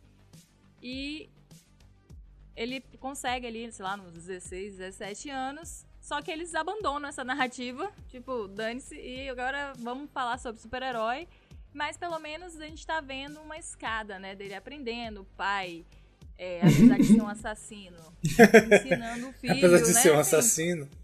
E 0.82 1.30
ele 2.54 2.82
consegue 3.00 3.46
ali, 3.46 3.72
sei 3.72 3.82
lá, 3.82 3.96
nos 3.96 4.12
16, 4.12 4.76
17 4.76 5.30
anos. 5.30 5.86
Só 5.98 6.20
que 6.20 6.30
eles 6.30 6.54
abandonam 6.54 7.08
essa 7.08 7.24
narrativa, 7.24 7.90
tipo, 8.08 8.48
dane-se, 8.48 8.94
e 8.94 9.30
agora 9.30 9.72
vamos 9.78 10.10
falar 10.10 10.36
sobre 10.36 10.60
super-herói. 10.60 11.26
Mas 11.72 11.96
pelo 11.96 12.18
menos 12.18 12.60
a 12.60 12.66
gente 12.66 12.86
tá 12.86 13.00
vendo 13.00 13.40
uma 13.40 13.56
escada, 13.56 14.18
né? 14.18 14.34
Dele 14.34 14.54
aprendendo, 14.54 15.22
o 15.22 15.24
pai, 15.24 15.86
é, 16.36 16.58
apesar 16.58 16.98
de 16.98 17.04
ser 17.04 17.22
um 17.22 17.28
assassino, 17.32 18.14
ensinando 18.22 19.30
o 19.30 19.32
filho. 19.32 19.54
Apesar 19.54 19.78
de 19.78 19.94
né? 19.94 20.00
ser 20.00 20.12
um 20.12 20.18
assassino 20.18 21.01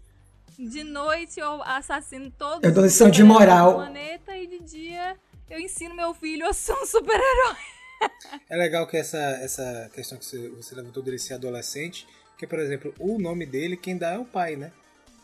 de 0.67 0.83
noite 0.83 1.39
eu 1.39 1.63
assassino 1.63 2.29
todos 2.37 2.63
eu 2.63 2.73
dou 2.73 2.83
lição 2.83 3.09
de 3.09 3.23
moral. 3.23 3.75
planeta 3.75 4.35
e 4.35 4.45
de 4.45 4.59
dia 4.59 5.17
eu 5.49 5.59
ensino 5.59 5.95
meu 5.95 6.13
filho 6.13 6.47
a 6.47 6.53
ser 6.53 6.73
um 6.73 6.85
super-herói. 6.85 7.55
É 8.49 8.55
legal 8.55 8.87
que 8.87 8.95
essa, 8.95 9.17
essa 9.17 9.89
questão 9.93 10.17
que 10.17 10.25
você, 10.25 10.49
você 10.49 10.75
levantou 10.75 11.01
dele 11.01 11.17
ser 11.17 11.33
adolescente, 11.33 12.07
que, 12.37 12.45
por 12.45 12.59
exemplo, 12.59 12.93
o 12.99 13.19
nome 13.19 13.45
dele, 13.45 13.75
quem 13.75 13.97
dá 13.97 14.13
é 14.13 14.17
o 14.17 14.23
pai, 14.23 14.55
né? 14.55 14.71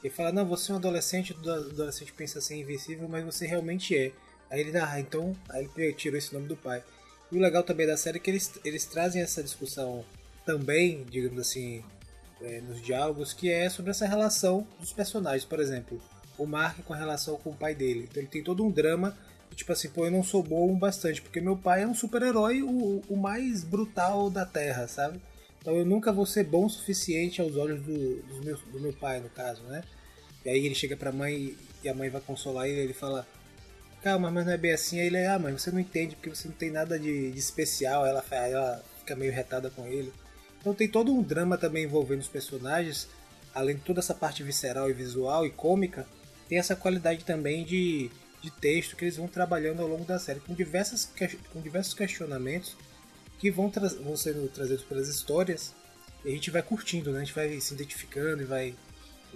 Ele 0.03 0.13
fala, 0.13 0.31
não, 0.31 0.45
você 0.45 0.71
é 0.71 0.73
um 0.73 0.77
adolescente, 0.77 1.33
o 1.33 1.51
adolescente 1.51 2.11
pensa 2.11 2.41
ser 2.41 2.55
invencível, 2.55 3.07
mas 3.07 3.23
você 3.23 3.45
realmente 3.45 3.95
é. 3.95 4.11
Aí 4.49 4.59
ele, 4.59 4.77
ah, 4.77 4.99
então, 4.99 5.35
aí 5.49 5.69
ele 5.77 5.93
tirou 5.93 6.17
esse 6.17 6.33
nome 6.33 6.47
do 6.47 6.57
pai. 6.57 6.83
E 7.31 7.37
o 7.37 7.39
legal 7.39 7.63
também 7.63 7.87
da 7.87 7.97
série 7.97 8.17
é 8.17 8.19
que 8.19 8.29
eles, 8.29 8.51
eles 8.65 8.85
trazem 8.85 9.21
essa 9.21 9.41
discussão 9.41 10.03
também, 10.45 11.05
digamos 11.05 11.39
assim, 11.39 11.83
é, 12.41 12.61
nos 12.61 12.81
diálogos, 12.81 13.33
que 13.33 13.51
é 13.51 13.69
sobre 13.69 13.91
essa 13.91 14.07
relação 14.07 14.67
dos 14.79 14.93
personagens. 14.93 15.45
Por 15.45 15.59
exemplo, 15.59 16.01
o 16.37 16.45
Mark 16.45 16.79
com 16.83 16.93
a 16.93 16.97
relação 16.97 17.37
com 17.37 17.51
o 17.51 17.55
pai 17.55 17.73
dele. 17.73 18.07
Então 18.09 18.21
ele 18.21 18.29
tem 18.29 18.43
todo 18.43 18.63
um 18.63 18.71
drama, 18.71 19.17
tipo 19.55 19.71
assim, 19.71 19.89
pô, 19.89 20.05
eu 20.05 20.11
não 20.11 20.23
sou 20.23 20.43
bom 20.43 20.77
bastante, 20.77 21.21
porque 21.21 21.39
meu 21.39 21.55
pai 21.55 21.83
é 21.83 21.87
um 21.87 21.95
super-herói, 21.95 22.61
o, 22.61 23.01
o 23.07 23.15
mais 23.15 23.63
brutal 23.63 24.29
da 24.29 24.45
Terra, 24.45 24.87
sabe? 24.87 25.19
Então 25.61 25.75
eu 25.75 25.85
nunca 25.85 26.11
vou 26.11 26.25
ser 26.25 26.43
bom 26.43 26.65
o 26.65 26.69
suficiente 26.69 27.41
aos 27.41 27.55
olhos 27.55 27.81
do, 27.81 28.21
do, 28.21 28.43
meu, 28.43 28.57
do 28.57 28.79
meu 28.79 28.93
pai, 28.93 29.19
no 29.19 29.29
caso, 29.29 29.63
né? 29.63 29.83
E 30.45 30.49
aí 30.49 30.65
ele 30.65 30.75
chega 30.75 30.95
pra 30.95 31.11
mãe 31.11 31.55
e 31.83 31.89
a 31.89 31.93
mãe 31.93 32.09
vai 32.09 32.21
consolar 32.21 32.67
ele, 32.67 32.81
ele 32.81 32.93
fala, 32.93 33.25
calma, 34.03 34.29
mas 34.29 34.45
não 34.45 34.53
é 34.53 34.57
bem 34.57 34.71
assim. 34.71 34.99
Aí 34.99 35.07
ele, 35.07 35.25
ah, 35.25 35.39
mãe, 35.39 35.51
você 35.51 35.71
não 35.71 35.79
entende 35.79 36.15
porque 36.15 36.29
você 36.29 36.47
não 36.47 36.55
tem 36.55 36.69
nada 36.69 36.99
de, 36.99 37.31
de 37.31 37.39
especial. 37.39 38.05
Ela, 38.05 38.23
ela 38.29 38.83
fica 38.99 39.15
meio 39.15 39.31
retada 39.31 39.71
com 39.71 39.87
ele. 39.87 40.13
Então 40.65 40.73
tem 40.73 40.87
todo 40.87 41.13
um 41.13 41.21
drama 41.21 41.59
também 41.59 41.83
envolvendo 41.83 42.21
os 42.21 42.27
personagens, 42.27 43.07
além 43.53 43.75
de 43.75 43.83
toda 43.83 43.99
essa 43.99 44.15
parte 44.15 44.41
visceral 44.41 44.89
e 44.89 44.93
visual 44.93 45.45
e 45.45 45.51
cômica, 45.51 46.07
tem 46.49 46.57
essa 46.57 46.75
qualidade 46.75 47.23
também 47.23 47.63
de, 47.63 48.09
de 48.41 48.49
texto 48.49 48.95
que 48.95 49.05
eles 49.05 49.15
vão 49.15 49.27
trabalhando 49.27 49.83
ao 49.83 49.87
longo 49.87 50.03
da 50.05 50.17
série, 50.17 50.39
com, 50.39 50.55
diversas, 50.55 51.07
com 51.53 51.61
diversos 51.61 51.93
questionamentos 51.93 52.75
que 53.37 53.51
vão, 53.51 53.71
vão 54.03 54.17
sendo 54.17 54.47
trazidos 54.47 54.83
pelas 54.83 55.07
histórias 55.07 55.71
e 56.23 56.29
a 56.29 56.31
gente 56.31 56.49
vai 56.49 56.63
curtindo, 56.63 57.11
né? 57.11 57.17
A 57.19 57.23
gente 57.23 57.35
vai 57.35 57.61
se 57.61 57.75
identificando 57.75 58.41
e 58.41 58.45
vai, 58.45 58.73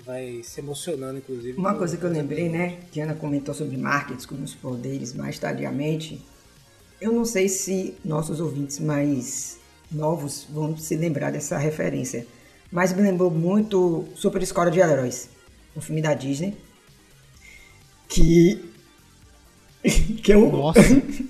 vai 0.03 0.41
se 0.43 0.59
emocionando, 0.59 1.19
inclusive. 1.19 1.55
Uma 1.59 1.75
coisa 1.75 1.95
que 1.95 2.03
eu 2.03 2.09
lembrei, 2.09 2.49
né? 2.49 2.79
Que 2.91 3.01
Ana 3.01 3.13
comentou 3.13 3.53
sobre 3.53 3.77
marketing, 3.77 4.25
com 4.25 4.41
os 4.41 4.55
poderes 4.55 5.13
mais 5.13 5.37
tardiamente. 5.37 6.25
Eu 6.99 7.11
não 7.11 7.23
sei 7.23 7.47
se 7.47 7.93
nossos 8.03 8.39
ouvintes 8.39 8.79
mais 8.79 9.59
novos 9.91 10.45
vão 10.49 10.77
se 10.77 10.95
lembrar 10.95 11.31
dessa 11.31 11.57
referência. 11.57 12.25
Mas 12.71 12.93
me 12.93 13.01
lembrou 13.01 13.31
muito 13.31 14.05
Super 14.15 14.41
Escola 14.43 14.69
de 14.69 14.79
Heróis, 14.79 15.29
um 15.75 15.81
filme 15.81 16.01
da 16.01 16.13
Disney, 16.13 16.55
que 18.07 18.69
que 20.21 20.33
eu, 20.33 20.51
Nossa, 20.51 20.81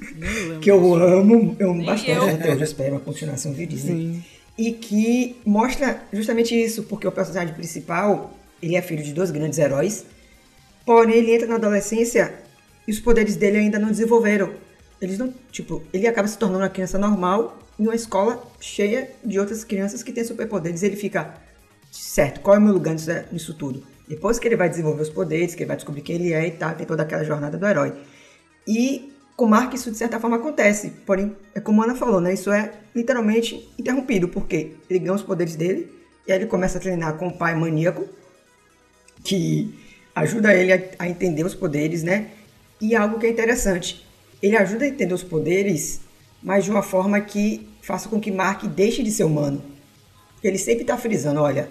que 0.61 0.71
eu 0.71 0.95
amo, 0.95 1.55
eu 1.59 1.71
amo 1.71 1.85
bastante 1.85 2.11
eu. 2.11 2.23
até 2.23 2.51
hoje, 2.51 2.59
eu 2.59 2.63
espero 2.63 2.91
uma 2.93 2.99
continuação 2.99 3.53
de 3.53 3.65
Disney. 3.65 3.93
Sim. 3.93 4.23
E 4.57 4.71
que 4.73 5.37
mostra 5.45 6.01
justamente 6.11 6.53
isso, 6.53 6.83
porque 6.83 7.07
o 7.07 7.11
personagem 7.11 7.53
principal, 7.53 8.33
ele 8.61 8.75
é 8.75 8.81
filho 8.81 9.03
de 9.03 9.13
dois 9.13 9.31
grandes 9.31 9.57
heróis, 9.57 10.05
porém 10.85 11.15
ele 11.15 11.33
entra 11.33 11.47
na 11.47 11.55
adolescência 11.55 12.33
e 12.87 12.91
os 12.91 12.99
poderes 12.99 13.35
dele 13.35 13.57
ainda 13.57 13.79
não 13.79 13.89
desenvolveram. 13.89 14.51
Eles 15.01 15.17
não, 15.17 15.33
tipo, 15.51 15.83
ele 15.93 16.07
acaba 16.07 16.27
se 16.27 16.37
tornando 16.37 16.63
uma 16.63 16.69
criança 16.69 16.97
normal 16.97 17.57
em 17.79 17.83
uma 17.83 17.95
escola 17.95 18.43
cheia 18.59 19.09
de 19.23 19.39
outras 19.39 19.63
crianças 19.63 20.03
que 20.03 20.11
têm 20.11 20.23
superpoderes. 20.23 20.83
Ele 20.83 20.95
fica, 20.95 21.33
certo, 21.91 22.41
qual 22.41 22.55
é 22.55 22.59
o 22.59 22.61
meu 22.61 22.73
lugar 22.73 22.93
nisso, 22.93 23.11
nisso 23.31 23.53
tudo? 23.53 23.83
Depois 24.07 24.39
que 24.39 24.47
ele 24.47 24.55
vai 24.55 24.69
desenvolver 24.69 25.03
os 25.03 25.09
poderes, 25.09 25.55
que 25.55 25.61
ele 25.63 25.67
vai 25.67 25.77
descobrir 25.77 26.01
quem 26.01 26.15
ele 26.15 26.33
é 26.33 26.47
e 26.47 26.51
tal, 26.51 26.75
tem 26.75 26.85
toda 26.85 27.03
aquela 27.03 27.23
jornada 27.23 27.57
do 27.57 27.65
herói. 27.65 27.93
E 28.67 29.13
com 29.39 29.45
Mark 29.45 29.73
isso 29.73 29.89
de 29.89 29.97
certa 29.97 30.19
forma 30.19 30.35
acontece, 30.35 30.89
porém, 31.05 31.33
é 31.55 31.61
como 31.61 31.81
a 31.81 31.85
Ana 31.85 31.95
falou, 31.95 32.19
né? 32.19 32.33
Isso 32.33 32.51
é 32.51 32.73
literalmente 32.93 33.71
interrompido, 33.79 34.27
porque 34.27 34.75
ele 34.89 34.99
ganha 34.99 35.13
os 35.13 35.21
poderes 35.21 35.55
dele 35.55 35.89
e 36.27 36.31
aí 36.31 36.39
ele 36.39 36.45
começa 36.45 36.77
a 36.77 36.81
treinar 36.81 37.15
com 37.17 37.27
o 37.27 37.37
pai 37.37 37.55
maníaco, 37.55 38.05
que 39.23 39.73
ajuda 40.13 40.53
ele 40.53 40.73
a, 40.73 40.81
a 40.99 41.07
entender 41.07 41.45
os 41.45 41.55
poderes, 41.55 42.03
né? 42.03 42.31
E 42.81 42.95
algo 42.95 43.17
que 43.17 43.27
é 43.27 43.29
interessante, 43.29 44.05
ele 44.41 44.55
ajuda 44.57 44.85
a 44.85 44.87
entender 44.87 45.13
os 45.13 45.23
poderes, 45.23 46.01
mas 46.41 46.63
de 46.63 46.71
uma 46.71 46.81
forma 46.83 47.19
que 47.21 47.67
faça 47.81 48.07
com 48.09 48.19
que 48.19 48.31
Mark 48.31 48.63
deixe 48.65 49.03
de 49.03 49.11
ser 49.11 49.23
humano. 49.23 49.61
Ele 50.43 50.57
sempre 50.57 50.81
está 50.81 50.97
frisando, 50.97 51.41
olha, 51.41 51.69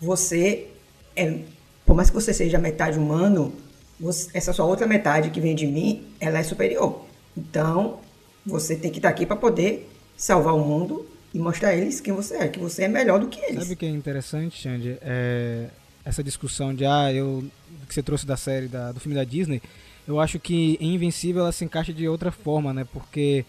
você 0.00 0.68
é 1.14 1.40
por 1.84 1.94
mais 1.94 2.10
que 2.10 2.14
você 2.16 2.34
seja 2.34 2.58
metade 2.58 2.98
humano, 2.98 3.52
você, 3.98 4.28
essa 4.34 4.52
sua 4.52 4.66
outra 4.66 4.86
metade 4.86 5.30
que 5.30 5.40
vem 5.40 5.54
de 5.54 5.66
mim, 5.66 6.04
ela 6.18 6.38
é 6.38 6.42
superior. 6.42 7.06
Então, 7.36 8.00
você 8.44 8.74
tem 8.74 8.90
que 8.90 8.98
estar 8.98 9.08
aqui 9.08 9.24
para 9.24 9.36
poder 9.36 9.88
salvar 10.16 10.54
o 10.54 10.58
mundo 10.58 11.06
e 11.32 11.38
mostrar 11.38 11.70
a 11.70 11.76
eles 11.76 12.00
quem 12.00 12.12
você 12.12 12.36
é, 12.36 12.48
que 12.48 12.58
você 12.58 12.84
é 12.84 12.88
melhor 12.88 13.20
do 13.20 13.28
que 13.28 13.40
eles. 13.40 13.60
Sabe 13.62 13.74
o 13.74 13.76
que 13.76 13.86
é 13.86 13.90
interessante, 13.90 14.60
Xande? 14.60 14.98
É 15.00 15.68
essa 16.06 16.22
discussão 16.22 16.72
de 16.72 16.86
ah, 16.86 17.12
eu 17.12 17.44
que 17.88 17.92
você 17.92 18.00
trouxe 18.00 18.24
da 18.24 18.36
série 18.36 18.68
da, 18.68 18.92
do 18.92 19.00
filme 19.00 19.16
da 19.16 19.24
Disney, 19.24 19.60
eu 20.06 20.20
acho 20.20 20.38
que 20.38 20.76
em 20.80 20.94
Invencível 20.94 21.42
ela 21.42 21.52
se 21.52 21.64
encaixa 21.64 21.92
de 21.92 22.08
outra 22.08 22.30
forma, 22.30 22.72
né? 22.72 22.86
Porque 22.92 23.44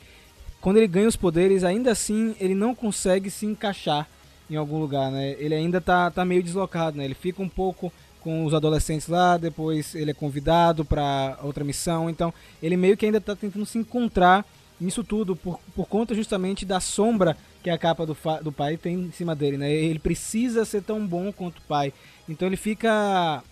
quando 0.59 0.77
ele 0.77 0.87
ganha 0.87 1.07
os 1.07 1.15
poderes, 1.15 1.63
ainda 1.63 1.91
assim 1.91 2.35
ele 2.39 2.55
não 2.55 2.73
consegue 2.73 3.29
se 3.29 3.45
encaixar 3.45 4.07
em 4.49 4.55
algum 4.55 4.79
lugar, 4.79 5.11
né? 5.11 5.35
Ele 5.39 5.53
ainda 5.53 5.79
tá, 5.79 6.09
tá 6.09 6.25
meio 6.25 6.41
deslocado, 6.41 6.97
né? 6.97 7.05
Ele 7.05 7.13
fica 7.13 7.41
um 7.41 7.49
pouco 7.49 7.91
com 8.21 8.45
os 8.45 8.53
adolescentes 8.53 9.07
lá, 9.07 9.37
depois 9.37 9.93
ele 9.93 10.11
é 10.11 10.13
convidado 10.13 10.83
para 10.83 11.37
outra 11.43 11.63
missão, 11.63 12.09
então 12.09 12.33
ele 12.61 12.75
meio 12.75 12.97
que 12.97 13.05
ainda 13.05 13.19
está 13.19 13.35
tentando 13.35 13.65
se 13.65 13.77
encontrar 13.77 14.45
nisso 14.79 15.03
tudo 15.03 15.35
por, 15.35 15.59
por 15.75 15.87
conta 15.87 16.13
justamente 16.13 16.65
da 16.65 16.79
sombra 16.79 17.37
que 17.63 17.69
a 17.69 17.77
capa 17.77 18.05
do, 18.05 18.15
do 18.43 18.51
pai 18.51 18.77
tem 18.77 18.95
em 18.95 19.11
cima 19.11 19.35
dele, 19.35 19.57
né? 19.57 19.71
Ele 19.71 19.99
precisa 19.99 20.65
ser 20.65 20.81
tão 20.81 21.05
bom 21.05 21.31
quanto 21.31 21.59
o 21.59 21.61
pai, 21.63 21.93
então 22.27 22.47
ele 22.47 22.57
fica 22.57 23.43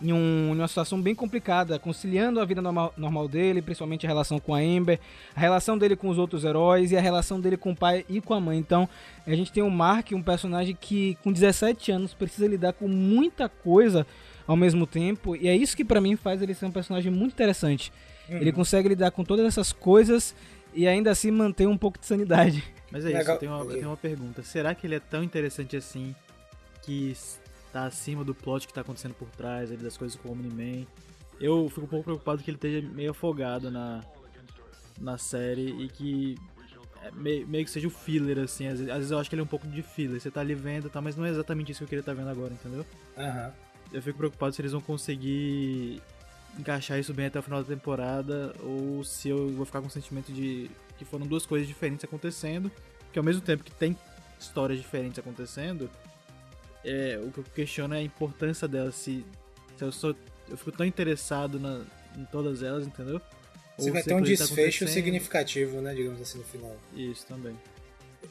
em, 0.00 0.12
um, 0.12 0.52
em 0.54 0.58
uma 0.58 0.68
situação 0.68 1.00
bem 1.00 1.14
complicada, 1.14 1.78
conciliando 1.78 2.40
a 2.40 2.44
vida 2.44 2.60
normal, 2.60 2.92
normal, 2.96 3.28
dele, 3.28 3.62
principalmente 3.62 4.06
a 4.06 4.08
relação 4.08 4.38
com 4.38 4.54
a 4.54 4.58
Amber, 4.58 5.00
a 5.34 5.40
relação 5.40 5.78
dele 5.78 5.96
com 5.96 6.08
os 6.08 6.18
outros 6.18 6.44
heróis 6.44 6.92
e 6.92 6.96
a 6.96 7.00
relação 7.00 7.40
dele 7.40 7.56
com 7.56 7.72
o 7.72 7.76
pai 7.76 8.04
e 8.08 8.20
com 8.20 8.34
a 8.34 8.40
mãe. 8.40 8.58
Então, 8.58 8.88
a 9.26 9.34
gente 9.34 9.52
tem 9.52 9.62
o 9.62 9.70
Mark, 9.70 10.12
um 10.12 10.22
personagem 10.22 10.76
que 10.78 11.16
com 11.22 11.32
17 11.32 11.90
anos 11.92 12.14
precisa 12.14 12.46
lidar 12.46 12.72
com 12.74 12.88
muita 12.88 13.48
coisa 13.48 14.06
ao 14.46 14.56
mesmo 14.56 14.86
tempo, 14.86 15.34
e 15.34 15.48
é 15.48 15.56
isso 15.56 15.76
que 15.76 15.84
para 15.84 16.00
mim 16.00 16.14
faz 16.14 16.40
ele 16.40 16.54
ser 16.54 16.66
um 16.66 16.70
personagem 16.70 17.10
muito 17.10 17.32
interessante. 17.32 17.92
Uhum. 18.28 18.36
Ele 18.36 18.52
consegue 18.52 18.88
lidar 18.88 19.10
com 19.10 19.24
todas 19.24 19.44
essas 19.44 19.72
coisas 19.72 20.34
e 20.72 20.86
ainda 20.86 21.10
assim 21.10 21.30
manter 21.30 21.66
um 21.66 21.76
pouco 21.76 21.98
de 21.98 22.06
sanidade. 22.06 22.62
Mas 22.92 23.04
é 23.04 23.20
isso, 23.20 23.30
eu 23.30 23.38
tenho, 23.38 23.52
uma, 23.52 23.64
eu 23.64 23.74
tenho 23.74 23.88
uma 23.88 23.96
pergunta. 23.96 24.42
Será 24.42 24.74
que 24.74 24.86
ele 24.86 24.94
é 24.94 25.00
tão 25.00 25.22
interessante 25.22 25.76
assim 25.76 26.14
que 26.82 27.16
tá 27.76 27.84
acima 27.84 28.24
do 28.24 28.34
plot 28.34 28.66
que 28.66 28.72
tá 28.72 28.80
acontecendo 28.80 29.14
por 29.14 29.28
trás, 29.28 29.70
ali, 29.70 29.82
das 29.82 29.96
coisas 29.96 30.18
com 30.18 30.30
o 30.30 30.32
Omni-Man. 30.32 30.86
Eu 31.38 31.68
fico 31.68 31.82
um 31.82 31.88
pouco 31.88 32.04
preocupado 32.04 32.42
que 32.42 32.50
ele 32.50 32.56
esteja 32.56 32.80
meio 32.88 33.10
afogado 33.10 33.70
na, 33.70 34.02
na 34.98 35.18
série 35.18 35.84
e 35.84 35.88
que 35.88 36.36
é, 37.02 37.10
meio, 37.10 37.46
meio 37.46 37.64
que 37.66 37.70
seja 37.70 37.86
o 37.86 37.90
filler, 37.90 38.38
assim. 38.38 38.66
Às 38.66 38.78
vezes, 38.78 38.88
às 38.88 38.96
vezes, 38.96 39.10
eu 39.10 39.18
acho 39.18 39.28
que 39.28 39.34
ele 39.34 39.42
é 39.42 39.44
um 39.44 39.48
pouco 39.48 39.66
de 39.66 39.82
filler. 39.82 40.18
Você 40.18 40.30
tá 40.30 40.40
ali 40.40 40.54
vendo, 40.54 40.88
tá, 40.88 41.02
mas 41.02 41.16
não 41.16 41.26
é 41.26 41.28
exatamente 41.28 41.70
isso 41.70 41.80
que 41.80 41.84
eu 41.84 41.88
queria 41.88 42.00
estar 42.00 42.14
tá 42.14 42.18
vendo 42.18 42.30
agora, 42.30 42.54
entendeu? 42.54 42.86
Uhum. 43.16 43.52
Eu 43.92 44.02
fico 44.02 44.16
preocupado 44.16 44.54
se 44.54 44.62
eles 44.62 44.72
vão 44.72 44.80
conseguir 44.80 46.00
encaixar 46.58 46.98
isso 46.98 47.12
bem 47.12 47.26
até 47.26 47.38
o 47.38 47.42
final 47.42 47.62
da 47.62 47.68
temporada 47.68 48.54
ou 48.60 49.04
se 49.04 49.28
eu 49.28 49.50
vou 49.50 49.66
ficar 49.66 49.82
com 49.82 49.88
o 49.88 49.90
sentimento 49.90 50.32
de 50.32 50.70
que 50.96 51.04
foram 51.04 51.26
duas 51.26 51.44
coisas 51.44 51.68
diferentes 51.68 52.02
acontecendo, 52.02 52.72
que 53.12 53.18
ao 53.18 53.24
mesmo 53.24 53.42
tempo 53.42 53.62
que 53.62 53.70
tem 53.70 53.94
histórias 54.40 54.78
diferentes 54.78 55.18
acontecendo, 55.18 55.90
é, 56.86 57.18
o 57.18 57.32
que 57.32 57.38
eu 57.38 57.44
questiono 57.44 57.94
é 57.94 57.98
a 57.98 58.02
importância 58.02 58.68
delas. 58.68 58.94
Se, 58.94 59.26
se 59.76 59.84
eu 59.84 59.90
sou. 59.90 60.14
Eu 60.48 60.56
fico 60.56 60.70
tão 60.70 60.86
interessado 60.86 61.58
na, 61.58 61.84
em 62.16 62.24
todas 62.26 62.62
elas, 62.62 62.86
entendeu? 62.86 63.20
Você 63.76 63.88
Ou 63.88 63.92
vai 63.92 64.02
ter 64.02 64.14
um 64.14 64.18
tá 64.18 64.24
desfecho 64.24 64.86
tá 64.86 64.90
significativo, 64.90 65.80
né? 65.80 65.92
Digamos 65.92 66.20
assim, 66.20 66.38
no 66.38 66.44
final. 66.44 66.76
Isso 66.94 67.26
também. 67.26 67.58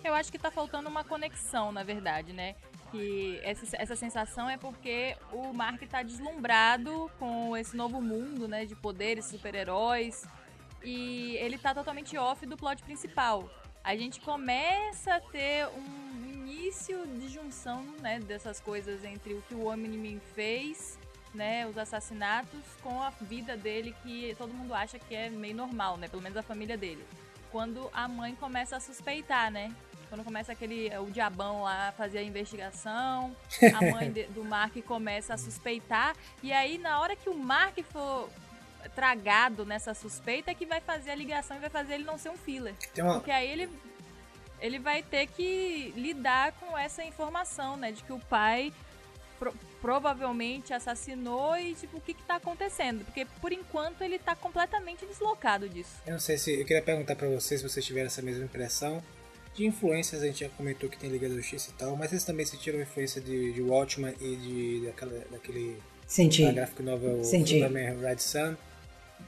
Eu 0.04 0.14
acho 0.14 0.32
que 0.32 0.40
tá 0.40 0.50
faltando 0.50 0.90
uma 0.90 1.04
conexão, 1.04 1.72
na 1.72 1.84
verdade, 1.84 2.32
né? 2.32 2.56
Que 2.92 3.40
essa, 3.44 3.76
essa 3.78 3.96
sensação 3.96 4.50
é 4.50 4.58
porque 4.58 5.16
o 5.32 5.54
Mark 5.54 5.82
tá 5.90 6.02
deslumbrado 6.02 7.12
com 7.20 7.56
esse 7.58 7.76
novo 7.76 8.02
mundo, 8.02 8.48
né? 8.48 8.66
De 8.66 8.76
poderes, 8.76 9.26
super-heróis. 9.26 10.26
E 10.84 11.36
ele 11.38 11.58
tá 11.58 11.74
totalmente 11.74 12.18
off 12.18 12.46
do 12.46 12.56
plot 12.56 12.82
principal. 12.84 13.50
A 13.84 13.96
gente 13.96 14.22
começa 14.22 15.16
a 15.16 15.20
ter 15.20 15.68
um 15.68 16.25
início 16.56 17.06
de 17.08 17.28
junção 17.28 17.84
né, 18.02 18.20
dessas 18.20 18.60
coisas 18.60 19.04
entre 19.04 19.34
o 19.34 19.42
que 19.44 19.54
o 19.54 19.68
Omni-Man 19.68 20.20
fez, 20.34 20.98
né, 21.34 21.68
os 21.68 21.78
assassinatos, 21.78 22.62
com 22.82 23.02
a 23.02 23.10
vida 23.10 23.58
dele 23.58 23.94
que 24.02 24.34
todo 24.38 24.54
mundo 24.54 24.74
acha 24.74 24.98
que 24.98 25.14
é 25.14 25.30
meio 25.30 25.56
normal, 25.56 25.98
né, 25.98 26.08
pelo 26.08 26.22
menos 26.22 26.38
a 26.38 26.42
família 26.42 26.78
dele. 26.78 27.04
Quando 27.52 27.90
a 27.94 28.08
mãe 28.08 28.36
começa 28.36 28.76
a 28.76 28.80
suspeitar, 28.80 29.50
né? 29.50 29.74
Quando 30.10 30.24
começa 30.24 30.52
aquele 30.52 30.90
o 30.98 31.10
diabão 31.10 31.64
lá 31.64 31.94
fazer 31.98 32.20
a 32.20 32.24
investigação, 32.24 33.36
a 33.74 33.92
mãe 33.92 34.12
de, 34.12 34.24
do 34.26 34.44
Mark 34.44 34.76
começa 34.86 35.34
a 35.34 35.38
suspeitar 35.38 36.16
e 36.44 36.52
aí 36.54 36.78
na 36.78 37.00
hora 37.00 37.16
que 37.16 37.30
o 37.30 37.34
Mark 37.34 37.78
for 37.92 38.30
tragado 38.94 39.66
nessa 39.66 39.94
suspeita 39.94 40.52
é 40.52 40.54
que 40.54 40.66
vai 40.66 40.80
fazer 40.80 41.12
a 41.12 41.16
ligação 41.16 41.58
e 41.58 41.60
vai 41.60 41.70
fazer 41.70 41.96
ele 41.96 42.04
não 42.04 42.18
ser 42.18 42.30
um 42.30 42.38
filler. 42.38 42.76
Uma... 42.98 43.16
Porque 43.16 43.32
aí 43.32 43.50
ele 43.50 43.70
ele 44.62 44.80
vai 44.80 45.04
ter 45.04 45.28
que 45.28 45.94
lidar 45.96 46.54
com 46.54 46.78
essa 46.78 47.04
informação, 47.04 47.78
né? 47.78 47.92
De 47.92 48.04
que 48.04 48.14
o 48.14 48.20
pai 48.20 48.74
pro 49.40 49.54
provavelmente 49.82 50.74
assassinou 50.74 51.56
e, 51.56 51.76
tipo, 51.76 51.98
o 51.98 52.02
que 52.02 52.16
que 52.16 52.24
tá 52.24 52.38
acontecendo? 52.38 53.06
Porque, 53.06 53.24
por 53.40 53.54
enquanto, 53.54 54.02
ele 54.02 54.18
tá 54.18 54.36
completamente 54.36 55.06
deslocado 55.06 55.70
disso. 55.70 55.92
Eu 56.08 56.14
não 56.14 56.20
sei 56.20 56.40
se... 56.40 56.60
Eu 56.60 56.66
queria 56.66 56.82
perguntar 56.82 57.16
para 57.16 57.28
vocês 57.28 57.62
se 57.62 57.70
vocês 57.70 57.86
tiveram 57.86 58.08
essa 58.08 58.20
mesma 58.20 58.46
impressão. 58.46 59.04
De 59.54 59.64
influências, 59.64 60.24
a 60.24 60.26
gente 60.26 60.40
já 60.40 60.50
comentou 60.50 60.90
que 60.90 60.98
tem 60.98 61.12
Liga 61.12 61.30
da 61.30 61.36
Justiça 61.36 61.70
e 61.70 61.74
tal, 61.74 61.96
mas 61.96 62.10
vocês 62.10 62.24
também 62.24 62.48
sentiram 62.48 62.82
influência 62.82 63.22
de, 63.22 63.54
de 63.54 63.62
Watchmen 63.62 64.16
e 64.20 64.36
de, 64.36 64.86
daquela, 64.88 65.24
daquele... 65.30 65.80
Senti. 66.08 66.52
Gráfico 66.52 66.82
novel 66.82 67.24
Senti. 67.24 67.60
Superman 67.60 68.00
Red 68.00 68.18
Sun. 68.18 68.58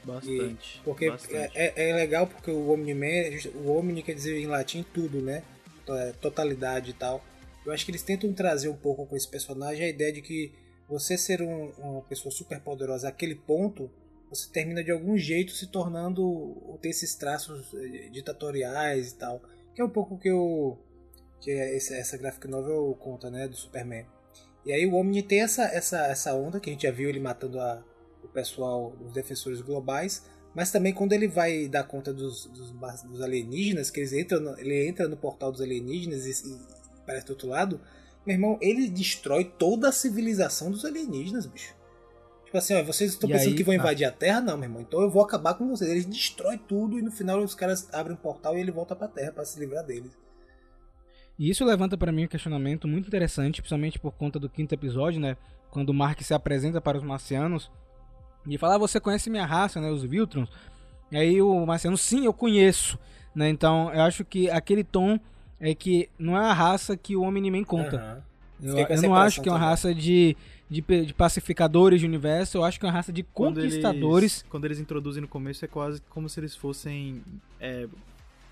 Bastante. 0.04 0.78
E, 0.78 0.84
porque 0.84 1.10
bastante. 1.10 1.56
É, 1.56 1.72
é, 1.76 1.90
é, 1.90 1.94
legal 1.94 2.26
porque 2.26 2.50
o 2.50 2.70
Omni-Man, 2.70 3.38
o 3.54 3.70
Omni 3.76 4.02
quer 4.02 4.14
dizer 4.14 4.38
em 4.38 4.46
latim 4.46 4.84
tudo, 4.94 5.20
né? 5.20 5.42
É, 5.88 6.12
totalidade 6.12 6.90
e 6.90 6.94
tal. 6.94 7.24
Eu 7.64 7.72
acho 7.72 7.84
que 7.84 7.90
eles 7.90 8.02
tentam 8.02 8.32
trazer 8.32 8.68
um 8.68 8.76
pouco 8.76 9.06
com 9.06 9.16
esse 9.16 9.28
personagem 9.28 9.84
a 9.84 9.88
ideia 9.88 10.12
de 10.12 10.22
que 10.22 10.52
você 10.88 11.18
ser 11.18 11.42
um, 11.42 11.70
uma 11.78 12.02
pessoa 12.02 12.32
super 12.32 12.60
poderosa 12.60 13.08
àquele 13.08 13.34
ponto, 13.34 13.90
você 14.30 14.50
termina 14.50 14.82
de 14.82 14.90
algum 14.90 15.16
jeito 15.16 15.52
se 15.52 15.66
tornando 15.66 16.78
ter 16.80 16.90
esses 16.90 17.14
traços 17.14 17.72
eh, 17.74 18.08
ditatoriais 18.10 19.12
e 19.12 19.14
tal. 19.16 19.42
Que 19.74 19.82
é 19.82 19.84
um 19.84 19.90
pouco 19.90 20.18
que 20.18 20.28
eu 20.28 20.78
que 21.40 21.50
é 21.50 21.76
essa, 21.76 22.16
graphic 22.16 22.48
novel 22.48 22.96
conta, 22.98 23.30
né, 23.30 23.46
do 23.46 23.56
Superman. 23.56 24.04
E 24.66 24.72
aí 24.72 24.86
o 24.86 24.94
Omni 24.94 25.22
tem 25.22 25.40
essa, 25.40 25.64
essa, 25.64 26.06
essa 26.06 26.34
onda 26.34 26.60
que 26.60 26.68
a 26.68 26.72
gente 26.72 26.82
já 26.82 26.90
viu 26.90 27.08
ele 27.08 27.20
matando 27.20 27.60
a, 27.60 27.76
o 27.76 27.84
pessoal, 28.38 28.94
os 29.04 29.12
defensores 29.12 29.60
globais, 29.60 30.24
mas 30.54 30.70
também 30.70 30.92
quando 30.92 31.12
ele 31.12 31.26
vai 31.26 31.66
dar 31.66 31.82
conta 31.82 32.12
dos, 32.12 32.46
dos, 32.46 32.70
dos 33.02 33.20
alienígenas, 33.20 33.90
que 33.90 33.98
eles 33.98 34.12
entram 34.12 34.40
no, 34.40 34.58
ele 34.60 34.86
entra 34.86 35.08
no 35.08 35.16
portal 35.16 35.50
dos 35.50 35.60
alienígenas 35.60 36.24
e, 36.24 36.48
e 36.48 36.58
parece 37.04 37.26
do 37.26 37.30
outro 37.30 37.48
lado, 37.48 37.80
meu 38.24 38.34
irmão, 38.34 38.58
ele 38.60 38.88
destrói 38.88 39.44
toda 39.44 39.88
a 39.88 39.92
civilização 39.92 40.70
dos 40.70 40.84
alienígenas, 40.84 41.46
bicho. 41.46 41.74
Tipo 42.44 42.56
assim, 42.56 42.74
ó, 42.74 42.82
vocês 42.84 43.12
estão 43.12 43.28
pensando 43.28 43.48
aí, 43.48 43.56
que 43.56 43.64
vão 43.64 43.74
invadir 43.74 44.06
a 44.06 44.12
Terra? 44.12 44.40
Não, 44.40 44.56
meu 44.56 44.68
irmão. 44.68 44.80
Então 44.80 45.02
eu 45.02 45.10
vou 45.10 45.22
acabar 45.22 45.54
com 45.54 45.68
vocês. 45.68 45.90
Eles 45.90 46.06
destrói 46.06 46.56
tudo 46.56 46.98
e 46.98 47.02
no 47.02 47.10
final 47.10 47.38
os 47.40 47.54
caras 47.54 47.92
abrem 47.92 48.14
um 48.14 48.18
portal 48.18 48.56
e 48.56 48.60
ele 48.60 48.70
volta 48.70 48.96
pra 48.96 49.08
Terra 49.08 49.32
para 49.32 49.44
se 49.44 49.58
livrar 49.58 49.84
deles. 49.84 50.16
E 51.38 51.50
isso 51.50 51.64
levanta 51.64 51.96
para 51.96 52.10
mim 52.10 52.24
um 52.24 52.28
questionamento 52.28 52.88
muito 52.88 53.06
interessante, 53.06 53.60
principalmente 53.60 53.98
por 53.98 54.12
conta 54.12 54.38
do 54.38 54.48
quinto 54.48 54.74
episódio, 54.74 55.20
né? 55.20 55.36
Quando 55.70 55.90
o 55.90 55.94
Mark 55.94 56.20
se 56.22 56.32
apresenta 56.32 56.80
para 56.80 56.96
os 56.96 57.04
marcianos 57.04 57.70
e 58.46 58.58
fala, 58.58 58.76
ah, 58.76 58.78
você 58.78 58.98
conhece 58.98 59.28
minha 59.28 59.44
raça, 59.44 59.80
né, 59.80 59.90
os 59.90 60.02
Viltrons? 60.02 60.48
E 61.10 61.16
aí 61.16 61.42
o 61.42 61.66
Marciano, 61.66 61.96
sim, 61.96 62.24
eu 62.24 62.32
conheço. 62.32 62.98
Né? 63.34 63.48
Então 63.48 63.92
eu 63.92 64.02
acho 64.02 64.24
que 64.24 64.50
aquele 64.50 64.84
tom 64.84 65.18
é 65.60 65.74
que 65.74 66.08
não 66.18 66.36
é 66.36 66.44
a 66.44 66.52
raça 66.52 66.96
que 66.96 67.16
o 67.16 67.22
Omni-Man 67.22 67.64
conta. 67.64 68.22
Uhum. 68.60 68.78
Eu, 68.78 68.86
eu 68.86 69.02
não 69.02 69.14
acho 69.14 69.40
que 69.40 69.48
é 69.48 69.52
uma 69.52 69.58
também. 69.58 69.70
raça 69.70 69.94
de, 69.94 70.36
de, 70.68 70.80
de, 70.80 71.14
pacificadores 71.14 72.00
de 72.00 72.06
universo, 72.06 72.58
eu 72.58 72.64
acho 72.64 72.78
que 72.78 72.84
é 72.84 72.88
uma 72.88 72.94
raça 72.94 73.12
de 73.12 73.22
conquistadores. 73.22 74.02
Quando 74.02 74.18
eles, 74.18 74.44
quando 74.48 74.64
eles 74.64 74.78
introduzem 74.80 75.20
no 75.20 75.28
começo 75.28 75.64
é 75.64 75.68
quase 75.68 76.00
como 76.08 76.28
se 76.28 76.40
eles 76.40 76.56
fossem. 76.56 77.22
É, 77.60 77.86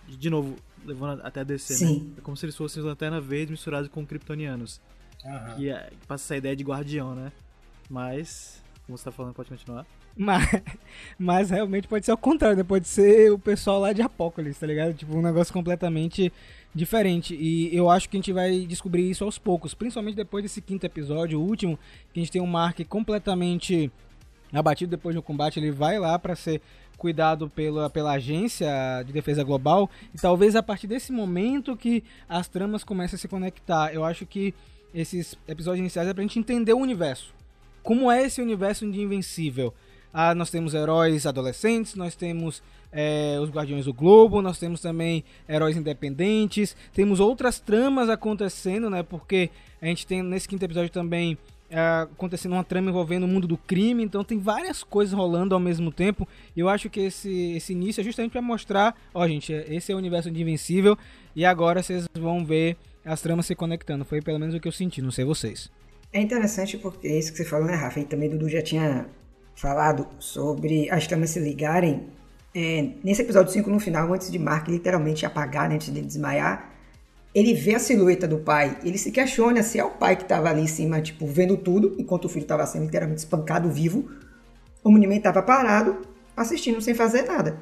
de 0.09 0.31
novo, 0.31 0.57
levando 0.85 1.21
até 1.25 1.41
a 1.41 1.45
DC, 1.45 1.73
né? 1.73 1.79
Sim. 1.79 2.01
né? 2.01 2.15
É 2.19 2.21
como 2.21 2.37
se 2.37 2.47
eles 2.47 2.57
fossem 2.57 2.83
Lanterna 2.83 3.21
Verde 3.21 3.51
misturados 3.51 3.89
com 3.89 4.07
kryptonianos. 4.07 4.81
Uhum. 5.25 5.55
Que, 5.57 5.71
é, 5.71 5.91
que 5.91 6.07
passa 6.07 6.25
essa 6.25 6.37
ideia 6.37 6.55
de 6.55 6.63
guardião, 6.63 7.15
né? 7.15 7.33
Mas, 7.91 8.63
como 8.87 8.97
você 8.97 9.05
tá 9.05 9.11
falando, 9.11 9.35
pode 9.35 9.49
continuar. 9.49 9.85
Mas, 10.17 10.49
mas 11.19 11.51
realmente 11.51 11.89
pode 11.89 12.05
ser 12.05 12.13
ao 12.13 12.17
contrário, 12.17 12.57
né? 12.57 12.63
Pode 12.63 12.87
ser 12.87 13.33
o 13.33 13.39
pessoal 13.39 13.81
lá 13.81 13.93
de 13.93 14.01
Apocalipse, 14.01 14.61
tá 14.61 14.67
ligado? 14.67 14.95
Tipo, 14.95 15.17
um 15.17 15.23
negócio 15.23 15.53
completamente 15.53 16.33
diferente. 16.73 17.35
E 17.35 17.75
eu 17.75 17.91
acho 17.91 18.09
que 18.09 18.17
a 18.17 18.21
gente 18.21 18.33
vai 18.33 18.61
descobrir 18.61 19.11
isso 19.11 19.25
aos 19.25 19.39
poucos, 19.39 19.75
principalmente 19.75 20.15
depois 20.15 20.45
desse 20.45 20.61
quinto 20.61 20.87
episódio, 20.87 21.41
o 21.41 21.45
último, 21.45 21.77
que 22.13 22.21
a 22.21 22.23
gente 22.23 22.31
tem 22.31 22.41
um 22.41 22.47
Mark 22.47 22.79
completamente 22.89 23.91
abatido 24.53 24.91
depois 24.91 25.17
do 25.17 25.23
combate. 25.23 25.59
Ele 25.59 25.73
vai 25.73 25.99
lá 25.99 26.17
para 26.17 26.37
ser 26.37 26.63
cuidado 26.97 27.51
pela, 27.51 27.91
pela 27.91 28.13
agência 28.13 28.69
de 29.05 29.13
defesa 29.13 29.43
global. 29.43 29.91
E 30.15 30.19
talvez 30.19 30.55
a 30.55 30.63
partir 30.63 30.87
desse 30.87 31.11
momento 31.11 31.77
que 31.77 32.05
as 32.29 32.47
tramas 32.47 32.85
começam 32.85 33.17
a 33.17 33.19
se 33.19 33.27
conectar. 33.27 33.93
Eu 33.93 34.05
acho 34.05 34.25
que 34.25 34.55
esses 34.95 35.37
episódios 35.49 35.81
iniciais 35.81 36.09
é 36.09 36.15
pra 36.15 36.23
gente 36.23 36.39
entender 36.39 36.73
o 36.73 36.79
universo. 36.79 37.36
Como 37.87 38.11
é 38.11 38.25
esse 38.25 38.43
universo 38.43 38.85
de 38.91 39.01
Invencível? 39.01 39.73
Ah, 40.13 40.35
nós 40.35 40.51
temos 40.51 40.75
heróis 40.75 41.25
adolescentes, 41.25 41.95
nós 41.95 42.17
temos 42.17 42.61
é, 42.91 43.39
os 43.41 43.49
Guardiões 43.49 43.85
do 43.85 43.95
Globo, 43.95 44.43
nós 44.43 44.59
temos 44.59 44.81
também 44.81 45.23
heróis 45.49 45.77
independentes, 45.77 46.77
temos 46.93 47.21
outras 47.21 47.61
tramas 47.61 48.11
acontecendo, 48.11 48.91
né? 48.91 49.05
Porque 49.05 49.51
a 49.81 49.87
gente 49.87 50.05
tem 50.05 50.21
nesse 50.21 50.49
quinto 50.49 50.65
episódio 50.65 50.91
também 50.91 51.39
é, 51.71 51.79
acontecendo 52.13 52.55
uma 52.55 52.65
trama 52.65 52.91
envolvendo 52.91 53.23
o 53.23 53.29
mundo 53.29 53.47
do 53.47 53.57
crime, 53.57 54.03
então 54.03 54.25
tem 54.25 54.41
várias 54.41 54.83
coisas 54.83 55.15
rolando 55.15 55.55
ao 55.55 55.61
mesmo 55.61 55.93
tempo. 55.93 56.27
Eu 56.57 56.69
acho 56.69 56.91
que 56.91 56.99
esse, 56.99 57.53
esse 57.53 57.73
início 57.73 58.01
é 58.01 58.05
justamente 58.05 58.33
para 58.33 58.43
mostrar, 58.43 58.97
ó, 59.15 59.25
gente, 59.29 59.53
esse 59.53 59.93
é 59.93 59.95
o 59.95 59.99
universo 59.99 60.29
de 60.29 60.43
Invencível 60.43 60.99
e 61.37 61.45
agora 61.45 61.85
vocês 61.85 62.09
vão 62.19 62.45
ver 62.45 62.77
as 63.05 63.23
tramas 63.23 63.47
se 63.47 63.55
conectando. 63.55 64.05
Foi 64.05 64.21
pelo 64.21 64.41
menos 64.41 64.57
o 64.57 64.61
que 64.61 64.67
eu 64.67 64.73
senti, 64.73 65.01
não 65.01 65.13
sei 65.13 65.25
vocês. 65.25 65.71
É 66.17 66.19
interessante 66.19 66.79
porque 66.79 67.07
é 67.09 67.19
isso 67.19 67.31
que 67.31 67.37
você 67.37 67.45
falou, 67.45 67.67
né, 67.67 67.75
Rafa? 67.75 68.01
E 68.01 68.05
também 68.07 68.31
Dudu 68.31 68.49
já 68.49 68.63
tinha 68.63 69.07
falado 69.55 70.09
sobre 70.19 70.91
as 70.91 71.07
tramas 71.07 71.29
se 71.29 71.39
ligarem. 71.39 72.07
É, 72.55 72.89
nesse 73.05 73.21
episódio 73.21 73.53
5, 73.53 73.69
no 73.69 73.79
final, 73.79 74.11
antes 74.11 74.33
de 74.33 74.39
Mark 74.39 74.67
literalmente 74.67 75.27
apagar, 75.27 75.69
né, 75.69 75.75
antes 75.75 75.93
de 75.93 76.01
desmaiar, 76.01 76.73
ele 77.35 77.53
vê 77.53 77.75
a 77.75 77.79
silhueta 77.79 78.27
do 78.27 78.39
pai. 78.39 78.79
Ele 78.83 78.97
se 78.97 79.13
questiona 79.13 79.63
se 79.63 79.79
é 79.79 79.85
o 79.85 79.91
pai 79.91 80.17
que 80.17 80.23
estava 80.23 80.49
ali 80.49 80.63
em 80.63 80.67
cima, 80.67 81.03
tipo, 81.03 81.27
vendo 81.27 81.55
tudo, 81.59 81.95
enquanto 81.99 82.25
o 82.25 82.29
filho 82.31 82.45
estava 82.45 82.65
sendo 82.65 82.87
literalmente 82.87 83.19
espancado 83.19 83.69
vivo. 83.69 84.11
O 84.83 84.91
Muniman 84.91 85.19
estava 85.19 85.43
parado, 85.43 86.01
assistindo 86.35 86.81
sem 86.81 86.95
fazer 86.95 87.27
nada. 87.27 87.61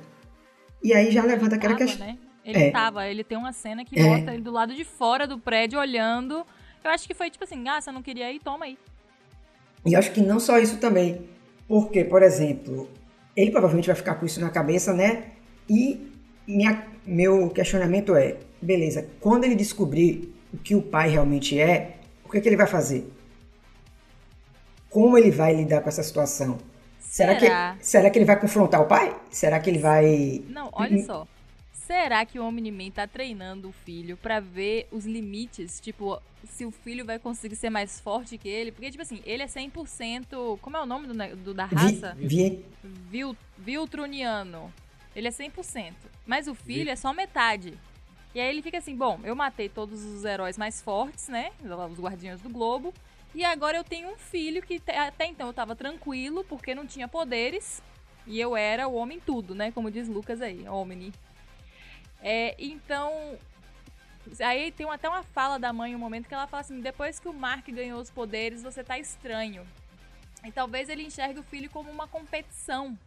E 0.81 0.95
aí 0.95 1.11
já 1.11 1.25
levanta 1.25 1.57
aquela 1.57 1.75
questão. 1.75 2.07
Né? 2.07 2.19
Ele 2.45 2.59
é. 2.67 2.71
tava, 2.71 3.05
ele 3.09 3.25
tem 3.25 3.37
uma 3.37 3.53
cena 3.53 3.85
que 3.85 3.99
é. 3.99 4.03
mostra 4.05 4.33
ele 4.33 4.45
do 4.45 4.53
lado 4.53 4.77
de 4.77 4.85
fora 4.85 5.27
do 5.27 5.41
prédio 5.41 5.81
olhando. 5.81 6.47
Eu 6.85 6.91
acho 6.91 7.09
que 7.09 7.15
foi 7.15 7.31
tipo 7.31 7.45
assim, 7.45 7.67
ah, 7.67 7.81
você 7.81 7.91
não 7.91 8.03
queria 8.03 8.31
ir, 8.31 8.39
toma 8.41 8.67
aí. 8.67 8.79
E 9.87 9.97
acho 9.97 10.13
que 10.13 10.21
não 10.21 10.39
só 10.39 10.59
isso 10.59 10.77
também. 10.77 11.27
Porque, 11.67 12.05
por 12.05 12.23
exemplo, 12.23 12.91
ele 13.35 13.51
provavelmente 13.51 13.87
vai 13.87 13.97
ficar 13.97 14.17
com 14.17 14.27
isso 14.27 14.41
na 14.41 14.51
cabeça, 14.51 14.93
né? 14.93 15.33
E 15.69 16.13
minha, 16.47 16.87
meu 17.07 17.49
questionamento 17.51 18.15
é: 18.15 18.37
beleza, 18.61 19.09
quando 19.21 19.45
ele 19.45 19.55
descobrir 19.55 20.35
o 20.53 20.59
que 20.59 20.75
o 20.75 20.83
pai 20.83 21.09
realmente 21.09 21.59
é, 21.59 21.97
o 22.25 22.31
que, 22.31 22.39
é 22.39 22.41
que 22.41 22.49
ele 22.49 22.57
vai 22.57 22.67
fazer? 22.67 23.11
Como 24.91 25.17
ele 25.19 25.31
vai 25.31 25.55
lidar 25.55 25.81
com 25.81 25.89
essa 25.89 26.03
situação? 26.03 26.59
Será, 27.01 27.39
será? 27.39 27.77
que, 27.79 27.85
será 27.85 28.11
que 28.11 28.19
ele 28.19 28.27
vai 28.27 28.39
confrontar 28.39 28.81
o 28.83 28.87
pai? 28.87 29.17
Será 29.31 29.59
que 29.59 29.71
ele 29.71 29.79
vai. 29.79 30.45
Não, 30.49 30.69
olha 30.73 31.03
só. 31.05 31.27
Será 31.87 32.25
que 32.25 32.39
o 32.39 32.45
Omni-Man 32.45 32.91
tá 32.91 33.07
treinando 33.07 33.69
o 33.69 33.73
filho 33.73 34.17
para 34.17 34.41
ver 34.41 34.89
os 34.91 35.05
limites? 35.05 35.79
Tipo, 35.79 36.19
se 36.45 36.65
o 36.65 36.71
filho 36.71 37.05
vai 37.05 37.19
conseguir 37.19 37.57
ser 37.57 37.69
mais 37.69 38.01
forte 38.01 38.39
que 38.39 38.49
ele? 38.49 38.73
Porque, 38.73 38.91
tipo 38.91 39.03
assim, 39.03 39.21
ele 39.27 39.43
é 39.43 39.47
100%. 39.47 40.59
Como 40.61 40.77
é 40.79 40.83
o 40.83 40.87
nome 40.87 41.07
do, 41.07 41.37
do 41.37 41.53
da 41.53 41.67
raça? 41.67 42.17
Vi, 42.19 42.65
vi. 42.83 43.37
Viltruniano. 43.59 44.73
Ele 45.15 45.29
é 45.29 45.31
100%. 45.31 45.93
Mas 46.27 46.49
o 46.49 46.55
filho 46.55 46.87
vi. 46.87 46.91
é 46.91 46.97
só 46.97 47.13
metade. 47.13 47.75
E 48.35 48.41
aí 48.41 48.49
ele 48.49 48.63
fica 48.63 48.79
assim: 48.79 48.97
bom, 48.97 49.21
eu 49.23 49.37
matei 49.37 49.69
todos 49.69 50.03
os 50.03 50.25
heróis 50.25 50.57
mais 50.57 50.81
fortes, 50.81 51.29
né? 51.29 51.53
Os 51.63 52.01
guardiões 52.01 52.41
do 52.41 52.49
globo. 52.49 52.95
E 53.35 53.45
agora 53.45 53.77
eu 53.77 53.85
tenho 53.85 54.09
um 54.09 54.17
filho 54.17 54.63
que 54.63 54.81
até 54.87 55.27
então 55.27 55.49
eu 55.49 55.53
tava 55.53 55.77
tranquilo 55.77 56.45
porque 56.45 56.75
não 56.75 56.87
tinha 56.87 57.07
poderes. 57.07 57.83
E 58.27 58.41
eu 58.41 58.57
era 58.57 58.89
o 58.89 58.95
homem 58.95 59.21
tudo, 59.21 59.55
né? 59.55 59.71
Como 59.71 59.91
diz 59.91 60.09
Lucas 60.09 60.41
aí, 60.41 60.67
Omni. 60.67 61.13
É, 62.25 62.57
então, 62.59 63.37
aí 64.41 64.73
tem 64.73 64.89
até 64.89 65.07
uma 65.07 65.23
fala 65.23 65.59
da 65.59 65.75
mãe, 65.75 65.95
um 65.95 65.99
momento 65.99 66.27
que 66.27 66.33
ela 66.33 66.47
fala 66.47 66.63
assim: 66.63 66.81
depois 66.81 67.21
que 67.21 67.29
o 67.29 67.35
Mark 67.35 67.69
ganhou 67.69 68.01
os 68.01 68.11
poderes, 68.11 68.63
você 68.63 68.83
tá 68.83 68.99
estranho. 68.99 69.63
E 70.43 70.51
talvez 70.51 70.89
ele 70.89 71.03
enxergue 71.03 71.39
o 71.39 71.43
filho 71.43 71.69
como 71.69 71.91
uma 71.91 72.09
competição, 72.09 72.99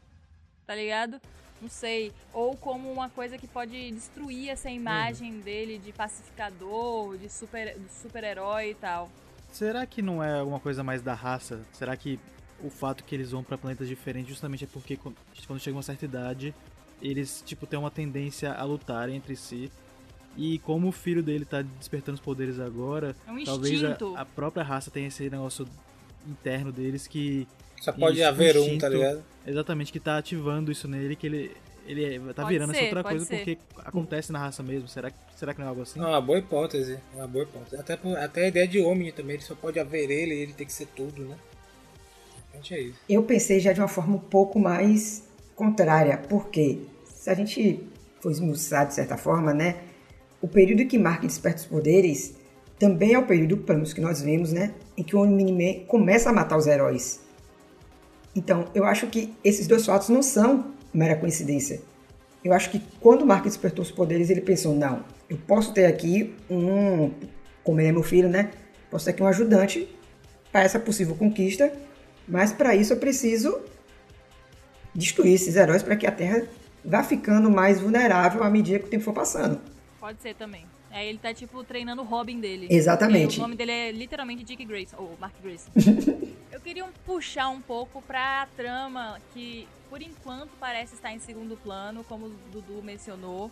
tá 0.68 0.76
ligado? 0.76 1.20
Não 1.60 1.70
sei. 1.70 2.14
Ou 2.32 2.56
como 2.56 2.92
uma 2.92 3.10
coisa 3.10 3.40
que 3.40 3.48
pode 3.48 3.92
destruir 3.92 4.50
essa 4.50 4.70
imagem 4.70 5.34
uhum. 5.34 5.40
dele 5.40 5.80
de 5.80 5.92
pacificador, 5.92 7.18
de 7.18 7.28
super-herói 7.30 7.90
super 7.90 8.72
e 8.72 8.76
tal. 8.76 9.10
Será 9.52 9.86
que 9.88 10.04
não 10.04 10.24
é 10.24 10.40
alguma 10.40 10.60
coisa 10.60 10.84
mais 10.84 11.02
da 11.02 11.16
raça? 11.16 11.66
Será 11.74 11.98
que 11.98 12.20
o 12.64 12.70
fato 12.70 13.04
que 13.04 13.16
eles 13.16 13.32
vão 13.32 13.44
para 13.44 13.58
planetas 13.58 13.88
diferentes 13.88 14.30
justamente 14.30 14.66
é 14.66 14.68
porque 14.68 14.98
quando 14.98 15.60
chega 15.60 15.76
uma 15.76 15.84
certa 15.84 16.06
idade 16.06 16.54
eles, 17.02 17.44
tipo, 17.46 17.66
têm 17.66 17.78
uma 17.78 17.92
tendência 17.92 18.52
a 18.54 18.64
lutar 18.64 19.10
entre 19.10 19.36
si. 19.36 19.72
E 20.36 20.60
como 20.60 20.88
o 20.88 20.92
filho 20.92 21.24
dele 21.24 21.46
tá 21.46 21.62
despertando 21.62 22.16
os 22.16 22.22
poderes 22.22 22.60
agora, 22.60 23.16
é 23.28 23.32
um 23.32 23.44
talvez 23.44 23.84
a, 23.84 23.98
a, 24.16 24.26
própria 24.26 24.64
raça 24.64 24.92
tenha 24.92 25.08
esse 25.08 25.28
negócio 25.30 25.68
interno 26.28 26.72
deles 26.72 27.08
que. 27.08 27.48
Só 27.82 27.92
pode 27.92 28.22
haver 28.22 28.56
instinto, 28.56 28.76
um, 28.76 28.78
tá 28.78 28.90
ligado? 28.90 29.24
Exatamente, 29.46 29.92
que 29.92 30.00
tá 30.00 30.18
ativando 30.18 30.72
isso 30.72 30.88
nele, 30.88 31.16
que 31.16 31.26
ele, 31.26 31.52
ele 31.88 32.06
é, 32.06 32.20
tá 32.34 32.44
pode 32.44 32.50
virando 32.50 32.72
ser, 32.72 32.78
essa 32.78 32.86
outra 32.86 33.04
coisa 33.04 33.26
ser. 33.26 33.36
porque 33.38 33.58
acontece 33.78 34.32
na 34.32 34.40
raça 34.40 34.62
mesmo. 34.62 34.88
Será, 34.88 35.12
será 35.36 35.54
que 35.54 35.60
não 35.60 35.66
é 35.66 35.70
algo 35.70 35.82
assim? 35.82 36.00
Não, 36.00 36.08
é 36.08 36.12
uma 36.12 36.22
boa 36.22 36.38
hipótese. 36.38 37.00
É 37.14 37.18
uma 37.18 37.28
boa 37.28 37.44
hipótese. 37.44 37.76
Até, 37.76 37.94
até 37.94 38.46
a 38.46 38.48
ideia 38.48 38.68
de 38.68 38.80
Omni 38.80 39.12
também, 39.12 39.36
ele 39.36 39.44
só 39.44 39.56
pode 39.56 39.80
haver 39.80 40.10
ele 40.12 40.36
e 40.36 40.40
ele 40.40 40.54
tem 40.54 40.68
que 40.68 40.74
ser 40.74 40.88
tudo, 40.96 41.24
né? 41.24 41.36
É 42.72 42.80
isso. 42.80 43.00
Eu 43.08 43.24
pensei 43.24 43.60
já 43.60 43.72
de 43.72 43.80
uma 43.80 43.88
forma 43.88 44.16
um 44.16 44.20
pouco 44.20 44.60
mais 44.60 45.27
contrária, 45.58 46.17
porque 46.17 46.84
se 47.04 47.30
a 47.30 47.34
gente 47.34 47.84
for 48.22 48.32
esmiuçar 48.32 48.88
de 48.88 48.93
certa 48.93 49.17
forma, 49.17 49.54
né, 49.54 49.78
o 50.39 50.48
período 50.48 50.86
que 50.86 51.00
Mark 51.00 51.24
desperta 51.24 51.60
os 51.62 51.65
poderes 51.65 52.36
também 52.80 53.15
é 53.15 53.20
o 53.20 53.26
período, 53.26 53.58
pelo 53.58 53.80
menos 53.80 53.91
que 53.91 54.00
nós 54.00 54.22
vemos, 54.22 54.54
né, 54.54 54.76
em 54.96 55.04
que 55.04 55.15
o 55.15 55.20
Omni-Man 55.20 55.86
começa 55.88 56.30
a 56.30 56.34
matar 56.34 56.58
os 56.58 56.67
heróis. 56.67 57.22
Então, 58.36 58.65
eu 58.76 58.86
acho 58.86 59.08
que 59.08 59.34
esses 59.43 59.65
dois 59.65 59.84
fatos 59.84 60.10
não 60.10 60.22
são 60.22 60.74
mera 60.93 61.15
coincidência. 61.15 61.82
Eu 62.43 62.54
acho 62.54 62.70
que 62.70 62.80
quando 63.02 63.26
Mark 63.26 63.43
despertou 63.43 63.82
os 63.82 63.89
poderes, 63.89 64.30
ele 64.30 64.41
pensou: 64.41 64.76
não, 64.76 65.04
eu 65.28 65.38
posso 65.48 65.74
ter 65.74 65.86
aqui 65.86 66.36
um, 66.48 67.10
como 67.63 67.82
ele 67.82 67.89
é 67.89 67.91
meu 67.91 68.04
filho, 68.04 68.30
né? 68.30 68.52
Posso 68.91 69.06
ter 69.06 69.12
aqui 69.12 69.24
um 69.24 69.28
ajudante 69.28 69.89
para 70.52 70.62
essa 70.62 70.80
possível 70.80 71.15
conquista, 71.15 71.74
mas 72.28 72.54
para 72.54 72.76
isso 72.76 72.93
eu 72.93 72.98
preciso 72.98 73.60
destruir 74.98 75.36
esses 75.36 75.56
heróis 75.56 75.84
para 75.84 75.96
que 75.96 76.08
a 76.08 76.12
Terra 76.12 76.48
vá 76.84 77.04
ficando 77.04 77.52
mais 77.52 77.80
vulnerável 77.80 78.44
à 78.44 78.50
medida 78.50 78.80
que 78.80 78.88
o 78.88 78.90
tempo 78.90 79.04
for 79.04 79.14
passando. 79.14 79.62
Pode 80.00 80.22
ser 80.22 80.34
também. 80.34 80.66
É, 80.90 81.06
ele 81.06 81.20
tá, 81.20 81.34
tipo, 81.34 81.64
treinando 81.64 82.02
o 82.02 82.06
Robin 82.06 82.40
dele. 82.40 82.68
Exatamente. 82.70 83.38
O 83.38 83.42
nome 83.42 83.56
dele 83.56 83.72
é 83.72 83.92
literalmente 83.92 84.44
Dick 84.44 84.66
Grayson, 84.66 84.96
ou 84.98 85.16
Mark 85.20 85.36
Grayson. 85.44 85.70
Eu 86.52 86.60
queria 86.60 86.86
puxar 87.06 87.50
um 87.50 87.62
pouco 87.62 88.02
pra 88.02 88.48
trama 88.56 89.20
que, 89.34 89.68
por 89.90 90.02
enquanto, 90.02 90.50
parece 90.60 90.96
estar 90.96 91.14
em 91.14 91.20
segundo 91.20 91.56
plano, 91.58 92.04
como 92.06 92.28
o 92.28 92.36
Dudu 92.52 92.82
mencionou, 92.82 93.52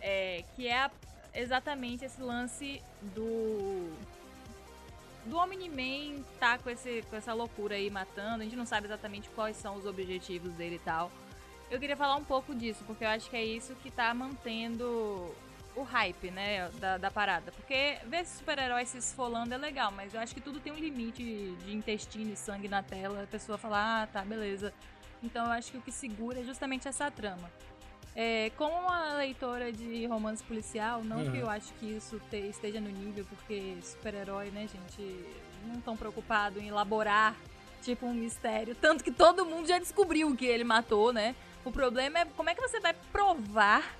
é, 0.00 0.42
que 0.56 0.66
é 0.66 0.78
a, 0.78 0.90
exatamente 1.34 2.04
esse 2.04 2.20
lance 2.20 2.82
do 3.14 3.90
do 5.26 5.36
Omni-Man 5.36 6.22
tá 6.38 6.58
com, 6.58 6.70
esse, 6.70 7.02
com 7.08 7.16
essa 7.16 7.32
loucura 7.32 7.74
aí 7.74 7.90
matando, 7.90 8.42
a 8.42 8.44
gente 8.44 8.56
não 8.56 8.66
sabe 8.66 8.86
exatamente 8.86 9.28
quais 9.30 9.56
são 9.56 9.76
os 9.76 9.86
objetivos 9.86 10.52
dele 10.52 10.76
e 10.76 10.80
tal. 10.80 11.10
Eu 11.70 11.78
queria 11.78 11.96
falar 11.96 12.16
um 12.16 12.24
pouco 12.24 12.54
disso, 12.54 12.82
porque 12.86 13.04
eu 13.04 13.08
acho 13.08 13.30
que 13.30 13.36
é 13.36 13.44
isso 13.44 13.74
que 13.76 13.90
tá 13.90 14.12
mantendo 14.12 15.32
o 15.76 15.82
hype, 15.82 16.30
né, 16.30 16.68
da, 16.80 16.98
da 16.98 17.10
parada. 17.10 17.52
Porque 17.52 17.98
ver 18.06 18.26
super-heróis 18.26 18.88
se 18.88 18.98
esfolando 18.98 19.54
é 19.54 19.56
legal, 19.56 19.92
mas 19.92 20.12
eu 20.12 20.20
acho 20.20 20.34
que 20.34 20.40
tudo 20.40 20.58
tem 20.58 20.72
um 20.72 20.78
limite 20.78 21.22
de 21.64 21.72
intestino 21.72 22.32
e 22.32 22.36
sangue 22.36 22.68
na 22.68 22.82
tela. 22.82 23.22
A 23.22 23.26
pessoa 23.26 23.56
fala, 23.56 24.02
ah, 24.02 24.06
tá, 24.06 24.24
beleza. 24.24 24.72
Então 25.22 25.46
eu 25.46 25.52
acho 25.52 25.70
que 25.70 25.78
o 25.78 25.82
que 25.82 25.92
segura 25.92 26.40
é 26.40 26.44
justamente 26.44 26.88
essa 26.88 27.10
trama. 27.10 27.50
É, 28.22 28.52
como 28.58 28.76
uma 28.76 29.14
leitora 29.14 29.72
de 29.72 30.04
romance 30.04 30.42
policial, 30.42 31.02
não 31.02 31.20
uhum. 31.20 31.32
que 31.32 31.38
eu 31.38 31.48
acho 31.48 31.72
que 31.80 31.86
isso 31.86 32.20
te, 32.30 32.36
esteja 32.36 32.78
no 32.78 32.90
nível, 32.90 33.24
porque 33.30 33.78
super-herói, 33.82 34.50
né, 34.50 34.68
gente, 34.68 35.24
não 35.66 35.80
tão 35.80 35.96
preocupado 35.96 36.60
em 36.60 36.68
elaborar, 36.68 37.34
tipo, 37.80 38.04
um 38.04 38.12
mistério. 38.12 38.74
Tanto 38.74 39.02
que 39.02 39.10
todo 39.10 39.46
mundo 39.46 39.66
já 39.66 39.78
descobriu 39.78 40.36
que 40.36 40.44
ele 40.44 40.64
matou, 40.64 41.14
né? 41.14 41.34
O 41.64 41.72
problema 41.72 42.18
é 42.18 42.24
como 42.36 42.50
é 42.50 42.54
que 42.54 42.60
você 42.60 42.78
vai 42.78 42.94
provar, 43.10 43.96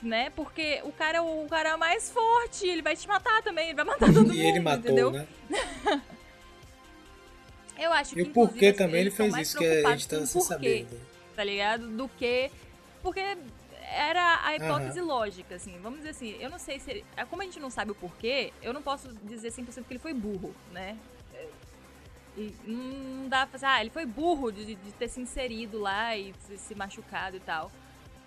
né? 0.00 0.30
Porque 0.30 0.80
o 0.84 0.90
cara, 0.90 1.22
o 1.22 1.46
cara 1.50 1.68
é 1.68 1.76
mais 1.76 2.10
forte, 2.10 2.66
ele 2.66 2.80
vai 2.80 2.96
te 2.96 3.06
matar 3.06 3.42
também, 3.42 3.66
ele 3.66 3.76
vai 3.76 3.84
matar 3.84 4.06
todo 4.10 4.22
mundo, 4.22 4.32
e 4.32 4.40
ele 4.40 4.60
matou, 4.60 4.80
entendeu? 4.86 5.10
né? 5.10 5.26
eu 7.78 7.92
acho 7.92 8.14
que, 8.14 8.20
E 8.20 8.22
o 8.22 8.30
porquê 8.30 8.72
também 8.72 9.02
ele 9.02 9.10
fez 9.10 9.36
isso, 9.36 9.58
que 9.58 9.84
a 9.84 9.90
gente 9.90 10.08
tá 10.08 10.24
sem 10.24 10.40
saber. 10.40 10.86
Né? 10.90 10.98
Tá 11.36 11.44
ligado? 11.44 11.86
Do 11.88 12.08
que... 12.08 12.50
Porque 13.02 13.36
era 13.92 14.40
a 14.44 14.56
hipótese 14.56 15.00
uhum. 15.00 15.06
lógica, 15.06 15.54
assim. 15.56 15.78
Vamos 15.80 15.98
dizer 15.98 16.10
assim, 16.10 16.36
eu 16.40 16.48
não 16.48 16.58
sei 16.58 16.78
se 16.78 16.90
ele, 16.90 17.04
Como 17.28 17.42
a 17.42 17.44
gente 17.44 17.58
não 17.58 17.70
sabe 17.70 17.90
o 17.90 17.94
porquê, 17.94 18.52
eu 18.62 18.72
não 18.72 18.82
posso 18.82 19.12
dizer 19.24 19.50
100% 19.50 19.84
que 19.84 19.92
ele 19.92 19.98
foi 19.98 20.14
burro, 20.14 20.54
né? 20.72 20.96
E 22.36 22.54
não 22.64 23.28
dá 23.28 23.38
pra 23.38 23.58
fazer, 23.58 23.66
ah, 23.66 23.80
ele 23.80 23.90
foi 23.90 24.06
burro 24.06 24.52
de, 24.52 24.74
de 24.74 24.92
ter 24.92 25.08
se 25.08 25.20
inserido 25.20 25.78
lá 25.78 26.16
e 26.16 26.32
se, 26.46 26.56
se 26.56 26.74
machucado 26.74 27.36
e 27.36 27.40
tal. 27.40 27.70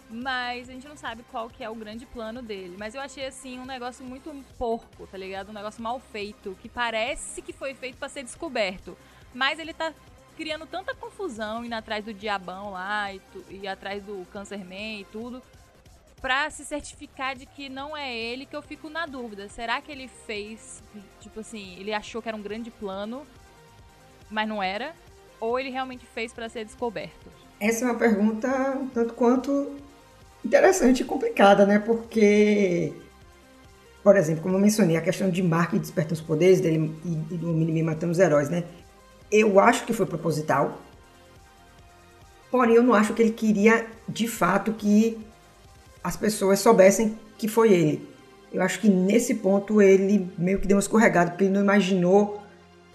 Mas 0.10 0.70
a 0.70 0.74
gente 0.74 0.88
não 0.88 0.98
sabe 0.98 1.24
qual 1.32 1.50
que 1.50 1.64
é 1.64 1.70
o 1.70 1.76
grande 1.76 2.06
plano 2.06 2.42
dele. 2.42 2.76
Mas 2.78 2.94
eu 2.94 3.02
achei, 3.02 3.26
assim, 3.26 3.58
um 3.58 3.66
negócio 3.66 4.06
muito 4.06 4.32
porco, 4.58 5.08
tá 5.08 5.18
ligado? 5.18 5.50
Um 5.50 5.54
negócio 5.54 5.82
mal 5.82 6.00
feito, 6.00 6.58
que 6.62 6.68
parece 6.68 7.42
que 7.42 7.54
foi 7.54 7.74
feito 7.74 7.98
para 7.98 8.10
ser 8.10 8.24
descoberto. 8.24 8.98
Mas 9.34 9.58
ele 9.58 9.74
tá 9.74 9.94
criando 10.36 10.66
tanta 10.66 10.94
confusão, 10.94 11.64
indo 11.64 11.74
atrás 11.74 12.04
do 12.04 12.14
diabão 12.14 12.72
lá 12.72 13.14
e, 13.14 13.20
tu, 13.32 13.44
e 13.50 13.68
atrás 13.68 14.04
do 14.04 14.26
Cancerman 14.32 15.02
e 15.02 15.06
tudo, 15.06 15.42
pra 16.22 16.50
se 16.50 16.64
certificar 16.66 17.36
de 17.36 17.46
que 17.46 17.68
não 17.68 17.96
é 17.96 18.16
ele 18.16 18.46
que 18.46 18.56
eu 18.56 18.62
fico 18.62 18.90
na 18.90 19.06
dúvida. 19.06 19.50
Será 19.50 19.82
que 19.82 19.92
ele 19.92 20.08
fez, 20.08 20.82
tipo 21.20 21.42
assim, 21.42 21.76
ele 21.80 21.94
achou 21.94 22.22
que 22.22 22.30
era 22.30 22.38
um 22.38 22.42
grande 22.42 22.72
plano, 22.72 23.28
mas 24.30 24.48
não 24.48 24.64
era? 24.64 24.94
Ou 25.40 25.60
ele 25.60 25.70
realmente 25.70 26.06
fez 26.06 26.34
para 26.34 26.48
ser 26.48 26.64
descoberto? 26.64 27.28
Essa 27.60 27.86
é 27.86 27.88
uma 27.92 27.98
pergunta 27.98 28.48
um 28.72 28.88
tanto 28.88 29.14
quanto 29.14 29.76
interessante 30.46 31.02
e 31.02 31.06
complicada, 31.06 31.66
né? 31.66 31.80
Porque, 31.80 32.94
por 34.02 34.16
exemplo, 34.16 34.44
como 34.44 34.56
eu 34.56 34.60
mencionei, 34.60 34.96
a 34.96 35.02
questão 35.02 35.30
de 35.30 35.44
Mark 35.44 35.74
despertando 35.74 36.16
os 36.16 36.22
poderes 36.22 36.62
dele 36.62 36.94
e, 37.06 37.34
e 37.34 37.38
do 37.38 37.48
Minimi 37.48 37.84
matando 37.84 38.12
os 38.12 38.20
heróis, 38.20 38.50
né? 38.50 38.64
Eu 39.32 39.60
acho 39.60 39.86
que 39.86 39.94
foi 39.94 40.06
proposital. 40.06 40.82
Porém, 42.52 42.76
eu 42.76 42.84
não 42.84 42.94
acho 42.94 43.14
que 43.14 43.22
ele 43.22 43.32
queria, 43.32 43.88
de 44.08 44.28
fato, 44.28 44.74
que 44.74 45.18
as 46.04 46.16
pessoas 46.16 46.60
soubessem 46.60 47.18
que 47.38 47.48
foi 47.48 47.74
ele. 47.74 48.08
Eu 48.52 48.62
acho 48.62 48.80
que 48.80 48.88
nesse 48.88 49.36
ponto 49.36 49.82
ele 49.82 50.30
meio 50.38 50.60
que 50.60 50.68
deu 50.68 50.78
uma 50.78 50.82
escorregada, 50.82 51.32
porque 51.32 51.46
ele 51.46 51.54
não 51.54 51.62
imaginou 51.62 52.44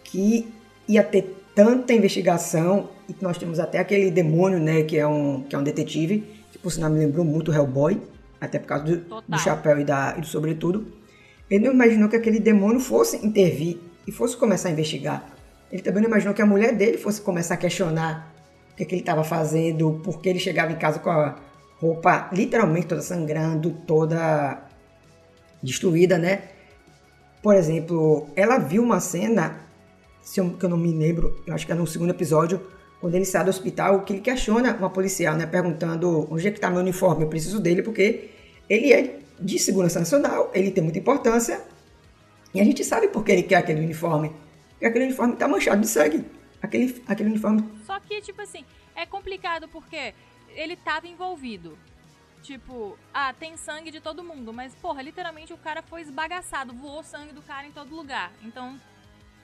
que 0.05 0.47
ia 0.87 1.03
ter 1.03 1.37
tanta 1.55 1.93
investigação 1.93 2.89
e 3.09 3.13
que 3.13 3.23
nós 3.23 3.37
temos 3.37 3.59
até 3.59 3.79
aquele 3.79 4.11
demônio, 4.11 4.61
né, 4.61 4.83
que 4.85 4.97
é 4.97 5.07
um, 5.07 5.43
que 5.43 5.57
é 5.57 5.59
um 5.59 5.63
detetive, 5.65 6.25
que 6.53 6.59
por 6.59 6.71
sinal 6.71 6.89
me 6.89 6.99
lembrou 7.01 7.25
muito 7.25 7.53
Hellboy, 7.53 8.01
até 8.41 8.61
por 8.61 8.67
causa 8.67 8.85
do, 8.85 9.23
do 9.27 9.39
chapéu 9.39 9.81
e, 9.81 9.85
da, 9.85 10.15
e 10.17 10.21
do 10.21 10.27
sobretudo. 10.27 10.87
Ele 11.51 11.65
não 11.65 11.73
imaginou 11.73 12.09
que 12.09 12.15
aquele 12.15 12.39
demônio 12.39 12.79
fosse 12.79 13.17
intervir 13.27 13.79
e 14.07 14.13
fosse 14.13 14.37
começar 14.37 14.69
a 14.69 14.73
investigar. 14.73 15.38
Ele 15.71 15.83
também 15.83 16.03
não 16.03 16.09
imaginou 16.09 16.35
que 16.35 16.43
a 16.43 16.47
mulher 16.47 16.75
dele 16.75 16.99
fosse 16.99 17.21
começar 17.21 17.55
a 17.55 17.57
questionar 17.59 18.35
o 18.73 18.77
que, 18.77 18.85
que 18.85 18.95
ele 18.95 19.03
estava 19.03 19.25
fazendo, 19.25 20.01
porque 20.03 20.29
ele 20.29 20.39
chegava 20.39 20.73
em 20.73 20.77
casa 20.77 20.99
com 20.99 21.11
a 21.11 21.37
roupa 21.81 22.31
literalmente 22.33 22.87
toda 22.87 23.03
sangrando, 23.03 23.71
toda 23.87 24.63
destruída, 25.63 26.19
né? 26.19 26.43
Por 27.43 27.55
exemplo, 27.55 28.29
ela 28.35 28.59
viu 28.59 28.83
uma 28.83 29.01
cena 29.01 29.69
se 30.29 30.41
eu, 30.41 30.51
que 30.51 30.65
eu 30.65 30.69
não 30.69 30.77
me 30.77 30.93
lembro, 30.93 31.43
eu 31.47 31.55
acho 31.55 31.65
que 31.65 31.73
é 31.73 31.75
no 31.75 31.87
segundo 31.87 32.11
episódio, 32.11 32.61
quando 33.01 33.15
ele 33.15 33.25
sai 33.25 33.45
do 33.45 33.49
hospital, 33.49 34.03
que 34.03 34.13
ele 34.13 34.21
questiona 34.21 34.77
uma 34.77 34.91
policial, 34.91 35.35
né, 35.35 35.47
perguntando 35.47 36.29
onde 36.31 36.47
é 36.47 36.51
que 36.51 36.59
está 36.59 36.69
meu 36.69 36.81
uniforme, 36.81 37.25
eu 37.25 37.29
preciso 37.29 37.59
dele 37.59 37.83
porque 37.83 38.29
ele 38.69 38.93
é 38.93 39.21
de 39.41 39.59
segurança 39.59 39.99
nacional, 39.99 40.51
ele 40.53 40.71
tem 40.71 40.85
muita 40.85 40.99
importância 40.99 41.63
e 42.53 42.61
a 42.61 42.65
gente 42.65 42.85
sabe 42.85 43.09
por 43.09 43.25
que 43.25 43.33
ele 43.33 43.43
quer 43.43 43.57
aquele 43.57 43.81
uniforme, 43.81 44.31
porque 44.79 44.87
aquele 44.87 45.07
uniforme 45.07 45.35
está 45.35 45.49
manchado 45.49 45.81
de 45.81 45.89
sangue, 45.89 46.25
aquele, 46.63 47.03
aquele 47.09 47.31
uniforme... 47.31 47.69
Só 47.85 47.99
que, 47.99 48.21
tipo 48.21 48.41
assim, 48.41 48.65
é 48.95 49.05
complicado 49.05 49.69
porque 49.69 50.15
ele 50.55 50.75
estava 50.75 51.09
envolvido, 51.09 51.77
Tipo, 52.43 52.97
ah, 53.13 53.33
tem 53.33 53.57
sangue 53.57 53.91
de 53.91 54.01
todo 54.01 54.23
mundo, 54.23 54.53
mas 54.53 54.75
porra, 54.77 55.03
literalmente 55.03 55.53
o 55.53 55.59
cara 55.59 55.83
foi 55.83 56.03
esbagaçado, 56.03 56.73
voou 56.73 57.03
sangue 57.03 57.33
do 57.33 57.43
cara 57.43 57.67
em 57.67 57.73
todo 57.73 57.95
lugar. 57.95 58.33
Então, 58.43 58.79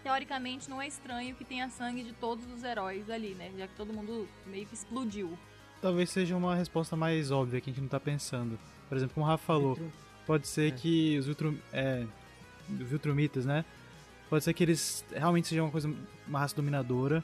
teoricamente 0.03 0.71
não 0.71 0.81
é 0.81 0.87
estranho 0.87 1.35
que 1.35 1.45
tenha 1.45 1.69
sangue 1.71 2.03
de 2.03 2.13
todos 2.13 2.51
os 2.53 2.63
heróis 2.63 3.11
ali, 3.11 3.35
né? 3.35 3.51
Já 3.59 3.67
que 3.67 3.75
todo 3.75 3.93
mundo 3.93 4.29
meio 4.47 4.67
que 4.67 4.75
explodiu. 4.75 5.37
Talvez 5.83 6.11
seja 6.11 6.37
uma 6.37 6.55
resposta 6.55 6.97
mais 6.97 7.31
óbvia 7.31 7.61
que 7.61 7.71
a 7.71 7.73
gente 7.73 7.83
não 7.83 7.89
tá 7.89 8.01
pensando. 8.01 8.59
Por 8.89 8.97
exemplo, 8.97 9.15
como 9.15 9.27
o 9.27 9.29
Rafa 9.29 9.45
falou, 9.45 9.79
pode 10.27 10.47
ser 10.47 10.73
é. 10.73 10.77
que 10.77 11.19
os 11.19 11.27
Viltrum, 11.27 11.59
é, 11.73 12.07
Viltrumitas, 12.69 13.45
né? 13.45 13.65
Pode 14.29 14.45
ser 14.45 14.55
que 14.55 14.65
eles 14.65 15.05
realmente 15.13 15.49
sejam 15.49 15.67
uma 15.67 15.71
coisa, 15.71 15.93
uma 16.27 16.39
raça 16.39 16.57
dominadora. 16.57 17.23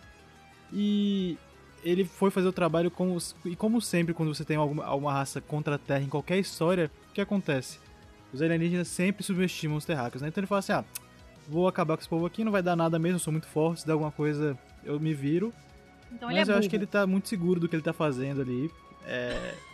E 0.73 1.37
ele 1.83 2.05
foi 2.05 2.31
fazer 2.31 2.49
o 2.49 2.53
trabalho 2.53 2.91
como, 2.91 3.17
e 3.45 3.57
como 3.57 3.81
sempre 3.81 4.15
quando 4.15 4.35
você 4.35 4.45
tem 4.45 4.57
alguma, 4.57 4.85
alguma 4.85 5.13
raça 5.13 5.41
contra 5.41 5.75
a 5.75 5.79
Terra 5.79 6.03
em 6.03 6.09
qualquer 6.09 6.39
história, 6.39 6.91
o 7.11 7.13
que 7.13 7.21
acontece? 7.21 7.79
Os 8.33 8.41
alienígenas 8.41 8.89
sempre 8.89 9.25
subestimam 9.25 9.77
os 9.77 9.85
terráqueos, 9.85 10.23
né? 10.23 10.29
Então 10.29 10.41
ele 10.41 10.47
fala 10.47 10.61
assim, 10.61 10.73
ah, 10.73 10.85
vou 11.49 11.67
acabar 11.67 11.97
com 11.97 12.01
esse 12.01 12.09
povo 12.09 12.27
aqui, 12.27 12.45
não 12.45 12.53
vai 12.53 12.63
dar 12.63 12.77
nada 12.77 12.99
mesmo, 12.99 13.19
sou 13.19 13.33
muito 13.33 13.49
forte, 13.49 13.81
se 13.81 13.87
der 13.87 13.93
alguma 13.93 14.13
coisa 14.13 14.57
eu 14.85 15.01
me 15.01 15.13
viro. 15.13 15.53
Então 16.13 16.29
Mas 16.29 16.49
é 16.49 16.53
eu 16.53 16.57
acho 16.57 16.69
que 16.69 16.77
ele 16.77 16.87
tá 16.87 17.07
muito 17.07 17.29
seguro 17.29 17.61
do 17.61 17.69
que 17.69 17.75
ele 17.75 17.83
tá 17.83 17.93
fazendo 17.93 18.41
ali. 18.43 18.71
É... 19.07 19.55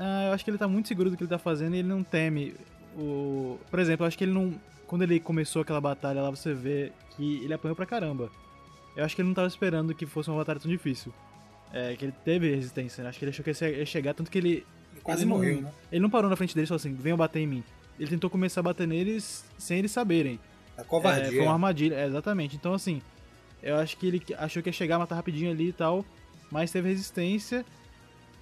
Ah, 0.00 0.28
eu 0.28 0.32
acho 0.32 0.44
que 0.44 0.50
ele 0.52 0.58
tá 0.58 0.68
muito 0.68 0.86
seguro 0.86 1.10
do 1.10 1.16
que 1.16 1.24
ele 1.24 1.28
tá 1.28 1.40
fazendo 1.40 1.74
e 1.74 1.80
ele 1.80 1.88
não 1.88 2.04
teme 2.04 2.54
o... 2.96 3.58
Por 3.68 3.80
exemplo, 3.80 4.04
eu 4.04 4.06
acho 4.06 4.16
que 4.16 4.22
ele 4.22 4.32
não... 4.32 4.54
Quando 4.88 5.02
ele 5.02 5.20
começou 5.20 5.62
aquela 5.62 5.80
batalha 5.80 6.20
lá, 6.20 6.30
você 6.30 6.52
vê 6.52 6.92
que 7.10 7.44
ele 7.44 7.54
apanhou 7.54 7.76
pra 7.76 7.86
caramba. 7.86 8.28
Eu 8.96 9.04
acho 9.04 9.14
que 9.14 9.22
ele 9.22 9.28
não 9.28 9.34
tava 9.34 9.46
esperando 9.46 9.94
que 9.94 10.06
fosse 10.06 10.28
uma 10.28 10.38
batalha 10.38 10.58
tão 10.58 10.70
difícil. 10.70 11.14
É, 11.72 11.94
que 11.94 12.06
ele 12.06 12.14
teve 12.24 12.52
resistência, 12.52 13.04
né? 13.04 13.10
Acho 13.10 13.18
que 13.20 13.24
ele 13.24 13.30
achou 13.30 13.44
que 13.44 13.50
ia 13.50 13.86
chegar, 13.86 14.14
tanto 14.14 14.30
que 14.30 14.38
ele... 14.38 14.66
ele 14.92 15.00
quase 15.02 15.22
ele 15.22 15.28
morreu, 15.28 15.62
né? 15.62 15.72
Ele 15.92 16.00
não 16.00 16.10
parou 16.10 16.28
na 16.28 16.34
frente 16.34 16.54
deles 16.54 16.66
e 16.66 16.70
falou 16.70 16.78
assim, 16.78 16.94
venham 16.94 17.16
bater 17.16 17.40
em 17.40 17.46
mim 17.46 17.64
ele 17.98 18.10
tentou 18.10 18.30
começar 18.30 18.60
a 18.60 18.62
bater 18.62 18.86
neles 18.86 19.44
sem 19.58 19.78
eles 19.78 19.90
saberem. 19.90 20.38
A 20.76 20.84
covardia. 20.84 21.26
É, 21.26 21.30
foi 21.30 21.40
uma 21.40 21.52
armadilha, 21.52 21.96
é, 21.96 22.06
exatamente. 22.06 22.54
Então, 22.54 22.72
assim, 22.72 23.02
eu 23.62 23.76
acho 23.76 23.96
que 23.96 24.06
ele 24.06 24.22
achou 24.38 24.62
que 24.62 24.68
ia 24.68 24.72
chegar, 24.72 24.98
matar 24.98 25.16
rapidinho 25.16 25.50
ali 25.50 25.68
e 25.68 25.72
tal, 25.72 26.04
mas 26.50 26.70
teve 26.70 26.88
resistência. 26.88 27.64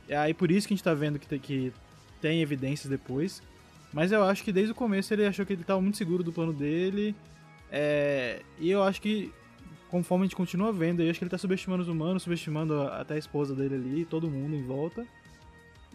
E 0.09 0.15
aí 0.15 0.35
por 0.35 0.51
isso 0.51 0.69
que 0.69 0.75
a 0.75 0.77
gente 0.77 0.85
tá 0.85 0.95
vendo 0.95 1.19
que, 1.19 1.39
que 1.39 1.73
tem 2.21 2.43
evidências 2.43 2.91
depois. 2.91 3.43
Mas 3.97 4.13
eu 4.13 4.23
acho 4.23 4.45
que 4.45 4.53
desde 4.53 4.73
o 4.73 4.75
começo 4.75 5.15
ele 5.15 5.25
achou 5.25 5.47
que 5.47 5.55
ele 5.55 5.65
tava 5.65 5.81
muito 5.81 5.97
seguro 5.97 6.23
do 6.23 6.31
plano 6.31 6.53
dele. 6.53 7.17
É, 7.73 8.43
e 8.59 8.71
eu 8.71 8.83
acho 8.83 9.01
que, 9.01 9.33
conforme 9.89 10.25
a 10.25 10.27
gente 10.27 10.37
continua 10.37 10.71
vendo, 10.71 11.03
eu 11.03 11.09
acho 11.09 11.19
que 11.19 11.25
ele 11.25 11.31
tá 11.31 11.39
subestimando 11.39 11.83
os 11.83 11.89
humanos, 11.89 12.23
subestimando 12.23 12.83
até 12.83 13.15
a 13.15 13.19
esposa 13.19 13.55
dele 13.55 13.75
ali, 13.75 14.05
todo 14.05 14.31
mundo 14.31 14.55
em 14.55 14.63
volta. 14.63 15.07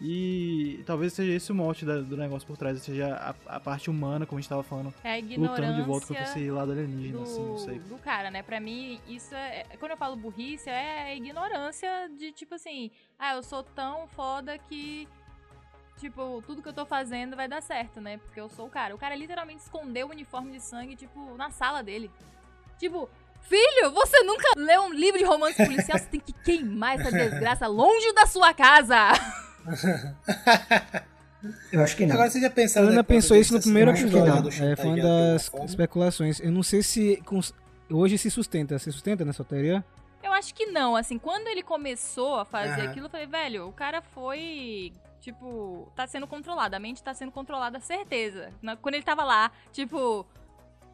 E 0.00 0.82
talvez 0.84 1.12
seja 1.12 1.32
esse 1.32 1.52
o 1.52 1.54
mote 1.54 1.84
da, 1.84 2.00
do 2.00 2.16
negócio 2.16 2.44
por 2.44 2.56
trás, 2.56 2.82
seja 2.82 3.14
a, 3.14 3.54
a, 3.54 3.60
parte 3.60 3.88
humana, 3.88 4.26
como 4.26 4.36
a 4.36 4.40
gente 4.40 4.48
tava 4.48 4.64
falando, 4.64 4.92
é 5.04 5.20
lutando 5.38 5.76
de 5.76 5.82
volta 5.82 6.08
contra 6.08 6.24
esse 6.24 6.50
lado 6.50 6.72
alienígena, 6.72 7.18
do, 7.18 7.22
assim, 7.22 7.46
não 7.46 7.56
sei. 7.56 7.78
Do 7.78 7.98
cara, 7.98 8.32
né? 8.32 8.42
Pra 8.42 8.58
mim, 8.58 8.98
isso 9.06 9.32
é. 9.32 9.62
Quando 9.78 9.92
eu 9.92 9.96
falo 9.96 10.16
burrice, 10.16 10.68
é 10.68 11.02
a 11.04 11.14
ignorância 11.14 12.10
de 12.18 12.32
tipo 12.32 12.56
assim, 12.56 12.90
ah, 13.16 13.36
eu 13.36 13.44
sou 13.44 13.62
tão 13.62 14.08
foda 14.08 14.58
que. 14.58 15.06
Tipo, 16.02 16.42
tudo 16.44 16.60
que 16.60 16.68
eu 16.68 16.72
tô 16.72 16.84
fazendo 16.84 17.36
vai 17.36 17.46
dar 17.46 17.62
certo, 17.62 18.00
né? 18.00 18.18
Porque 18.18 18.40
eu 18.40 18.48
sou 18.48 18.66
o 18.66 18.68
cara. 18.68 18.92
O 18.92 18.98
cara 18.98 19.14
literalmente 19.14 19.62
escondeu 19.62 20.08
o 20.08 20.10
uniforme 20.10 20.50
de 20.50 20.60
sangue, 20.60 20.96
tipo, 20.96 21.36
na 21.36 21.48
sala 21.48 21.80
dele. 21.80 22.10
Tipo, 22.76 23.08
Filho, 23.42 23.92
você 23.92 24.20
nunca 24.24 24.48
leu 24.56 24.82
um 24.82 24.92
livro 24.92 25.18
de 25.18 25.24
romance 25.24 25.64
policial? 25.64 25.96
Você 25.96 26.06
tem 26.06 26.18
que 26.18 26.32
queimar 26.32 26.98
essa 26.98 27.12
desgraça 27.12 27.68
longe 27.68 28.12
da 28.14 28.26
sua 28.26 28.52
casa. 28.52 28.96
Eu 31.72 31.82
acho 31.82 31.96
que 31.96 32.04
não. 32.04 32.14
Agora 32.14 32.30
você 32.30 32.40
já 32.40 32.50
pensou. 32.50 32.82
Ana 32.82 33.04
pensou 33.04 33.36
isso 33.36 33.54
no 33.54 33.60
primeiro 33.60 33.92
episódio. 33.92 34.64
É, 34.64 34.74
foi 34.74 34.86
uma 34.86 34.96
das 34.96 35.50
especulações. 35.66 36.40
Eu 36.40 36.50
não 36.50 36.64
sei 36.64 36.82
se 36.82 37.22
hoje 37.88 38.18
se 38.18 38.28
sustenta. 38.28 38.76
Se 38.78 38.90
sustenta 38.90 39.24
nessa 39.24 39.44
teoria? 39.44 39.84
Eu 40.20 40.32
acho 40.32 40.52
que 40.52 40.66
não. 40.66 40.96
Assim, 40.96 41.16
quando 41.18 41.46
ele 41.46 41.62
começou 41.62 42.40
a 42.40 42.44
fazer 42.44 42.82
aquilo, 42.82 43.06
eu 43.06 43.10
falei, 43.10 43.26
velho, 43.26 43.68
o 43.68 43.72
cara 43.72 44.02
foi. 44.02 44.92
Tipo, 45.22 45.90
tá 45.94 46.04
sendo 46.04 46.26
controlado. 46.26 46.74
A 46.74 46.80
mente 46.80 47.02
tá 47.02 47.14
sendo 47.14 47.30
controlada, 47.30 47.78
certeza. 47.78 48.52
Quando 48.82 48.96
ele 48.96 49.04
tava 49.04 49.22
lá, 49.22 49.52
tipo, 49.72 50.26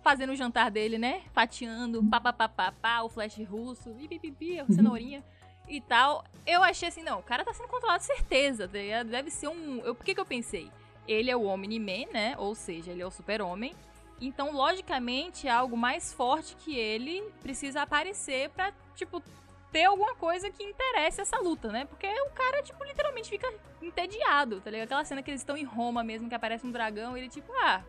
fazendo 0.02 0.34
o 0.34 0.36
jantar 0.36 0.70
dele, 0.70 0.98
né? 0.98 1.22
Fatiando, 1.32 2.04
papapá, 2.04 3.02
o 3.02 3.08
flash 3.08 3.38
russo, 3.48 3.90
pipipipi, 3.94 4.60
a 4.60 4.66
cenourinha. 4.66 5.24
e 5.66 5.80
tal. 5.80 6.24
Eu 6.46 6.62
achei 6.62 6.88
assim, 6.88 7.02
não, 7.02 7.20
o 7.20 7.22
cara 7.22 7.42
tá 7.44 7.52
sendo 7.54 7.68
controlado 7.68 8.02
certeza, 8.02 8.68
tá 8.68 9.02
Deve 9.02 9.30
ser 9.30 9.48
um. 9.48 9.78
Eu, 9.78 9.94
por 9.94 10.04
que, 10.04 10.14
que 10.14 10.20
eu 10.20 10.26
pensei? 10.26 10.70
Ele 11.06 11.30
é 11.30 11.36
o 11.36 11.46
Omni-Man, 11.46 12.12
né? 12.12 12.34
Ou 12.38 12.54
seja, 12.54 12.90
ele 12.90 13.02
é 13.02 13.06
o 13.06 13.10
super-homem. 13.10 13.74
Então, 14.20 14.52
logicamente, 14.52 15.46
é 15.46 15.50
algo 15.50 15.76
mais 15.76 16.12
forte 16.12 16.54
que 16.56 16.76
ele 16.76 17.22
precisa 17.40 17.82
aparecer 17.82 18.50
pra, 18.50 18.72
tipo, 18.94 19.22
ter 19.72 19.84
alguma 19.84 20.14
coisa 20.14 20.50
que 20.50 20.62
interesse 20.62 21.20
essa 21.20 21.38
luta, 21.38 21.70
né? 21.70 21.84
Porque 21.84 22.06
o 22.06 22.30
cara, 22.30 22.62
tipo, 22.62 22.82
literalmente 22.84 23.28
fica 23.28 23.52
entediado, 23.82 24.60
tá 24.60 24.70
ligado? 24.70 24.86
Aquela 24.86 25.04
cena 25.04 25.22
que 25.22 25.30
eles 25.30 25.40
estão 25.40 25.56
em 25.56 25.64
Roma 25.64 26.02
mesmo, 26.02 26.28
que 26.28 26.34
aparece 26.34 26.66
um 26.66 26.70
dragão, 26.70 27.16
ele, 27.16 27.28
tipo, 27.28 27.52
ah, 27.62 27.82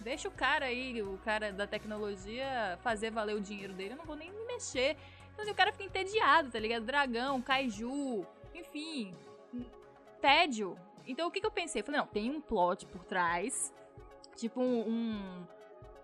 deixa 0.00 0.28
o 0.28 0.32
cara 0.32 0.66
aí, 0.66 1.02
o 1.02 1.18
cara 1.18 1.52
da 1.52 1.66
tecnologia, 1.66 2.78
fazer 2.82 3.10
valer 3.10 3.36
o 3.36 3.40
dinheiro 3.40 3.72
dele, 3.72 3.94
eu 3.94 3.96
não 3.96 4.04
vou 4.04 4.16
nem 4.16 4.30
me 4.30 4.44
mexer. 4.46 4.96
Então, 5.32 5.42
assim, 5.42 5.52
o 5.52 5.54
cara 5.54 5.72
fica 5.72 5.84
entediado, 5.84 6.50
tá 6.50 6.58
ligado? 6.58 6.84
Dragão, 6.84 7.40
kaiju, 7.40 8.26
enfim, 8.54 9.14
tédio. 10.20 10.76
Então, 11.06 11.28
o 11.28 11.30
que, 11.30 11.40
que 11.40 11.46
eu 11.46 11.50
pensei? 11.50 11.82
falei, 11.82 12.00
não, 12.00 12.06
tem 12.06 12.30
um 12.30 12.40
plot 12.40 12.84
por 12.86 13.02
trás, 13.04 13.72
tipo 14.36 14.60
um, 14.60 15.46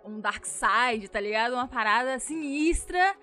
um, 0.04 0.12
um 0.12 0.20
Dark 0.20 0.46
Side, 0.46 1.08
tá 1.08 1.20
ligado? 1.20 1.52
Uma 1.52 1.68
parada 1.68 2.18
sinistra 2.18 3.14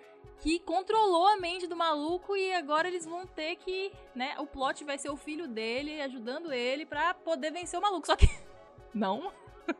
que 0.41 0.59
controlou 0.59 1.27
a 1.27 1.37
mente 1.37 1.67
do 1.67 1.75
maluco 1.75 2.35
e 2.35 2.51
agora 2.53 2.87
eles 2.87 3.05
vão 3.05 3.25
ter 3.27 3.55
que, 3.57 3.91
né, 4.15 4.35
o 4.39 4.45
plot 4.45 4.83
vai 4.83 4.97
ser 4.97 5.09
o 5.09 5.15
filho 5.15 5.47
dele 5.47 6.01
ajudando 6.01 6.51
ele 6.51 6.85
para 6.85 7.13
poder 7.13 7.51
vencer 7.51 7.79
o 7.79 7.81
maluco. 7.81 8.07
Só 8.07 8.15
que 8.15 8.27
não. 8.93 9.31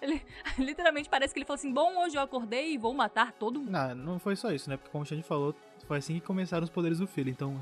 Ele, 0.00 0.22
literalmente 0.56 1.08
parece 1.08 1.34
que 1.34 1.40
ele 1.40 1.44
falou 1.44 1.56
assim: 1.56 1.72
Bom, 1.72 1.98
hoje 1.98 2.16
eu 2.16 2.22
acordei 2.22 2.72
e 2.72 2.78
vou 2.78 2.94
matar 2.94 3.32
todo 3.32 3.58
mundo. 3.58 3.72
Não, 3.72 3.94
não 3.96 4.18
foi 4.20 4.36
só 4.36 4.52
isso, 4.52 4.70
né? 4.70 4.76
Porque 4.76 4.92
como 4.92 5.02
a 5.02 5.06
gente 5.06 5.26
falou, 5.26 5.52
foi 5.88 5.98
assim 5.98 6.14
que 6.14 6.20
começaram 6.20 6.62
os 6.62 6.70
poderes 6.70 6.98
do 6.98 7.06
filho. 7.08 7.30
Então, 7.30 7.60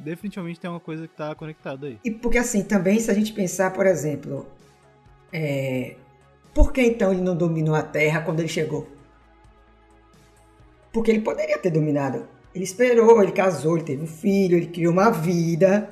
definitivamente 0.00 0.60
tem 0.60 0.70
uma 0.70 0.78
coisa 0.78 1.08
que 1.08 1.16
tá 1.16 1.34
conectada 1.34 1.88
aí. 1.88 1.98
E 2.04 2.10
porque 2.12 2.38
assim, 2.38 2.62
também 2.62 3.00
se 3.00 3.10
a 3.10 3.14
gente 3.14 3.32
pensar, 3.32 3.72
por 3.72 3.84
exemplo, 3.84 4.46
é... 5.32 5.96
por 6.54 6.72
que 6.72 6.82
então 6.82 7.10
ele 7.12 7.20
não 7.20 7.36
dominou 7.36 7.74
a 7.74 7.82
Terra 7.82 8.20
quando 8.20 8.38
ele 8.38 8.48
chegou? 8.48 8.86
Porque 10.92 11.10
ele 11.10 11.20
poderia 11.20 11.58
ter 11.58 11.70
dominado. 11.70 12.28
Ele 12.54 12.64
esperou, 12.64 13.22
ele 13.22 13.32
casou, 13.32 13.76
ele 13.76 13.84
teve 13.84 14.02
um 14.02 14.06
filho, 14.06 14.56
ele 14.56 14.66
criou 14.66 14.92
uma 14.92 15.10
vida. 15.10 15.88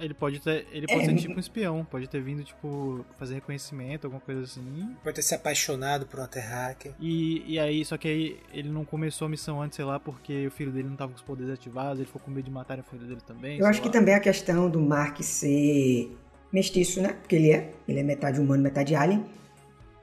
Ele 0.00 0.14
pode 0.14 0.40
ter. 0.40 0.66
Ele 0.70 0.86
pode 0.86 1.02
é, 1.02 1.04
ser 1.06 1.14
tipo 1.16 1.34
um 1.34 1.40
espião, 1.40 1.84
pode 1.84 2.08
ter 2.08 2.20
vindo, 2.20 2.44
tipo, 2.44 3.04
fazer 3.18 3.34
reconhecimento, 3.34 4.06
alguma 4.06 4.20
coisa 4.20 4.42
assim. 4.42 4.94
Pode 5.02 5.16
ter 5.16 5.22
se 5.22 5.34
apaixonado 5.34 6.06
por 6.06 6.20
um 6.20 6.26
terráquea. 6.26 6.94
E, 7.00 7.42
e 7.46 7.58
aí, 7.58 7.84
só 7.84 7.96
que 7.96 8.06
aí 8.06 8.40
ele 8.52 8.68
não 8.68 8.84
começou 8.84 9.26
a 9.26 9.28
missão 9.28 9.60
antes, 9.60 9.76
sei 9.76 9.84
lá, 9.84 9.98
porque 9.98 10.46
o 10.46 10.50
filho 10.50 10.70
dele 10.70 10.88
não 10.88 10.96
tava 10.96 11.12
com 11.12 11.16
os 11.16 11.22
poderes 11.22 11.52
ativados, 11.52 11.98
ele 11.98 12.06
ficou 12.06 12.20
com 12.20 12.30
medo 12.30 12.44
de 12.44 12.50
matar 12.50 12.78
o 12.78 12.82
filho 12.84 13.06
dele 13.06 13.20
também. 13.26 13.58
Eu 13.58 13.66
acho 13.66 13.80
lá. 13.80 13.86
que 13.86 13.92
também 13.92 14.14
a 14.14 14.20
questão 14.20 14.70
do 14.70 14.80
Mark 14.80 15.20
ser 15.20 16.16
mestiço, 16.52 17.02
né? 17.02 17.14
Porque 17.14 17.34
ele 17.34 17.50
é. 17.50 17.72
Ele 17.88 18.00
é 18.00 18.02
metade 18.02 18.40
humano, 18.40 18.62
metade 18.62 18.94
alien 18.94 19.24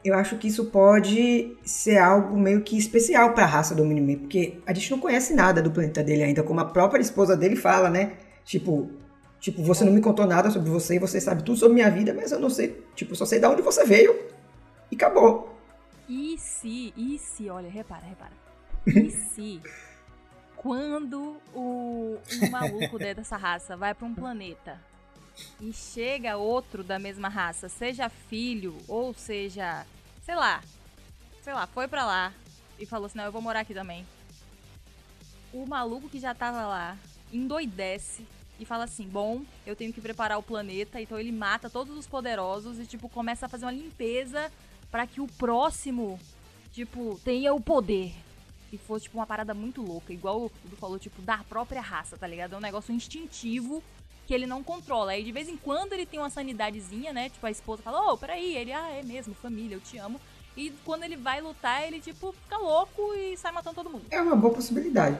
eu 0.05 0.13
acho 0.13 0.37
que 0.37 0.47
isso 0.47 0.65
pode 0.65 1.57
ser 1.63 1.97
algo 1.97 2.37
meio 2.37 2.61
que 2.61 2.77
especial 2.77 3.33
para 3.33 3.43
a 3.43 3.47
raça 3.47 3.73
do 3.73 3.83
Miniman, 3.83 4.19
porque 4.19 4.59
a 4.63 4.71
gente 4.71 4.91
não 4.91 4.99
conhece 4.99 5.33
nada 5.33 5.63
do 5.63 5.71
planeta 5.71 6.03
dele 6.03 6.21
ainda, 6.21 6.43
como 6.43 6.59
a 6.59 6.65
própria 6.65 7.01
esposa 7.01 7.35
dele 7.35 7.55
fala, 7.55 7.89
né? 7.89 8.13
Tipo, 8.43 8.91
tipo, 9.39 9.63
você 9.63 9.83
não 9.83 9.91
me 9.91 10.01
contou 10.01 10.27
nada 10.27 10.51
sobre 10.51 10.69
você, 10.69 10.99
você 10.99 11.19
sabe 11.19 11.43
tudo 11.43 11.57
sobre 11.57 11.73
minha 11.73 11.89
vida, 11.89 12.13
mas 12.13 12.31
eu 12.31 12.39
não 12.39 12.51
sei, 12.51 12.85
tipo, 12.95 13.15
só 13.15 13.25
sei 13.25 13.39
de 13.39 13.47
onde 13.47 13.63
você 13.63 13.83
veio 13.83 14.15
e 14.91 14.95
acabou. 14.95 15.57
E 16.07 16.37
se, 16.37 16.93
e 16.95 17.17
se, 17.17 17.49
olha, 17.49 17.67
repara, 17.67 18.05
repara. 18.05 18.33
E 18.85 19.09
se 19.33 19.59
quando 20.55 21.37
o, 21.51 22.19
o 22.41 22.51
maluco 22.51 22.99
dessa 22.99 23.37
raça 23.37 23.75
vai 23.75 23.95
para 23.95 24.05
um 24.05 24.13
planeta 24.13 24.79
e 25.59 25.73
chega 25.73 26.37
outro 26.37 26.83
da 26.83 26.99
mesma 26.99 27.27
raça, 27.27 27.67
seja 27.67 28.07
filho 28.07 28.77
ou 28.87 29.13
seja 29.13 29.85
sei 30.25 30.35
lá, 30.35 30.61
sei 31.43 31.53
lá, 31.53 31.67
foi 31.67 31.87
pra 31.87 32.03
lá 32.03 32.33
e 32.79 32.85
falou 32.85 33.05
assim: 33.05 33.19
não, 33.19 33.25
eu 33.25 33.31
vou 33.31 33.41
morar 33.41 33.59
aqui 33.59 33.73
também. 33.73 34.05
O 35.53 35.65
maluco 35.65 36.09
que 36.09 36.19
já 36.19 36.33
tava 36.33 36.65
lá 36.65 36.97
endoidece 37.31 38.25
e 38.59 38.65
fala 38.65 38.85
assim: 38.85 39.07
bom, 39.07 39.43
eu 39.65 39.75
tenho 39.75 39.93
que 39.93 40.01
preparar 40.01 40.39
o 40.39 40.43
planeta. 40.43 40.99
Então 40.99 41.19
ele 41.19 41.31
mata 41.31 41.69
todos 41.69 41.95
os 41.95 42.07
poderosos 42.07 42.79
e, 42.79 42.87
tipo, 42.87 43.07
começa 43.07 43.45
a 43.45 43.49
fazer 43.49 43.65
uma 43.65 43.71
limpeza 43.71 44.51
para 44.89 45.05
que 45.05 45.21
o 45.21 45.27
próximo, 45.27 46.19
tipo, 46.71 47.19
tenha 47.23 47.53
o 47.53 47.61
poder. 47.61 48.13
E 48.73 48.77
fosse, 48.79 49.03
tipo, 49.03 49.19
uma 49.19 49.27
parada 49.27 49.53
muito 49.53 49.81
louca. 49.81 50.11
Igual 50.11 50.45
o 50.45 50.51
falou, 50.77 50.97
tipo, 50.97 51.21
da 51.21 51.37
própria 51.43 51.81
raça, 51.81 52.17
tá 52.17 52.25
ligado? 52.25 52.53
É 52.53 52.57
um 52.57 52.61
negócio 52.61 52.93
instintivo 52.93 53.83
que 54.25 54.33
ele 54.33 54.45
não 54.45 54.63
controla. 54.63 55.11
Aí 55.11 55.23
de 55.23 55.31
vez 55.31 55.47
em 55.47 55.57
quando 55.57 55.93
ele 55.93 56.05
tem 56.05 56.19
uma 56.19 56.29
sanidadezinha, 56.29 57.13
né? 57.13 57.29
Tipo, 57.29 57.45
a 57.45 57.51
esposa 57.51 57.83
fala, 57.83 58.01
ô, 58.01 58.13
oh, 58.13 58.17
peraí, 58.17 58.55
ele, 58.55 58.71
ah, 58.71 58.89
é 58.91 59.03
mesmo, 59.03 59.33
família, 59.33 59.75
eu 59.75 59.81
te 59.81 59.97
amo. 59.97 60.19
E 60.57 60.71
quando 60.85 61.03
ele 61.03 61.17
vai 61.17 61.41
lutar, 61.41 61.85
ele, 61.85 61.99
tipo, 61.99 62.33
fica 62.43 62.57
louco 62.57 63.13
e 63.13 63.35
sai 63.37 63.51
matando 63.51 63.75
todo 63.75 63.89
mundo. 63.89 64.05
É 64.09 64.21
uma 64.21 64.35
boa 64.35 64.53
possibilidade. 64.53 65.19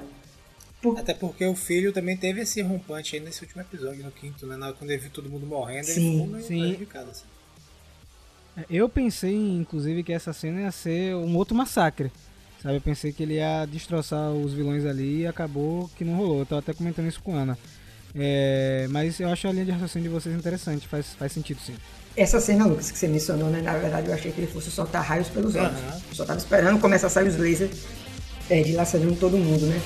Por... 0.82 0.98
Até 0.98 1.14
porque 1.14 1.46
o 1.46 1.56
filho 1.56 1.92
também 1.92 2.16
teve 2.16 2.42
esse 2.42 2.62
rompante 2.62 3.16
aí 3.16 3.22
nesse 3.22 3.42
último 3.42 3.62
episódio, 3.62 4.04
no 4.04 4.12
quinto, 4.12 4.46
né? 4.46 4.74
Quando 4.78 4.92
ele 4.92 5.02
viu 5.02 5.12
todo 5.12 5.30
mundo 5.30 5.46
morrendo, 5.46 5.86
sim, 5.88 5.92
ele 5.92 6.12
ficou 6.12 6.28
meio 6.28 6.44
sim. 6.44 6.60
prejudicado, 6.60 7.10
assim. 7.12 7.26
É, 8.58 8.66
eu 8.70 8.88
pensei, 8.88 9.36
inclusive, 9.36 10.04
que 10.04 10.14
essa 10.14 10.32
cena 10.32 10.62
ia 10.62 10.72
ser 10.72 11.16
um 11.16 11.36
outro 11.36 11.56
massacre. 11.56 12.12
Sabe? 12.62 12.78
Eu 12.78 12.82
pensei 12.82 13.12
que 13.12 13.22
ele 13.22 13.36
ia 13.36 13.66
destroçar 13.66 14.32
os 14.32 14.54
vilões 14.54 14.86
ali 14.86 15.22
e 15.22 15.28
acabou 15.28 15.90
que 15.98 16.06
não 16.06 16.16
rolou. 16.16 16.40
Eu 16.40 16.46
tava 16.46 16.60
até 16.60 16.74
comentando 16.74 17.08
isso 17.08 17.22
com 17.22 17.36
a 17.36 17.42
Ana. 17.42 17.58
É, 18.18 18.88
mas 18.90 19.20
eu 19.20 19.30
acho 19.30 19.48
a 19.48 19.52
linha 19.52 19.66
de 19.66 19.72
raciocínio 19.72 20.10
de 20.10 20.14
vocês 20.14 20.34
interessante, 20.36 20.88
faz, 20.88 21.08
faz 21.18 21.32
sentido 21.32 21.60
sim. 21.60 21.76
Essa 22.16 22.40
cena, 22.40 22.66
Lucas, 22.66 22.90
que 22.90 22.98
você 22.98 23.10
mencionou, 23.10 23.50
né? 23.50 23.62
Na 23.62 23.78
verdade, 23.78 24.08
eu 24.08 24.14
achei 24.14 24.32
que 24.32 24.40
ele 24.40 24.48
fosse 24.48 24.72
soltar 24.72 25.04
raios 25.04 25.28
pelos 25.28 25.54
olhos. 25.56 25.78
Uhum. 25.78 26.02
Eu 26.10 26.16
só 26.16 26.26
tava 26.26 26.40
esperando 26.40 26.80
começar 26.80 27.08
a 27.08 27.10
sair 27.10 27.28
os 27.28 27.38
lasers 27.38 27.84
é, 28.50 28.62
dilacerando 28.62 29.16
todo 29.18 29.38
mundo, 29.38 29.66
né? 29.66 29.82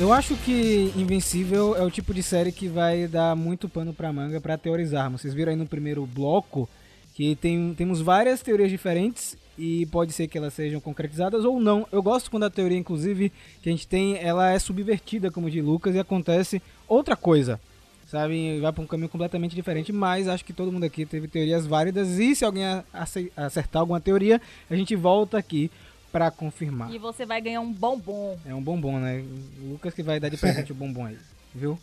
Eu 0.00 0.14
acho 0.14 0.34
que 0.34 0.90
Invencível 0.96 1.76
é 1.76 1.82
o 1.82 1.90
tipo 1.90 2.14
de 2.14 2.22
série 2.22 2.50
que 2.50 2.66
vai 2.68 3.06
dar 3.06 3.36
muito 3.36 3.68
pano 3.68 3.92
pra 3.92 4.10
manga 4.10 4.40
para 4.40 4.56
teorizarmos. 4.56 5.20
Vocês 5.20 5.34
viram 5.34 5.52
aí 5.52 5.58
no 5.58 5.66
primeiro 5.66 6.06
bloco 6.06 6.66
que 7.12 7.36
tem, 7.36 7.74
temos 7.74 8.00
várias 8.00 8.40
teorias 8.40 8.70
diferentes 8.70 9.36
e 9.58 9.84
pode 9.92 10.14
ser 10.14 10.26
que 10.26 10.38
elas 10.38 10.54
sejam 10.54 10.80
concretizadas 10.80 11.44
ou 11.44 11.60
não. 11.60 11.86
Eu 11.92 12.02
gosto 12.02 12.30
quando 12.30 12.44
a 12.44 12.50
teoria, 12.50 12.78
inclusive, 12.78 13.30
que 13.60 13.68
a 13.68 13.72
gente 13.72 13.86
tem, 13.86 14.16
ela 14.16 14.50
é 14.50 14.58
subvertida, 14.58 15.30
como 15.30 15.50
de 15.50 15.60
Lucas, 15.60 15.94
e 15.94 15.98
acontece 15.98 16.62
outra 16.88 17.14
coisa. 17.14 17.60
Sabe, 18.06 18.58
vai 18.58 18.72
para 18.72 18.82
um 18.82 18.86
caminho 18.86 19.10
completamente 19.10 19.54
diferente, 19.54 19.92
mas 19.92 20.28
acho 20.28 20.46
que 20.46 20.54
todo 20.54 20.72
mundo 20.72 20.84
aqui 20.84 21.04
teve 21.04 21.28
teorias 21.28 21.66
válidas 21.66 22.18
e 22.18 22.34
se 22.34 22.42
alguém 22.42 22.64
acertar 23.36 23.80
alguma 23.80 24.00
teoria, 24.00 24.40
a 24.68 24.74
gente 24.74 24.96
volta 24.96 25.36
aqui 25.36 25.70
para 26.10 26.30
confirmar. 26.30 26.92
E 26.92 26.98
você 26.98 27.24
vai 27.24 27.40
ganhar 27.40 27.60
um 27.60 27.72
bombom. 27.72 28.38
É 28.44 28.54
um 28.54 28.62
bombom, 28.62 28.98
né? 28.98 29.24
O 29.62 29.72
Lucas 29.72 29.94
que 29.94 30.02
vai 30.02 30.18
dar 30.18 30.28
de 30.28 30.36
presente 30.36 30.72
o 30.72 30.74
bombom 30.74 31.06
aí, 31.06 31.18
viu? 31.54 31.78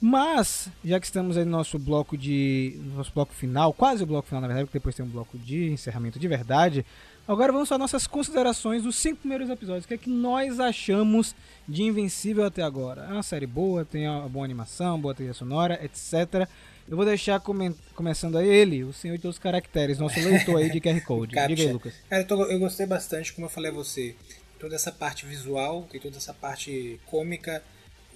Mas, 0.00 0.68
já 0.84 1.00
que 1.00 1.06
estamos 1.06 1.36
aí 1.36 1.44
no 1.44 1.50
nosso 1.50 1.78
bloco 1.78 2.16
de. 2.16 2.78
nosso 2.94 3.10
bloco 3.14 3.32
final, 3.32 3.72
quase 3.72 4.02
o 4.02 4.06
bloco 4.06 4.28
final, 4.28 4.42
na 4.42 4.48
verdade, 4.48 4.66
porque 4.66 4.78
depois 4.78 4.94
tem 4.94 5.04
um 5.04 5.08
bloco 5.08 5.38
de 5.38 5.70
encerramento 5.70 6.18
de 6.18 6.28
verdade. 6.28 6.84
Agora 7.26 7.50
vamos 7.50 7.72
às 7.72 7.78
nossas 7.78 8.06
considerações 8.06 8.82
dos 8.82 8.96
cinco 8.96 9.20
primeiros 9.20 9.48
episódios. 9.48 9.86
O 9.86 9.88
que 9.88 9.94
é 9.94 9.98
que 9.98 10.10
nós 10.10 10.60
achamos 10.60 11.34
de 11.66 11.82
Invencível 11.82 12.44
até 12.44 12.62
agora? 12.62 13.06
É 13.08 13.12
uma 13.14 13.22
série 13.22 13.46
boa, 13.46 13.82
tem 13.82 14.06
uma 14.06 14.28
boa 14.28 14.44
animação, 14.44 15.00
boa 15.00 15.14
trilha 15.14 15.32
sonora, 15.32 15.82
etc. 15.82 16.46
Eu 16.88 16.96
vou 16.96 17.04
deixar 17.06 17.40
come 17.40 17.74
começando 17.94 18.36
aí 18.36 18.48
ele, 18.48 18.84
o 18.84 18.92
senhor 18.92 19.16
de 19.16 19.22
todos 19.22 19.36
os 19.36 19.42
caracteres, 19.42 19.98
nosso 19.98 20.20
leitor 20.20 20.58
aí 20.58 20.70
de 20.70 20.80
QR 20.80 21.00
Code. 21.00 21.34
Diga 21.48 21.62
aí, 21.62 21.72
Lucas. 21.72 21.94
Cara, 22.08 22.22
eu, 22.22 22.26
tô, 22.26 22.44
eu, 22.44 22.58
gostei 22.58 22.86
bastante, 22.86 23.32
como 23.32 23.46
eu 23.46 23.50
falei 23.50 23.70
a 23.70 23.74
você, 23.74 24.14
toda 24.58 24.74
essa 24.74 24.92
parte 24.92 25.24
visual, 25.24 25.86
tem 25.90 26.00
toda 26.00 26.16
essa 26.18 26.34
parte 26.34 27.00
cômica, 27.06 27.62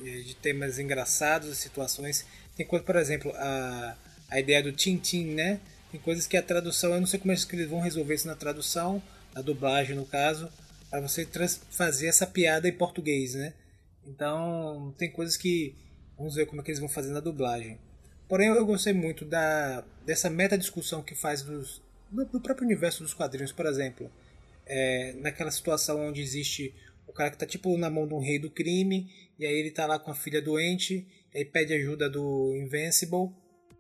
eh, 0.01 0.21
de 0.21 0.35
temas 0.37 0.79
engraçados, 0.79 1.57
situações. 1.57 2.27
Tem 2.57 2.67
coisa, 2.67 2.85
por 2.85 2.97
exemplo, 2.97 3.33
a, 3.37 3.97
a 4.31 4.39
ideia 4.39 4.63
do 4.63 4.73
Tintin, 4.73 5.27
né? 5.27 5.61
Tem 5.91 5.99
coisas 5.99 6.27
que 6.27 6.37
a 6.37 6.43
tradução, 6.43 6.93
eu 6.93 7.01
não 7.01 7.07
sei 7.07 7.19
como 7.19 7.33
é 7.33 7.37
que 7.37 7.57
eles 7.57 7.69
vão 7.69 7.81
resolver 7.81 8.15
isso 8.15 8.27
na 8.27 8.35
tradução, 8.35 9.03
na 9.35 9.41
dublagem 9.41 9.97
no 9.97 10.05
caso, 10.05 10.51
para 10.91 11.01
você 11.01 11.27
fazer 11.71 12.07
essa 12.07 12.27
piada 12.27 12.69
em 12.69 12.73
português, 12.73 13.35
né? 13.35 13.55
Então, 14.07 14.95
tem 14.99 15.11
coisas 15.11 15.37
que 15.37 15.75
vamos 16.17 16.35
ver 16.35 16.47
como 16.47 16.61
é 16.61 16.65
que 16.65 16.71
eles 16.71 16.81
vão 16.81 16.89
fazer 16.89 17.13
na 17.13 17.21
dublagem. 17.21 17.79
Porém, 18.29 18.49
eu 18.49 18.67
gostei 18.67 18.93
muito 18.93 19.25
da, 19.25 19.83
dessa 20.05 20.29
meta 20.29 20.59
discussão 20.59 21.03
que 21.03 21.15
faz 21.15 21.43
dos, 21.43 21.83
do, 22.11 22.27
do 22.27 22.41
próprio 22.41 22.67
universo 22.67 23.03
dos 23.03 23.15
quadrinhos, 23.15 23.53
por 23.53 23.65
exemplo. 23.67 24.11
É, 24.67 25.15
naquela 25.15 25.51
situação 25.51 26.09
onde 26.09 26.21
existe 26.21 26.75
o 27.07 27.13
cara 27.13 27.31
que 27.31 27.39
tá 27.39 27.47
tipo 27.47 27.77
na 27.79 27.89
mão 27.89 28.07
de 28.07 28.13
um 28.13 28.21
rei 28.21 28.39
do 28.39 28.51
crime, 28.51 29.11
e 29.39 29.47
aí 29.47 29.55
ele 29.55 29.71
tá 29.71 29.87
lá 29.87 29.99
com 29.99 30.11
a 30.11 30.15
filha 30.15 30.43
doente, 30.43 31.07
e 31.35 31.39
aí 31.39 31.45
pede 31.45 31.73
ajuda 31.73 32.09
do 32.09 32.55
Invincible, 32.55 33.31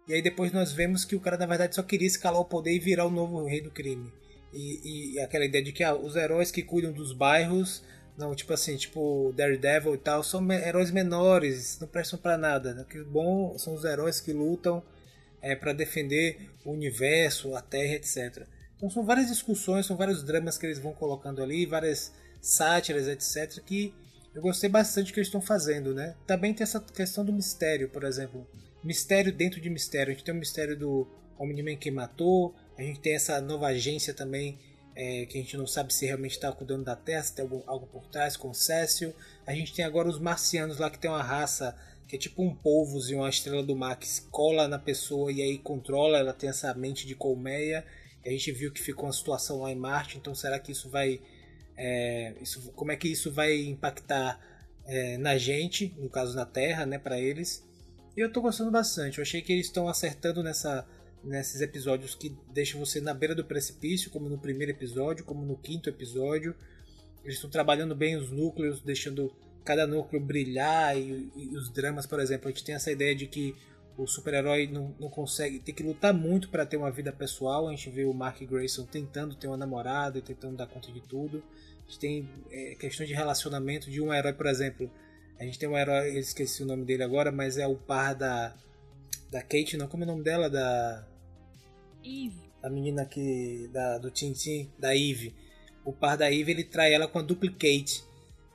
E 0.08 0.14
aí 0.14 0.22
depois 0.22 0.50
nós 0.50 0.72
vemos 0.72 1.04
que 1.04 1.14
o 1.14 1.20
cara 1.20 1.36
na 1.36 1.44
verdade 1.44 1.74
só 1.74 1.82
queria 1.82 2.06
escalar 2.06 2.40
o 2.40 2.46
poder 2.46 2.72
e 2.72 2.78
virar 2.78 3.04
o 3.04 3.10
novo 3.10 3.44
rei 3.44 3.60
do 3.60 3.70
crime. 3.70 4.10
E, 4.52 5.12
e 5.14 5.20
aquela 5.20 5.44
ideia 5.44 5.62
de 5.62 5.72
que 5.72 5.84
ah, 5.84 5.94
os 5.94 6.16
heróis 6.16 6.50
que 6.50 6.62
cuidam 6.62 6.90
dos 6.90 7.12
bairros, 7.12 7.84
não, 8.18 8.34
tipo 8.34 8.52
assim, 8.52 8.76
tipo 8.76 9.32
Daredevil 9.36 9.94
e 9.94 9.98
tal, 9.98 10.24
são 10.24 10.50
heróis 10.50 10.90
menores, 10.90 11.78
não 11.80 11.86
prestam 11.86 12.18
para 12.18 12.36
nada. 12.36 12.74
Né? 12.74 12.82
O 12.82 12.84
que 12.84 13.00
bom 13.04 13.56
são 13.56 13.74
os 13.74 13.84
heróis 13.84 14.20
que 14.20 14.32
lutam 14.32 14.82
é, 15.40 15.54
para 15.54 15.72
defender 15.72 16.50
o 16.64 16.72
universo, 16.72 17.54
a 17.54 17.62
Terra, 17.62 17.94
etc. 17.94 18.44
Então 18.76 18.90
são 18.90 19.04
várias 19.04 19.28
discussões, 19.28 19.86
são 19.86 19.96
vários 19.96 20.24
dramas 20.24 20.58
que 20.58 20.66
eles 20.66 20.80
vão 20.80 20.92
colocando 20.92 21.40
ali, 21.40 21.64
várias 21.64 22.12
sátiras, 22.42 23.06
etc. 23.06 23.62
Que 23.64 23.94
eu 24.34 24.42
gostei 24.42 24.68
bastante 24.68 25.12
que 25.12 25.20
eles 25.20 25.28
estão 25.28 25.40
fazendo, 25.40 25.94
né? 25.94 26.16
Também 26.26 26.52
tem 26.52 26.64
essa 26.64 26.80
questão 26.80 27.24
do 27.24 27.32
mistério, 27.32 27.88
por 27.88 28.02
exemplo. 28.02 28.44
Mistério 28.82 29.32
dentro 29.32 29.60
de 29.60 29.70
mistério. 29.70 30.10
A 30.10 30.14
gente 30.14 30.24
tem 30.24 30.34
o 30.34 30.38
mistério 30.38 30.76
do 30.76 31.08
Homem-Man 31.38 31.76
que 31.76 31.90
matou, 31.90 32.52
a 32.76 32.82
gente 32.82 32.98
tem 32.98 33.14
essa 33.14 33.40
nova 33.40 33.68
agência 33.68 34.12
também, 34.12 34.58
é, 35.00 35.26
que 35.26 35.38
a 35.38 35.40
gente 35.40 35.56
não 35.56 35.64
sabe 35.64 35.94
se 35.94 36.04
realmente 36.04 36.32
está 36.32 36.50
cuidando 36.50 36.82
da 36.82 36.96
Terra, 36.96 37.22
se 37.22 37.32
tem 37.32 37.44
algo, 37.44 37.62
algo 37.68 37.86
por 37.86 38.08
trás, 38.08 38.36
com 38.36 38.52
Cécio. 38.52 39.14
A 39.46 39.54
gente 39.54 39.72
tem 39.72 39.84
agora 39.84 40.08
os 40.08 40.18
marcianos 40.18 40.78
lá, 40.78 40.90
que 40.90 40.98
tem 40.98 41.08
uma 41.08 41.22
raça 41.22 41.78
que 42.08 42.16
é 42.16 42.18
tipo 42.18 42.42
um 42.42 42.52
polvos 42.52 43.08
e 43.08 43.14
uma 43.14 43.28
estrela 43.28 43.62
do 43.62 43.76
mar 43.76 43.96
que 43.96 44.08
se 44.08 44.22
cola 44.22 44.66
na 44.66 44.78
pessoa 44.78 45.30
e 45.30 45.40
aí 45.40 45.56
controla, 45.58 46.18
ela 46.18 46.32
tem 46.32 46.50
essa 46.50 46.74
mente 46.74 47.06
de 47.06 47.14
colmeia. 47.14 47.86
A 48.26 48.30
gente 48.30 48.50
viu 48.50 48.72
que 48.72 48.82
ficou 48.82 49.04
uma 49.04 49.12
situação 49.12 49.60
lá 49.60 49.70
em 49.70 49.76
Marte, 49.76 50.18
então 50.18 50.34
será 50.34 50.58
que 50.58 50.72
isso 50.72 50.90
vai. 50.90 51.20
É, 51.76 52.34
isso, 52.40 52.72
como 52.72 52.90
é 52.90 52.96
que 52.96 53.06
isso 53.06 53.30
vai 53.32 53.56
impactar 53.56 54.40
é, 54.84 55.16
na 55.16 55.38
gente, 55.38 55.94
no 55.96 56.10
caso 56.10 56.34
na 56.34 56.44
Terra, 56.44 56.84
né, 56.84 56.98
para 56.98 57.20
eles? 57.20 57.64
E 58.16 58.20
eu 58.20 58.32
tô 58.32 58.40
gostando 58.40 58.72
bastante. 58.72 59.18
Eu 59.18 59.22
achei 59.22 59.42
que 59.42 59.52
eles 59.52 59.66
estão 59.66 59.86
acertando 59.86 60.42
nessa, 60.42 60.84
nesses 61.22 61.60
episódios 61.60 62.14
que 62.14 62.36
deixam 62.52 62.80
você 62.80 63.00
na 63.00 63.12
beira 63.14 63.34
do 63.34 63.44
precipício, 63.44 64.10
como 64.10 64.28
no 64.28 64.38
primeiro 64.38 64.72
episódio, 64.72 65.24
como 65.24 65.44
no 65.44 65.56
quinto 65.56 65.88
episódio. 65.88 66.54
Eles 67.24 67.36
estão 67.36 67.50
trabalhando 67.50 67.94
bem 67.94 68.16
os 68.16 68.30
núcleos, 68.30 68.80
deixando 68.80 69.34
cada 69.64 69.86
núcleo 69.86 70.20
brilhar 70.20 70.96
e, 70.96 71.30
e, 71.36 71.56
os 71.56 71.70
dramas, 71.70 72.06
por 72.06 72.20
exemplo. 72.20 72.48
A 72.48 72.50
gente 72.50 72.64
tem 72.64 72.74
essa 72.74 72.90
ideia 72.90 73.14
de 73.14 73.26
que 73.26 73.54
o 73.98 74.06
super-herói 74.06 74.68
não, 74.68 74.94
não 74.98 75.10
consegue, 75.10 75.58
tem 75.58 75.74
que 75.74 75.82
lutar 75.82 76.14
muito 76.14 76.48
para 76.48 76.64
ter 76.64 76.76
uma 76.76 76.90
vida 76.90 77.12
pessoal. 77.12 77.68
A 77.68 77.70
gente 77.72 77.90
vê 77.90 78.04
o 78.04 78.14
Mark 78.14 78.40
Grayson 78.40 78.86
tentando 78.86 79.34
ter 79.34 79.46
uma 79.48 79.56
namorada 79.56 80.18
e 80.18 80.22
tentando 80.22 80.56
dar 80.56 80.66
conta 80.66 80.90
de 80.90 81.00
tudo. 81.00 81.42
A 81.80 81.90
gente 81.90 81.98
tem 81.98 82.30
é, 82.50 82.76
de 82.76 83.12
relacionamento 83.12 83.90
de 83.90 84.00
um 84.00 84.14
herói, 84.14 84.32
por 84.32 84.46
exemplo. 84.46 84.90
A 85.38 85.44
gente 85.44 85.58
tem 85.58 85.68
um 85.68 85.76
herói, 85.76 86.16
eu 86.16 86.20
esqueci 86.20 86.62
o 86.62 86.66
nome 86.66 86.84
dele 86.84 87.02
agora, 87.02 87.30
mas 87.30 87.58
é 87.58 87.66
o 87.66 87.76
par 87.76 88.14
da. 88.14 88.54
Da 89.30 89.42
Kate, 89.42 89.76
não, 89.76 89.88
como 89.88 90.04
é 90.04 90.06
o 90.06 90.10
nome 90.10 90.24
dela? 90.24 90.48
Da. 90.48 91.06
Eve. 92.04 92.50
A 92.62 92.68
menina 92.68 93.04
que. 93.04 93.68
Da, 93.72 93.98
do 93.98 94.10
Tintin, 94.10 94.70
da 94.78 94.94
Eve. 94.96 95.34
O 95.84 95.92
par 95.92 96.16
da 96.16 96.32
Eve 96.32 96.52
ele 96.52 96.64
trai 96.64 96.92
ela 96.92 97.08
com 97.08 97.18
a 97.18 97.22
Duplicate, 97.22 98.04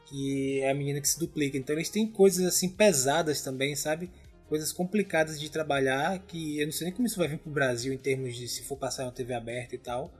que 0.06 0.62
é 0.62 0.70
a 0.70 0.74
menina 0.74 1.02
que 1.02 1.08
se 1.08 1.20
duplica. 1.20 1.58
Então 1.58 1.76
eles 1.76 1.90
têm 1.90 2.08
coisas 2.08 2.46
assim 2.46 2.70
pesadas 2.70 3.42
também, 3.42 3.76
sabe? 3.76 4.10
coisas 4.54 4.72
complicadas 4.72 5.40
de 5.40 5.50
trabalhar 5.50 6.20
que 6.28 6.60
eu 6.60 6.68
não 6.68 6.72
sei 6.72 6.86
nem 6.86 6.94
como 6.94 7.08
isso 7.08 7.18
vai 7.18 7.28
vir 7.28 7.40
pro 7.40 7.52
Brasil 7.52 7.92
em 7.92 7.98
termos 7.98 8.36
de 8.36 8.48
se 8.48 8.62
for 8.62 8.78
passar 8.78 9.04
uma 9.04 9.12
TV 9.12 9.34
aberta 9.34 9.74
e 9.74 9.80
tal. 9.80 10.14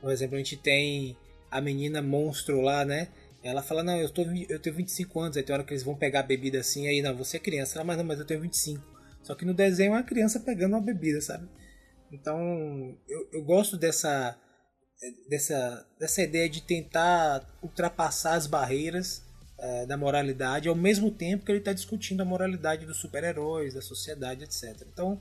Por 0.00 0.10
exemplo, 0.10 0.36
a 0.36 0.38
gente 0.38 0.56
tem 0.56 1.14
a 1.50 1.60
menina 1.60 2.00
monstro 2.00 2.62
lá, 2.62 2.82
né? 2.82 3.08
Ela 3.42 3.62
fala, 3.62 3.82
não, 3.82 4.00
eu, 4.00 4.08
tô, 4.08 4.22
eu 4.22 4.58
tenho 4.58 4.76
25 4.76 5.20
anos, 5.20 5.36
aí 5.36 5.42
tem 5.42 5.52
hora 5.52 5.62
que 5.62 5.74
eles 5.74 5.82
vão 5.82 5.94
pegar 5.94 6.20
a 6.20 6.22
bebida 6.22 6.60
assim, 6.60 6.88
aí 6.88 7.02
não, 7.02 7.14
você 7.14 7.36
é 7.36 7.40
criança. 7.40 7.76
Ela, 7.76 7.84
mas 7.84 7.98
não, 7.98 8.04
mas 8.04 8.18
eu 8.18 8.24
tenho 8.24 8.40
25. 8.40 8.82
Só 9.24 9.34
que 9.34 9.44
no 9.44 9.54
desenho 9.54 9.88
é 9.88 9.96
uma 9.96 10.02
criança 10.02 10.38
pegando 10.38 10.74
uma 10.74 10.82
bebida, 10.82 11.20
sabe? 11.20 11.48
Então, 12.12 12.96
eu, 13.08 13.28
eu 13.32 13.42
gosto 13.42 13.76
dessa, 13.76 14.38
dessa, 15.28 15.84
dessa 15.98 16.22
ideia 16.22 16.48
de 16.48 16.62
tentar 16.62 17.58
ultrapassar 17.62 18.34
as 18.34 18.46
barreiras 18.46 19.24
é, 19.58 19.86
da 19.86 19.96
moralidade, 19.96 20.68
ao 20.68 20.74
mesmo 20.74 21.10
tempo 21.10 21.44
que 21.44 21.50
ele 21.50 21.58
está 21.58 21.72
discutindo 21.72 22.20
a 22.20 22.24
moralidade 22.24 22.86
dos 22.86 22.98
super-heróis, 22.98 23.74
da 23.74 23.80
sociedade, 23.80 24.44
etc. 24.44 24.86
Então, 24.92 25.20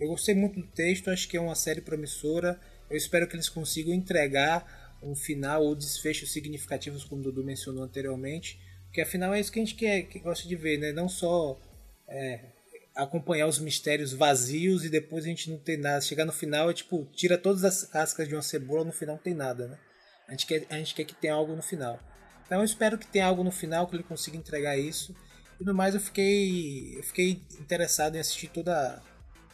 eu 0.00 0.08
gostei 0.08 0.34
muito 0.34 0.60
do 0.60 0.66
texto, 0.66 1.08
acho 1.08 1.28
que 1.28 1.36
é 1.36 1.40
uma 1.40 1.54
série 1.54 1.80
promissora. 1.80 2.60
Eu 2.90 2.96
espero 2.96 3.28
que 3.28 3.36
eles 3.36 3.48
consigam 3.48 3.94
entregar 3.94 4.98
um 5.00 5.14
final 5.14 5.62
ou 5.62 5.76
desfechos 5.76 6.32
significativos, 6.32 7.04
como 7.04 7.20
o 7.20 7.24
Dudu 7.24 7.44
mencionou 7.44 7.84
anteriormente, 7.84 8.58
porque 8.86 9.00
afinal 9.00 9.32
é 9.32 9.38
isso 9.38 9.52
que 9.52 9.60
a 9.60 9.64
gente 9.64 9.76
quer, 9.76 10.02
que 10.02 10.18
gosta 10.18 10.48
de 10.48 10.56
ver, 10.56 10.78
né? 10.78 10.92
Não 10.92 11.08
só 11.08 11.60
é, 12.08 12.53
acompanhar 12.94 13.46
os 13.46 13.58
mistérios 13.58 14.12
vazios 14.12 14.84
e 14.84 14.88
depois 14.88 15.24
a 15.24 15.28
gente 15.28 15.50
não 15.50 15.58
tem 15.58 15.76
nada. 15.76 16.00
Chegar 16.00 16.24
no 16.24 16.32
final 16.32 16.70
é 16.70 16.74
tipo, 16.74 17.06
tira 17.12 17.36
todas 17.36 17.64
as 17.64 17.84
cascas 17.84 18.28
de 18.28 18.34
uma 18.34 18.42
cebola, 18.42 18.84
no 18.84 18.92
final 18.92 19.16
não 19.16 19.22
tem 19.22 19.34
nada, 19.34 19.66
né? 19.66 19.78
A 20.28 20.30
gente 20.32 20.46
quer, 20.46 20.66
a 20.70 20.76
gente 20.76 20.94
quer 20.94 21.04
que 21.04 21.14
tenha 21.14 21.34
algo 21.34 21.54
no 21.54 21.62
final. 21.62 21.98
Então 22.46 22.58
eu 22.58 22.64
espero 22.64 22.96
que 22.96 23.06
tenha 23.06 23.26
algo 23.26 23.42
no 23.42 23.50
final 23.50 23.86
que 23.86 23.96
ele 23.96 24.02
consiga 24.02 24.36
entregar 24.36 24.78
isso. 24.78 25.14
E 25.60 25.64
no 25.64 25.74
mais 25.74 25.94
eu 25.94 26.00
fiquei, 26.00 26.98
eu 26.98 27.02
fiquei 27.02 27.42
interessado 27.60 28.16
em 28.16 28.18
assistir 28.18 28.48
toda, 28.48 29.02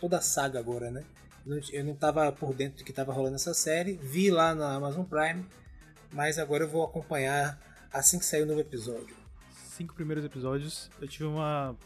toda 0.01 0.18
a 0.18 0.20
saga 0.20 0.59
agora, 0.59 0.91
né? 0.91 1.05
Eu 1.72 1.84
não 1.84 1.95
estava 1.95 2.30
por 2.30 2.55
dentro 2.55 2.78
do 2.78 2.84
que 2.84 2.91
estava 2.91 3.12
rolando 3.12 3.36
essa 3.36 3.55
série, 3.55 3.95
vi 3.95 4.30
lá 4.30 4.55
na 4.55 4.74
Amazon 4.74 5.05
Prime, 5.05 5.45
mas 6.12 6.38
agora 6.38 6.64
eu 6.64 6.68
vou 6.68 6.84
acompanhar 6.84 7.59
assim 7.93 8.18
que 8.18 8.24
sair 8.24 8.43
o 8.43 8.47
novo 8.47 8.61
episódio. 8.61 9.16
Cinco 9.76 9.95
primeiros 9.95 10.24
episódios, 10.24 10.91
eu 11.01 11.09
tive 11.09 11.24
uma, 11.24 11.76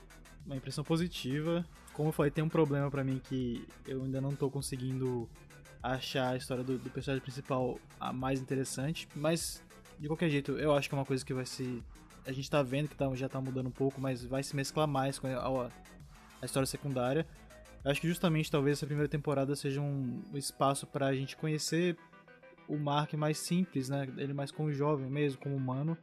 uma 0.47 0.57
impressão 0.57 0.85
positiva. 0.85 1.65
Como 1.93 2.09
eu 2.09 2.13
falei, 2.13 2.31
tem 2.31 2.43
um 2.43 2.49
problema 2.49 2.91
para 2.91 3.05
mim 3.05 3.21
que 3.23 3.67
eu 3.87 4.03
ainda 4.03 4.21
não 4.21 4.31
estou 4.31 4.51
conseguindo 4.51 5.29
achar 5.83 6.31
a 6.31 6.37
história 6.37 6.65
do, 6.65 6.79
do 6.79 6.91
personagem 6.91 7.23
principal 7.23 7.79
a 8.01 8.13
mais 8.13 8.41
interessante, 8.41 9.07
mas 9.15 9.63
de 9.99 10.09
qualquer 10.09 10.31
jeito, 10.31 10.53
eu 10.53 10.75
acho 10.75 10.89
que 10.89 10.95
é 10.95 10.99
uma 10.99 11.05
coisa 11.05 11.25
que 11.25 11.35
vai 11.35 11.47
se. 11.47 11.83
A 12.27 12.33
gente 12.33 12.51
tá 12.51 12.63
vendo 12.63 12.89
que 12.89 12.97
tá, 12.97 13.13
já 13.15 13.29
tá 13.29 13.41
mudando 13.41 13.67
um 13.67 13.73
pouco, 13.73 14.01
mas 14.01 14.25
vai 14.25 14.43
se 14.43 14.57
mesclar 14.57 14.89
mais 14.89 15.19
com 15.19 15.27
a, 15.27 15.37
a, 15.37 15.71
a 16.41 16.45
história 16.45 16.67
secundária. 16.67 17.27
Eu 17.85 17.91
acho 17.91 18.01
que 18.01 18.09
justamente 18.09 18.51
talvez 18.51 18.79
essa 18.79 18.87
primeira 18.87 19.09
temporada 19.09 19.55
seja 19.55 19.81
um 19.81 20.23
espaço 20.33 20.87
pra 20.87 21.15
gente 21.15 21.37
conhecer 21.37 21.99
o 22.67 22.79
Mark 22.79 23.13
mais 23.13 23.39
simples, 23.39 23.91
né? 23.91 24.09
Ele 24.17 24.33
mais 24.33 24.51
como 24.51 24.73
jovem 24.73 25.09
mesmo, 25.11 25.39
como 25.39 25.55
humano. 25.55 25.97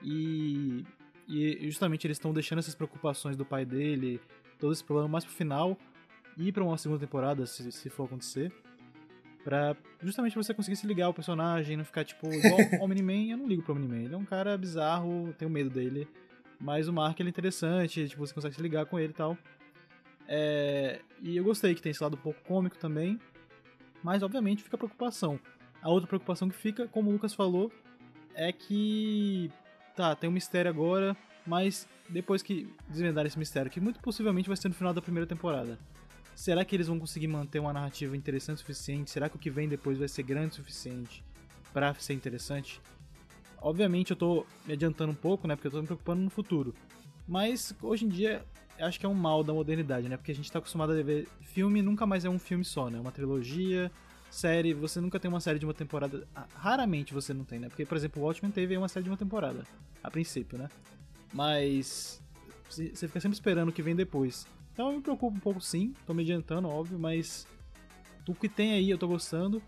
E, 0.00 0.84
e 1.28 1.58
justamente 1.70 2.06
eles 2.06 2.16
estão 2.16 2.32
deixando 2.32 2.60
essas 2.60 2.74
preocupações 2.74 3.36
do 3.36 3.44
pai 3.44 3.64
dele, 3.64 4.20
todo 4.58 4.72
esse 4.72 4.84
problema 4.84 5.08
mais 5.08 5.24
pro 5.24 5.34
final 5.34 5.76
e 6.36 6.52
para 6.52 6.62
uma 6.62 6.78
segunda 6.78 7.00
temporada, 7.00 7.46
se, 7.46 7.70
se 7.72 7.88
for 7.90 8.04
acontecer. 8.04 8.52
Pra 9.42 9.76
justamente 10.02 10.34
você 10.34 10.52
conseguir 10.52 10.76
se 10.76 10.86
ligar 10.86 11.06
ao 11.06 11.14
personagem, 11.14 11.76
não 11.76 11.84
ficar 11.84 12.04
tipo 12.04 12.32
igual 12.32 12.58
o 12.80 12.84
Omni-Man, 12.84 13.30
eu 13.30 13.36
não 13.36 13.46
ligo 13.46 13.62
pro 13.62 13.74
Omni-Man. 13.74 14.04
Ele 14.04 14.14
é 14.14 14.18
um 14.18 14.24
cara 14.24 14.56
bizarro, 14.58 15.32
tenho 15.38 15.50
medo 15.50 15.70
dele. 15.70 16.08
Mas 16.60 16.88
o 16.88 16.92
Mark 16.92 17.18
ele 17.20 17.28
é 17.28 17.30
interessante, 17.30 18.08
tipo, 18.08 18.26
você 18.26 18.34
consegue 18.34 18.54
se 18.54 18.62
ligar 18.62 18.86
com 18.86 18.98
ele 18.98 19.12
e 19.12 19.16
tal. 19.16 19.36
É, 20.28 21.00
e 21.22 21.36
eu 21.36 21.44
gostei 21.44 21.74
que 21.74 21.82
tem 21.82 21.90
esse 21.90 22.02
lado 22.02 22.14
um 22.14 22.20
pouco 22.20 22.40
cômico 22.44 22.76
também. 22.76 23.18
Mas 24.02 24.22
obviamente 24.22 24.62
fica 24.62 24.76
a 24.76 24.78
preocupação. 24.78 25.38
A 25.80 25.88
outra 25.90 26.08
preocupação 26.08 26.48
que 26.48 26.56
fica, 26.56 26.88
como 26.88 27.10
o 27.10 27.12
Lucas 27.12 27.34
falou, 27.34 27.72
é 28.34 28.52
que. 28.52 29.50
Tá, 29.96 30.14
tem 30.14 30.28
um 30.28 30.32
mistério 30.32 30.70
agora, 30.70 31.16
mas 31.46 31.88
depois 32.08 32.42
que 32.42 32.68
desvendar 32.86 33.24
esse 33.24 33.38
mistério, 33.38 33.70
que 33.70 33.80
muito 33.80 33.98
possivelmente 33.98 34.46
vai 34.46 34.56
ser 34.56 34.68
no 34.68 34.74
final 34.74 34.92
da 34.92 35.00
primeira 35.00 35.26
temporada. 35.26 35.78
Será 36.34 36.62
que 36.66 36.76
eles 36.76 36.86
vão 36.86 36.98
conseguir 36.98 37.28
manter 37.28 37.58
uma 37.58 37.72
narrativa 37.72 38.14
interessante 38.14 38.58
o 38.58 38.60
suficiente? 38.60 39.10
Será 39.10 39.30
que 39.30 39.36
o 39.36 39.38
que 39.38 39.48
vem 39.48 39.66
depois 39.66 39.96
vai 39.96 40.06
ser 40.06 40.22
grande 40.22 40.52
o 40.52 40.54
suficiente 40.56 41.24
para 41.72 41.94
ser 41.94 42.12
interessante? 42.12 42.78
Obviamente 43.58 44.10
eu 44.10 44.16
tô 44.16 44.46
me 44.66 44.74
adiantando 44.74 45.12
um 45.12 45.16
pouco, 45.16 45.48
né? 45.48 45.56
Porque 45.56 45.68
eu 45.68 45.72
tô 45.72 45.80
me 45.80 45.86
preocupando 45.86 46.20
no 46.20 46.28
futuro. 46.28 46.74
Mas 47.26 47.74
hoje 47.80 48.04
em 48.04 48.08
dia 48.08 48.44
acho 48.78 49.00
que 49.00 49.06
é 49.06 49.08
um 49.08 49.14
mal 49.14 49.42
da 49.42 49.54
modernidade, 49.54 50.10
né? 50.10 50.18
Porque 50.18 50.30
a 50.30 50.34
gente 50.34 50.52
tá 50.52 50.58
acostumado 50.58 50.92
a 50.92 51.02
ver 51.02 51.26
filme 51.40 51.80
nunca 51.80 52.04
mais 52.04 52.26
é 52.26 52.28
um 52.28 52.38
filme 52.38 52.66
só, 52.66 52.90
né? 52.90 53.00
Uma 53.00 53.10
trilogia, 53.10 53.90
série, 54.30 54.74
você 54.74 55.00
nunca 55.00 55.18
tem 55.18 55.28
uma 55.28 55.40
série 55.40 55.58
de 55.58 55.64
uma 55.64 55.74
temporada. 55.74 56.26
Ah, 56.34 56.46
raramente 56.54 57.14
você 57.14 57.32
não 57.32 57.44
tem, 57.44 57.58
né? 57.58 57.68
Porque, 57.68 57.84
por 57.84 57.96
exemplo, 57.96 58.22
o 58.22 58.26
Watchmen 58.26 58.52
teve 58.52 58.76
uma 58.76 58.88
série 58.88 59.04
de 59.04 59.10
uma 59.10 59.16
temporada, 59.16 59.64
a 60.02 60.10
princípio, 60.10 60.58
né? 60.58 60.68
Mas 61.32 62.22
você 62.68 62.90
fica 62.94 63.20
sempre 63.20 63.34
esperando 63.34 63.68
o 63.68 63.72
que 63.72 63.82
vem 63.82 63.94
depois. 63.94 64.46
Então 64.72 64.90
eu 64.90 64.96
me 64.96 65.02
preocupo 65.02 65.36
um 65.36 65.40
pouco 65.40 65.60
sim, 65.60 65.94
tô 66.06 66.12
me 66.12 66.22
adiantando, 66.22 66.68
óbvio, 66.68 66.98
mas 66.98 67.46
o 68.28 68.34
que 68.34 68.48
tem 68.48 68.72
aí 68.72 68.90
eu 68.90 68.98
tô 68.98 69.08
gostando. 69.08 69.62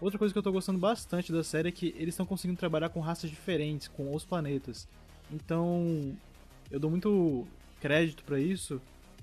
Outra 0.00 0.18
coisa 0.18 0.32
que 0.32 0.38
eu 0.38 0.42
tô 0.42 0.52
gostando 0.52 0.78
bastante 0.78 1.32
da 1.32 1.42
série 1.42 1.68
é 1.68 1.72
que 1.72 1.94
eles 1.96 2.14
estão 2.14 2.26
conseguindo 2.26 2.58
trabalhar 2.58 2.88
com 2.88 3.00
raças 3.00 3.30
diferentes, 3.30 3.88
com 3.88 4.14
os 4.14 4.24
planetas. 4.24 4.86
Então, 5.30 6.14
eu 6.70 6.78
dou 6.78 6.90
muito 6.90 7.46
crédito 7.80 8.22
para 8.24 8.38
isso, 8.38 8.80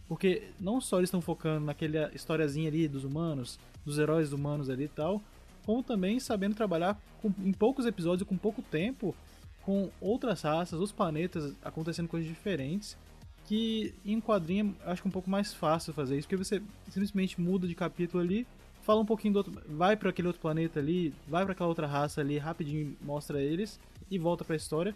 porque 0.08 0.50
não 0.60 0.82
só 0.82 0.98
eles 0.98 1.08
estão 1.08 1.22
focando 1.22 1.66
naquela 1.66 2.12
historiazinha 2.14 2.70
ali 2.70 2.88
dos 2.88 3.04
humanos, 3.04 3.60
dos 3.86 3.98
heróis 3.98 4.32
humanos 4.34 4.70
ali 4.70 4.86
e 4.86 4.88
tal, 4.88 5.22
como 5.66 5.84
também 5.84 6.20
sabendo 6.20 6.56
trabalhar 6.56 7.00
com, 7.22 7.32
em 7.40 7.52
poucos 7.52 7.86
episódios, 7.86 8.28
com 8.28 8.38
pouco 8.38 8.62
tempo, 8.62 9.16
com 9.64 9.90
outras 10.00 10.42
raças, 10.42 10.80
os 10.80 10.92
planetas 10.92 11.54
acontecendo 11.64 12.08
coisas 12.08 12.28
diferentes 12.28 12.98
Que 13.46 13.94
em 14.04 14.20
quadrinho 14.20 14.76
acho 14.86 15.02
que 15.02 15.08
é 15.08 15.10
um 15.10 15.12
pouco 15.12 15.30
mais 15.30 15.54
fácil 15.54 15.94
fazer 15.94 16.18
isso, 16.18 16.28
porque 16.28 16.44
você 16.44 16.62
simplesmente 16.90 17.40
muda 17.40 17.68
de 17.68 17.76
capítulo 17.76 18.24
ali, 18.24 18.48
fala 18.82 19.02
um 19.02 19.06
pouquinho 19.06 19.34
do 19.34 19.38
outro, 19.38 19.62
vai 19.68 19.96
para 19.96 20.10
aquele 20.10 20.28
outro 20.28 20.42
planeta 20.42 20.80
ali, 20.80 21.14
vai 21.28 21.44
para 21.44 21.54
aquela 21.54 21.70
outra 21.70 21.88
raça 21.88 22.22
ali, 22.22 22.38
rapidinho 22.38 22.96
mostra 23.02 23.42
eles 23.42 23.80
e 24.10 24.18
volta 24.18 24.44
para 24.44 24.56
a 24.56 24.58
história. 24.58 24.96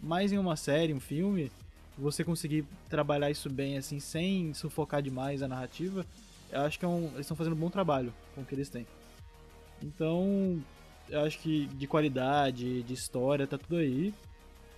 Mas 0.00 0.32
em 0.32 0.38
uma 0.38 0.56
série, 0.56 0.94
um 0.94 1.00
filme, 1.00 1.50
você 1.98 2.24
conseguir 2.24 2.64
trabalhar 2.88 3.30
isso 3.30 3.50
bem 3.50 3.76
assim, 3.76 4.00
sem 4.00 4.54
sufocar 4.54 5.02
demais 5.02 5.42
a 5.42 5.48
narrativa, 5.48 6.06
eu 6.52 6.60
acho 6.62 6.78
que 6.78 6.84
é 6.84 6.88
um, 6.88 7.06
eles 7.08 7.20
estão 7.20 7.36
fazendo 7.36 7.54
um 7.54 7.58
bom 7.58 7.70
trabalho 7.70 8.12
com 8.34 8.42
o 8.42 8.44
que 8.44 8.54
eles 8.54 8.68
têm. 8.68 8.86
Então, 9.82 10.62
eu 11.08 11.20
acho 11.22 11.38
que 11.38 11.66
de 11.66 11.86
qualidade, 11.86 12.82
de 12.82 12.94
história, 12.94 13.46
tá 13.46 13.56
tudo 13.58 13.76
aí. 13.76 14.14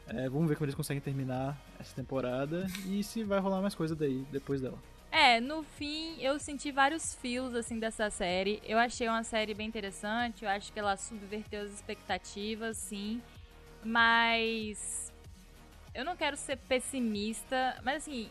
É, 0.07 0.29
vamos 0.29 0.49
ver 0.49 0.57
como 0.57 0.66
eles 0.66 0.75
conseguem 0.75 1.01
terminar 1.01 1.57
essa 1.79 1.95
temporada 1.95 2.66
e 2.87 3.03
se 3.03 3.23
vai 3.23 3.39
rolar 3.39 3.61
mais 3.61 3.75
coisa 3.75 3.95
daí 3.95 4.25
depois 4.31 4.61
dela. 4.61 4.79
É, 5.11 5.41
no 5.41 5.62
fim 5.62 6.16
eu 6.20 6.39
senti 6.39 6.73
vários 6.73 7.14
fios 7.14 7.55
assim 7.55 7.79
dessa 7.79 8.11
série. 8.11 8.61
Eu 8.64 8.79
achei 8.79 9.09
uma 9.09 9.23
série 9.23 9.55
bem 9.55 9.68
interessante, 9.68 10.45
eu 10.45 10.51
acho 10.51 10.73
que 10.73 10.79
ela 10.79 10.97
subverteu 10.97 11.62
as 11.62 11.73
expectativas, 11.73 12.77
sim. 12.77 13.20
Mas 13.85 15.12
eu 15.95 16.05
não 16.05 16.16
quero 16.16 16.37
ser 16.37 16.57
pessimista, 16.57 17.79
mas 17.85 17.99
assim, 17.99 18.31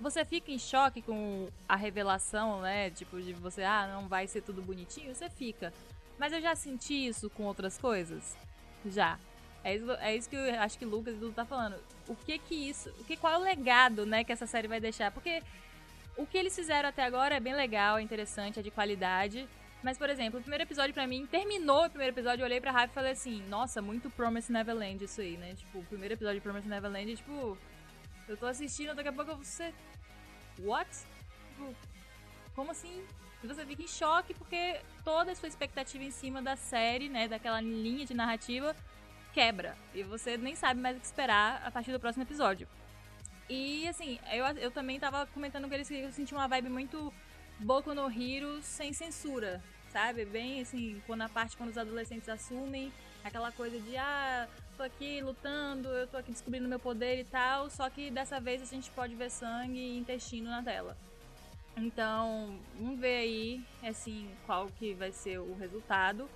você 0.00 0.24
fica 0.24 0.50
em 0.50 0.58
choque 0.58 1.02
com 1.02 1.48
a 1.68 1.76
revelação, 1.76 2.62
né? 2.62 2.90
Tipo, 2.90 3.20
de 3.20 3.32
você, 3.34 3.62
ah, 3.62 3.88
não 3.92 4.08
vai 4.08 4.26
ser 4.26 4.40
tudo 4.42 4.62
bonitinho, 4.62 5.14
você 5.14 5.28
fica. 5.28 5.72
Mas 6.18 6.32
eu 6.32 6.40
já 6.40 6.54
senti 6.54 7.06
isso 7.06 7.28
com 7.30 7.44
outras 7.44 7.78
coisas. 7.78 8.36
Já. 8.86 9.18
É 9.62 9.76
isso, 9.76 9.90
é 9.92 10.16
isso 10.16 10.30
que 10.30 10.36
eu 10.36 10.60
acho 10.60 10.78
que 10.78 10.86
Lucas 10.86 11.14
e 11.14 11.18
Dudu 11.18 11.32
tá 11.32 11.44
falando. 11.44 11.76
O 12.08 12.16
que 12.16 12.38
que 12.38 12.54
isso. 12.54 12.88
O 12.98 13.04
que, 13.04 13.16
qual 13.16 13.34
é 13.34 13.38
o 13.38 13.42
legado, 13.42 14.06
né, 14.06 14.24
que 14.24 14.32
essa 14.32 14.46
série 14.46 14.66
vai 14.66 14.80
deixar? 14.80 15.10
Porque 15.10 15.42
o 16.16 16.26
que 16.26 16.38
eles 16.38 16.54
fizeram 16.54 16.88
até 16.88 17.04
agora 17.04 17.34
é 17.34 17.40
bem 17.40 17.54
legal, 17.54 17.98
é 17.98 18.02
interessante, 18.02 18.58
é 18.58 18.62
de 18.62 18.70
qualidade. 18.70 19.46
Mas, 19.82 19.96
por 19.96 20.10
exemplo, 20.10 20.38
o 20.38 20.42
primeiro 20.42 20.64
episódio 20.64 20.92
pra 20.92 21.06
mim, 21.06 21.26
terminou 21.26 21.86
o 21.86 21.88
primeiro 21.88 22.14
episódio, 22.14 22.42
eu 22.42 22.46
olhei 22.46 22.60
pra 22.60 22.70
Rafa 22.70 22.86
e 22.86 22.94
falei 22.94 23.12
assim, 23.12 23.42
nossa, 23.48 23.80
muito 23.80 24.10
Promise 24.10 24.52
Neverland 24.52 25.02
isso 25.04 25.20
aí, 25.20 25.36
né? 25.36 25.54
Tipo, 25.54 25.78
o 25.78 25.84
primeiro 25.84 26.14
episódio 26.14 26.36
de 26.36 26.42
Promise 26.42 26.68
Neverland, 26.68 27.16
tipo, 27.16 27.56
eu 28.28 28.36
tô 28.36 28.46
assistindo, 28.46 28.94
daqui 28.94 29.08
a 29.08 29.12
pouco 29.12 29.36
você. 29.36 29.72
What? 30.64 30.90
Tipo, 31.48 31.74
como 32.54 32.70
assim? 32.70 33.04
E 33.42 33.46
você 33.46 33.64
fica 33.64 33.82
em 33.82 33.88
choque 33.88 34.34
porque 34.34 34.80
toda 35.04 35.32
a 35.32 35.34
sua 35.34 35.48
expectativa 35.48 36.04
em 36.04 36.10
cima 36.10 36.42
da 36.42 36.56
série, 36.56 37.08
né, 37.08 37.26
daquela 37.26 37.60
linha 37.60 38.04
de 38.04 38.14
narrativa, 38.14 38.76
quebra. 39.32 39.76
E 39.94 40.02
você 40.02 40.36
nem 40.36 40.54
sabe 40.54 40.80
mais 40.80 40.96
o 40.96 41.00
que 41.00 41.06
esperar 41.06 41.62
a 41.64 41.70
partir 41.70 41.92
do 41.92 42.00
próximo 42.00 42.24
episódio. 42.24 42.68
E 43.48 43.88
assim, 43.88 44.18
eu, 44.32 44.44
eu 44.58 44.70
também 44.70 45.00
tava 45.00 45.26
comentando 45.26 45.68
com 45.68 45.74
eles 45.74 45.88
que 45.88 45.98
eu 45.98 46.12
senti 46.12 46.34
uma 46.34 46.46
vibe 46.46 46.68
muito 46.68 47.12
Boku 47.58 47.94
no 47.94 48.10
Hero 48.10 48.62
sem 48.62 48.92
censura, 48.92 49.62
sabe? 49.88 50.24
Bem 50.24 50.60
assim, 50.60 51.02
quando 51.06 51.22
a 51.22 51.28
parte 51.28 51.56
quando 51.56 51.70
os 51.70 51.78
adolescentes 51.78 52.28
assumem 52.28 52.92
aquela 53.24 53.50
coisa 53.52 53.78
de 53.80 53.96
ah, 53.96 54.48
tô 54.80 54.84
aqui 54.84 55.20
lutando, 55.20 55.88
eu 55.90 56.06
tô 56.06 56.16
aqui 56.16 56.32
descobrindo 56.32 56.66
meu 56.66 56.78
poder 56.78 57.20
e 57.20 57.24
tal, 57.24 57.68
só 57.68 57.90
que 57.90 58.10
dessa 58.10 58.40
vez 58.40 58.62
a 58.62 58.64
gente 58.64 58.90
pode 58.92 59.14
ver 59.14 59.30
sangue 59.30 59.78
e 59.78 59.98
intestino 59.98 60.48
na 60.48 60.62
tela. 60.62 60.96
Então, 61.76 62.58
vamos 62.78 62.98
ver 62.98 63.18
aí, 63.18 63.64
assim, 63.82 64.30
qual 64.46 64.68
que 64.78 64.94
vai 64.94 65.12
ser 65.12 65.38
o 65.38 65.54
resultado. 65.54 66.26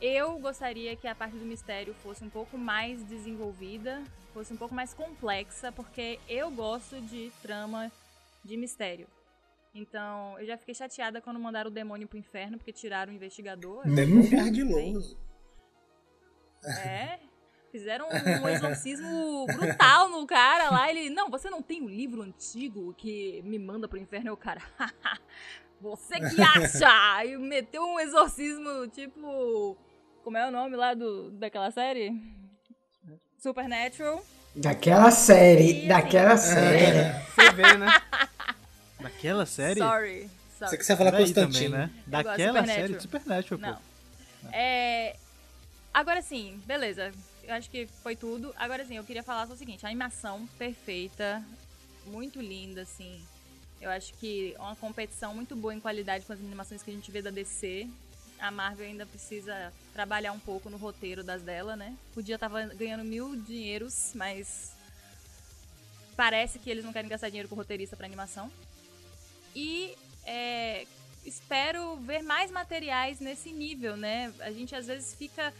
Eu 0.00 0.36
gostaria 0.40 0.96
que 0.96 1.06
a 1.06 1.14
parte 1.14 1.36
do 1.36 1.44
mistério 1.44 1.94
fosse 2.02 2.24
um 2.24 2.28
pouco 2.28 2.58
mais 2.58 3.04
desenvolvida, 3.04 4.02
fosse 4.34 4.52
um 4.52 4.56
pouco 4.56 4.74
mais 4.74 4.92
complexa, 4.92 5.70
porque 5.70 6.18
eu 6.28 6.50
gosto 6.50 7.00
de 7.00 7.30
trama 7.40 7.92
de 8.44 8.56
mistério. 8.56 9.06
Então, 9.72 10.36
eu 10.40 10.46
já 10.46 10.58
fiquei 10.58 10.74
chateada 10.74 11.20
quando 11.20 11.38
mandaram 11.38 11.70
o 11.70 11.72
demônio 11.72 12.08
pro 12.08 12.18
inferno, 12.18 12.58
porque 12.58 12.72
tiraram 12.72 13.12
o 13.12 13.14
investigador. 13.14 13.84
Demônio 13.88 14.40
ardiloso. 14.40 15.16
É, 16.84 17.20
Fizeram 17.76 18.08
um 18.42 18.48
exorcismo 18.48 19.44
brutal 19.44 20.08
no 20.08 20.26
cara 20.26 20.70
lá. 20.70 20.90
Ele, 20.90 21.10
não, 21.10 21.28
você 21.28 21.50
não 21.50 21.60
tem 21.60 21.82
um 21.82 21.88
livro 21.88 22.22
antigo 22.22 22.94
que 22.96 23.42
me 23.44 23.58
manda 23.58 23.86
pro 23.86 23.98
inferno? 23.98 24.32
o 24.32 24.36
cara, 24.36 24.62
você 25.78 26.18
que 26.18 26.40
acha? 26.40 27.26
E 27.26 27.36
meteu 27.36 27.82
um 27.82 28.00
exorcismo 28.00 28.88
tipo. 28.88 29.76
Como 30.24 30.38
é 30.38 30.48
o 30.48 30.50
nome 30.50 30.74
lá 30.74 30.94
do, 30.94 31.30
daquela 31.32 31.70
série? 31.70 32.18
Supernatural. 33.38 34.24
Daquela 34.54 35.10
série, 35.10 35.84
e, 35.84 35.88
daquela 35.88 36.32
assim, 36.32 36.54
série. 36.54 36.96
É, 36.96 37.22
você 37.28 37.50
vê, 37.52 37.76
né? 37.76 37.88
Daquela 38.98 39.44
série? 39.44 39.80
Sorry. 39.80 40.30
sorry. 40.58 40.70
Você 40.70 40.78
quiser 40.78 40.96
falar 40.96 41.12
Constantino, 41.12 41.76
também, 41.76 41.90
né? 41.90 41.90
Daquela 42.06 42.66
série 42.66 42.94
de 42.94 43.02
Supernatural, 43.02 43.60
não. 43.60 43.74
pô. 43.74 43.80
É. 44.50 45.14
Agora 45.92 46.22
sim, 46.22 46.60
beleza 46.64 47.12
eu 47.46 47.54
acho 47.54 47.70
que 47.70 47.86
foi 48.02 48.16
tudo. 48.16 48.52
Agora 48.56 48.84
sim, 48.84 48.96
eu 48.96 49.04
queria 49.04 49.22
falar 49.22 49.46
só 49.46 49.54
o 49.54 49.56
seguinte: 49.56 49.84
a 49.84 49.88
animação 49.88 50.46
perfeita, 50.58 51.42
muito 52.06 52.40
linda, 52.40 52.82
assim. 52.82 53.22
Eu 53.80 53.90
acho 53.90 54.14
que 54.14 54.54
é 54.54 54.60
uma 54.60 54.76
competição 54.76 55.34
muito 55.34 55.54
boa 55.54 55.74
em 55.74 55.80
qualidade 55.80 56.24
com 56.24 56.32
as 56.32 56.40
animações 56.40 56.82
que 56.82 56.90
a 56.90 56.94
gente 56.94 57.10
vê 57.10 57.22
da 57.22 57.30
DC. 57.30 57.88
A 58.38 58.50
Marvel 58.50 58.86
ainda 58.86 59.06
precisa 59.06 59.72
trabalhar 59.92 60.32
um 60.32 60.38
pouco 60.38 60.68
no 60.68 60.76
roteiro 60.76 61.22
das 61.22 61.42
dela, 61.42 61.76
né? 61.76 61.96
Podia 62.14 62.34
estar 62.34 62.48
ganhando 62.74 63.04
mil 63.04 63.36
dinheiros, 63.36 64.12
mas 64.14 64.74
parece 66.16 66.58
que 66.58 66.70
eles 66.70 66.84
não 66.84 66.92
querem 66.92 67.08
gastar 67.08 67.28
dinheiro 67.28 67.48
com 67.48 67.54
roteirista 67.54 67.96
para 67.96 68.06
animação. 68.06 68.50
E 69.54 69.96
é, 70.24 70.86
espero 71.24 71.96
ver 71.96 72.22
mais 72.22 72.50
materiais 72.50 73.20
nesse 73.20 73.52
nível, 73.52 73.96
né? 73.96 74.32
A 74.40 74.50
gente 74.50 74.74
às 74.74 74.86
vezes 74.86 75.14
fica 75.14 75.52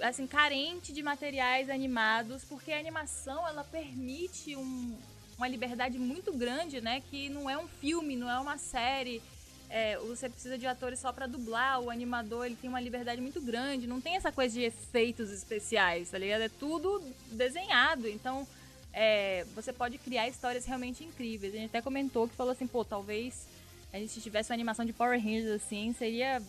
assim 0.00 0.26
carente 0.26 0.92
de 0.92 1.02
materiais 1.02 1.70
animados, 1.70 2.44
porque 2.44 2.72
a 2.72 2.78
animação 2.78 3.46
ela 3.46 3.64
permite 3.64 4.56
um, 4.56 4.96
uma 5.36 5.48
liberdade 5.48 5.98
muito 5.98 6.32
grande, 6.32 6.80
né? 6.80 7.02
Que 7.10 7.28
não 7.28 7.48
é 7.48 7.56
um 7.56 7.66
filme, 7.66 8.16
não 8.16 8.30
é 8.30 8.38
uma 8.38 8.58
série. 8.58 9.22
É, 9.68 9.98
você 9.98 10.28
precisa 10.28 10.56
de 10.56 10.66
atores 10.66 11.00
só 11.00 11.12
para 11.12 11.26
dublar, 11.26 11.80
o 11.80 11.90
animador 11.90 12.46
ele 12.46 12.54
tem 12.56 12.70
uma 12.70 12.80
liberdade 12.80 13.20
muito 13.20 13.40
grande, 13.40 13.86
não 13.86 14.00
tem 14.00 14.14
essa 14.14 14.30
coisa 14.30 14.54
de 14.54 14.62
efeitos 14.62 15.30
especiais, 15.30 16.10
tá 16.10 16.18
ligado? 16.18 16.42
É 16.42 16.48
tudo 16.48 17.02
desenhado, 17.32 18.06
então 18.06 18.46
é, 18.92 19.44
você 19.56 19.72
pode 19.72 19.98
criar 19.98 20.28
histórias 20.28 20.64
realmente 20.64 21.02
incríveis. 21.02 21.52
A 21.52 21.56
gente 21.56 21.66
até 21.66 21.82
comentou 21.82 22.28
que 22.28 22.36
falou 22.36 22.52
assim, 22.52 22.66
pô, 22.66 22.84
talvez 22.84 23.46
a 23.92 23.98
gente 23.98 24.20
tivesse 24.20 24.50
uma 24.50 24.54
animação 24.54 24.84
de 24.84 24.92
Power 24.92 25.20
Rangers 25.20 25.62
assim, 25.62 25.92
seria 25.98 26.40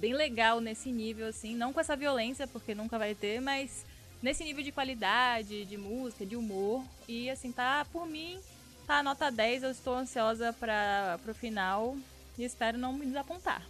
bem 0.00 0.14
legal 0.14 0.60
nesse 0.60 0.90
nível, 0.90 1.26
assim, 1.26 1.54
não 1.54 1.72
com 1.72 1.80
essa 1.80 1.96
violência, 1.96 2.46
porque 2.46 2.74
nunca 2.74 2.98
vai 2.98 3.14
ter, 3.14 3.40
mas 3.40 3.84
nesse 4.22 4.44
nível 4.44 4.62
de 4.62 4.72
qualidade, 4.72 5.64
de 5.64 5.76
música, 5.76 6.24
de 6.24 6.36
humor. 6.36 6.84
E 7.06 7.28
assim, 7.30 7.52
tá, 7.52 7.86
por 7.92 8.06
mim, 8.06 8.38
tá 8.86 9.02
nota 9.02 9.30
10, 9.30 9.62
eu 9.64 9.70
estou 9.70 9.94
ansiosa 9.94 10.52
para 10.52 11.18
pro 11.24 11.34
final 11.34 11.96
e 12.38 12.44
espero 12.44 12.78
não 12.78 12.92
me 12.92 13.06
desapontar. 13.06 13.62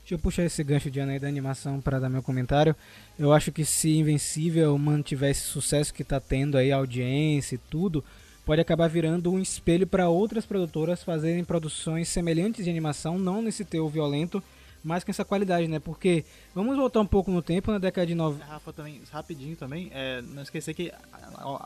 Deixa 0.00 0.14
eu 0.14 0.18
puxar 0.18 0.44
esse 0.44 0.64
gancho 0.64 0.90
de 0.90 0.98
Ana 0.98 1.12
aí 1.12 1.18
da 1.20 1.28
animação 1.28 1.80
para 1.80 2.00
dar 2.00 2.08
meu 2.08 2.22
comentário. 2.22 2.74
Eu 3.16 3.32
acho 3.32 3.52
que 3.52 3.64
se 3.64 3.96
Invencível 3.96 4.76
mantiver 4.76 5.30
esse 5.30 5.42
sucesso 5.42 5.94
que 5.94 6.02
tá 6.02 6.18
tendo 6.18 6.58
aí, 6.58 6.72
audiência 6.72 7.54
e 7.54 7.58
tudo, 7.58 8.04
pode 8.44 8.60
acabar 8.60 8.88
virando 8.88 9.30
um 9.30 9.38
espelho 9.38 9.86
para 9.86 10.08
outras 10.08 10.44
produtoras 10.44 11.04
fazerem 11.04 11.44
produções 11.44 12.08
semelhantes 12.08 12.64
de 12.64 12.70
animação, 12.70 13.16
não 13.16 13.40
nesse 13.40 13.64
teu 13.64 13.88
violento, 13.88 14.42
mais 14.82 15.04
com 15.04 15.10
essa 15.10 15.24
qualidade, 15.24 15.68
né? 15.68 15.78
Porque 15.78 16.24
vamos 16.54 16.76
voltar 16.76 17.00
um 17.00 17.06
pouco 17.06 17.30
no 17.30 17.42
tempo, 17.42 17.70
na 17.70 17.78
década 17.78 18.06
de 18.06 18.14
90. 18.14 18.44
Rafa, 18.44 18.72
também, 18.72 19.00
rapidinho 19.10 19.56
também, 19.56 19.90
é, 19.92 20.22
não 20.22 20.42
esquecer 20.42 20.74
que 20.74 20.92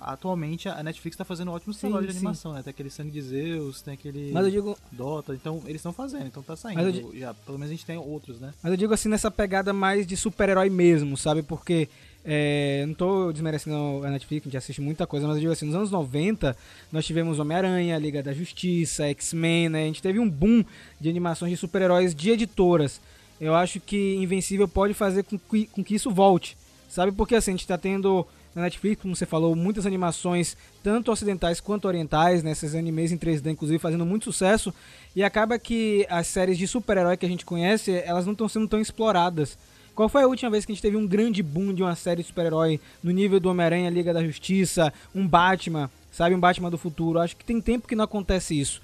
atualmente 0.02 0.68
a 0.68 0.82
Netflix 0.82 1.14
está 1.14 1.24
fazendo 1.24 1.50
ótimos 1.50 1.78
trabalhos 1.78 2.12
de 2.12 2.16
animação, 2.16 2.52
né? 2.52 2.62
Tem 2.62 2.70
aquele 2.70 2.90
Sangue 2.90 3.10
de 3.10 3.22
Zeus, 3.22 3.82
tem 3.82 3.94
aquele 3.94 4.32
Mas 4.32 4.44
eu 4.44 4.50
digo... 4.50 4.78
Dota, 4.92 5.34
então 5.34 5.62
eles 5.64 5.76
estão 5.76 5.92
fazendo, 5.92 6.26
então 6.26 6.42
tá 6.42 6.56
saindo 6.56 6.92
digo... 6.92 7.16
já. 7.16 7.34
Pelo 7.34 7.58
menos 7.58 7.70
a 7.70 7.74
gente 7.74 7.86
tem 7.86 7.96
outros, 7.96 8.40
né? 8.40 8.52
Mas 8.62 8.70
eu 8.72 8.76
digo 8.76 8.92
assim, 8.92 9.08
nessa 9.08 9.30
pegada 9.30 9.72
mais 9.72 10.06
de 10.06 10.16
super-herói 10.16 10.70
mesmo, 10.70 11.16
sabe? 11.16 11.42
Porque 11.42 11.88
é, 12.28 12.84
não 12.86 12.94
tô 12.94 13.30
desmerecendo 13.30 14.04
a 14.04 14.10
Netflix, 14.10 14.44
a 14.44 14.48
gente 14.48 14.56
assiste 14.56 14.80
muita 14.80 15.06
coisa, 15.06 15.28
mas 15.28 15.36
eu 15.36 15.40
digo 15.42 15.52
assim, 15.52 15.64
nos 15.64 15.76
anos 15.76 15.90
90 15.92 16.56
nós 16.90 17.06
tivemos 17.06 17.38
Homem-Aranha, 17.38 17.96
Liga 17.98 18.20
da 18.20 18.32
Justiça, 18.32 19.06
X-Men, 19.06 19.68
né? 19.68 19.84
A 19.84 19.86
gente 19.86 20.02
teve 20.02 20.18
um 20.18 20.28
boom 20.28 20.64
de 21.00 21.08
animações 21.08 21.52
de 21.52 21.56
super-heróis 21.56 22.12
de 22.12 22.30
editoras. 22.30 23.00
Eu 23.40 23.54
acho 23.54 23.78
que 23.78 24.16
Invencível 24.16 24.66
pode 24.66 24.92
fazer 24.92 25.22
com 25.22 25.38
que, 25.38 25.66
com 25.66 25.84
que 25.84 25.94
isso 25.94 26.10
volte, 26.10 26.56
sabe? 26.88 27.12
Porque 27.12 27.36
assim, 27.36 27.52
a 27.52 27.54
gente 27.54 27.66
tá 27.66 27.78
tendo 27.78 28.26
na 28.56 28.62
Netflix, 28.62 29.00
como 29.00 29.14
você 29.14 29.26
falou, 29.26 29.54
muitas 29.54 29.86
animações, 29.86 30.56
tanto 30.82 31.12
ocidentais 31.12 31.60
quanto 31.60 31.86
orientais, 31.86 32.42
né? 32.42 32.50
Esses 32.52 32.74
animes 32.74 33.12
em 33.12 33.18
3D, 33.18 33.52
inclusive, 33.52 33.78
fazendo 33.78 34.04
muito 34.04 34.24
sucesso. 34.24 34.74
E 35.14 35.22
acaba 35.22 35.58
que 35.58 36.06
as 36.08 36.26
séries 36.26 36.58
de 36.58 36.66
super-herói 36.66 37.16
que 37.16 37.26
a 37.26 37.28
gente 37.28 37.44
conhece, 37.44 37.92
elas 38.04 38.24
não 38.24 38.32
estão 38.32 38.48
sendo 38.48 38.66
tão 38.66 38.80
exploradas. 38.80 39.56
Qual 39.96 40.10
foi 40.10 40.22
a 40.22 40.26
última 40.26 40.50
vez 40.50 40.66
que 40.66 40.72
a 40.72 40.74
gente 40.74 40.82
teve 40.82 40.94
um 40.94 41.06
grande 41.06 41.42
boom 41.42 41.72
de 41.72 41.82
uma 41.82 41.96
série 41.96 42.20
de 42.20 42.28
super-herói 42.28 42.78
no 43.02 43.10
nível 43.10 43.40
do 43.40 43.48
Homem-Aranha, 43.48 43.88
Liga 43.88 44.12
da 44.12 44.22
Justiça, 44.22 44.92
um 45.14 45.26
Batman, 45.26 45.90
sabe? 46.12 46.34
Um 46.34 46.38
Batman 46.38 46.70
do 46.70 46.76
futuro. 46.76 47.18
Acho 47.18 47.34
que 47.34 47.46
tem 47.46 47.62
tempo 47.62 47.88
que 47.88 47.96
não 47.96 48.04
acontece 48.04 48.60
isso. 48.60 48.82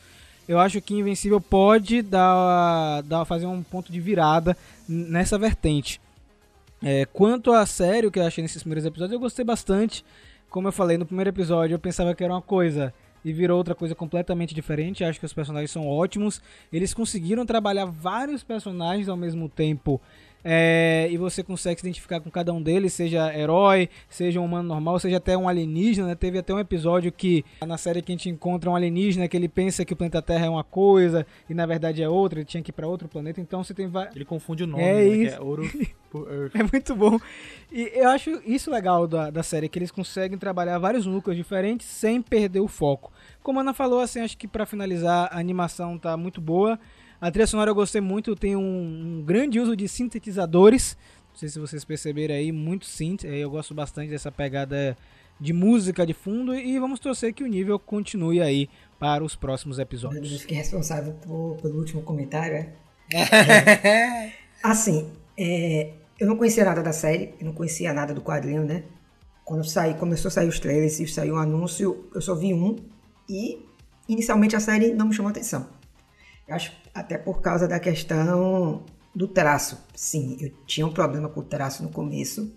Eu 0.48 0.58
acho 0.58 0.80
que 0.80 0.94
Invencível 0.94 1.38
pode 1.38 2.00
dar, 2.00 3.02
dar 3.02 3.26
fazer 3.26 3.44
um 3.44 3.62
ponto 3.62 3.92
de 3.92 4.00
virada 4.00 4.56
nessa 4.88 5.36
vertente. 5.36 6.00
É, 6.82 7.04
quanto 7.04 7.52
à 7.52 7.66
série, 7.66 8.06
o 8.06 8.10
que 8.10 8.18
eu 8.18 8.26
achei 8.26 8.40
nesses 8.40 8.62
primeiros 8.62 8.86
episódios, 8.86 9.12
eu 9.12 9.20
gostei 9.20 9.44
bastante. 9.44 10.02
Como 10.48 10.66
eu 10.66 10.72
falei 10.72 10.96
no 10.96 11.04
primeiro 11.04 11.28
episódio, 11.28 11.74
eu 11.74 11.78
pensava 11.78 12.14
que 12.14 12.24
era 12.24 12.32
uma 12.32 12.40
coisa 12.40 12.92
e 13.22 13.34
virou 13.34 13.58
outra 13.58 13.74
coisa 13.74 13.94
completamente 13.94 14.54
diferente. 14.54 15.04
Acho 15.04 15.20
que 15.20 15.26
os 15.26 15.32
personagens 15.34 15.70
são 15.70 15.86
ótimos. 15.86 16.40
Eles 16.72 16.94
conseguiram 16.94 17.44
trabalhar 17.44 17.84
vários 17.84 18.42
personagens 18.42 19.10
ao 19.10 19.16
mesmo 19.16 19.46
tempo 19.46 20.00
é, 20.45 21.09
e 21.11 21.16
você 21.16 21.43
consegue 21.43 21.80
se 21.80 21.86
identificar 21.86 22.20
com 22.20 22.30
cada 22.30 22.53
um 22.53 22.61
deles, 22.61 22.93
seja 22.93 23.36
herói, 23.36 23.88
seja 24.09 24.40
um 24.40 24.45
humano 24.45 24.68
normal, 24.68 24.99
seja 24.99 25.18
até 25.18 25.36
um 25.36 25.49
alienígena. 25.49 26.09
Né? 26.09 26.14
Teve 26.14 26.38
até 26.38 26.53
um 26.53 26.59
episódio 26.59 27.12
que 27.12 27.45
na 27.64 27.78
série 27.78 28.03
que 28.03 28.12
a 28.12 28.14
gente 28.14 28.28
encontra 28.28 28.70
um 28.70 28.74
alienígena 28.74 29.28
que 29.28 29.36
ele 29.36 29.49
pensa 29.49 29.84
que 29.84 29.93
o 29.93 29.97
planeta 29.97 30.20
Terra 30.20 30.47
é 30.47 30.49
uma 30.49 30.64
coisa 30.64 31.26
e 31.49 31.55
na 31.55 31.66
verdade 31.66 32.03
é 32.03 32.09
outra, 32.09 32.40
ele 32.40 32.47
tinha 32.47 32.62
que 32.62 32.70
ir 32.70 32.72
para 32.72 32.86
outro 32.86 33.09
planeta. 33.09 33.40
Então 33.40 33.62
você 33.62 33.72
tem 33.72 33.90
Ele 34.14 34.24
confunde 34.24 34.64
o 34.64 34.66
nome, 34.66 34.82
é 34.82 34.95
né? 34.95 35.07
Isso. 35.09 35.36
é 35.36 35.40
Ouro 35.40 35.62
é 36.55 36.62
muito 36.70 36.95
bom. 36.95 37.18
E 37.70 37.90
eu 37.95 38.09
acho 38.11 38.43
isso 38.45 38.70
legal 38.70 39.07
da, 39.07 39.30
da 39.30 39.43
série, 39.43 39.68
que 39.68 39.78
eles 39.78 39.90
conseguem 39.90 40.38
trabalhar 40.38 40.78
vários 40.78 41.07
núcleos 41.07 41.36
diferentes 41.36 41.86
sem 41.86 42.20
perder 42.20 42.61
o 42.61 42.68
foco. 42.68 43.12
Como 43.43 43.59
a 43.59 43.62
Ana 43.62 43.72
falou, 43.72 44.01
assim, 44.01 44.20
acho 44.20 44.36
que 44.36 44.47
para 44.47 44.66
finalizar 44.66 45.28
a 45.32 45.38
animação 45.38 45.99
tá 45.99 46.16
muito 46.16 46.40
boa. 46.40 46.78
A 47.22 47.30
trilha 47.30 47.46
sonora 47.46 47.70
eu 47.70 47.74
gostei 47.76 48.00
muito, 48.00 48.34
tem 48.34 48.56
um, 48.56 49.20
um 49.20 49.22
grande 49.24 49.60
uso 49.60 49.76
de 49.76 49.86
sintetizadores. 49.86 50.96
Não 51.30 51.36
sei 51.36 51.48
se 51.48 51.56
vocês 51.60 51.84
perceberam 51.84 52.34
aí, 52.34 52.50
muito 52.50 52.84
synth. 52.84 53.22
Eu 53.22 53.48
gosto 53.48 53.72
bastante 53.72 54.10
dessa 54.10 54.32
pegada 54.32 54.98
de 55.38 55.52
música 55.52 56.04
de 56.04 56.14
fundo 56.14 56.52
e 56.52 56.76
vamos 56.80 56.98
torcer 56.98 57.32
que 57.32 57.44
o 57.44 57.46
nível 57.46 57.78
continue 57.78 58.42
aí 58.42 58.68
para 58.98 59.22
os 59.22 59.36
próximos 59.36 59.78
episódios. 59.78 60.32
Eu 60.32 60.38
fiquei 60.40 60.56
responsável 60.56 61.12
por, 61.12 61.58
pelo 61.62 61.78
último 61.78 62.02
comentário, 62.02 62.56
é? 62.56 62.72
é. 63.14 64.32
Assim, 64.60 65.08
é, 65.38 65.92
eu 66.18 66.26
não 66.26 66.36
conhecia 66.36 66.64
nada 66.64 66.82
da 66.82 66.92
série, 66.92 67.34
eu 67.38 67.46
não 67.46 67.52
conhecia 67.52 67.92
nada 67.92 68.12
do 68.12 68.20
quadrinho, 68.20 68.64
né? 68.64 68.82
Quando 69.44 69.64
saí, 69.64 69.94
começou 69.94 70.28
a 70.28 70.32
sair 70.32 70.48
os 70.48 70.58
trailers 70.58 70.98
e 70.98 71.06
saiu 71.06 71.36
um 71.36 71.38
anúncio, 71.38 72.10
eu 72.12 72.20
só 72.20 72.34
vi 72.34 72.52
um 72.52 72.74
e 73.28 73.64
inicialmente 74.08 74.56
a 74.56 74.60
série 74.60 74.92
não 74.92 75.06
me 75.06 75.14
chamou 75.14 75.30
atenção. 75.30 75.68
Eu 76.48 76.56
acho 76.56 76.81
até 76.95 77.16
por 77.16 77.40
causa 77.40 77.66
da 77.66 77.78
questão 77.78 78.84
do 79.14 79.28
traço. 79.28 79.78
Sim, 79.95 80.36
eu 80.40 80.51
tinha 80.66 80.86
um 80.86 80.93
problema 80.93 81.28
com 81.28 81.40
o 81.40 81.45
traço 81.45 81.82
no 81.82 81.90
começo, 81.90 82.53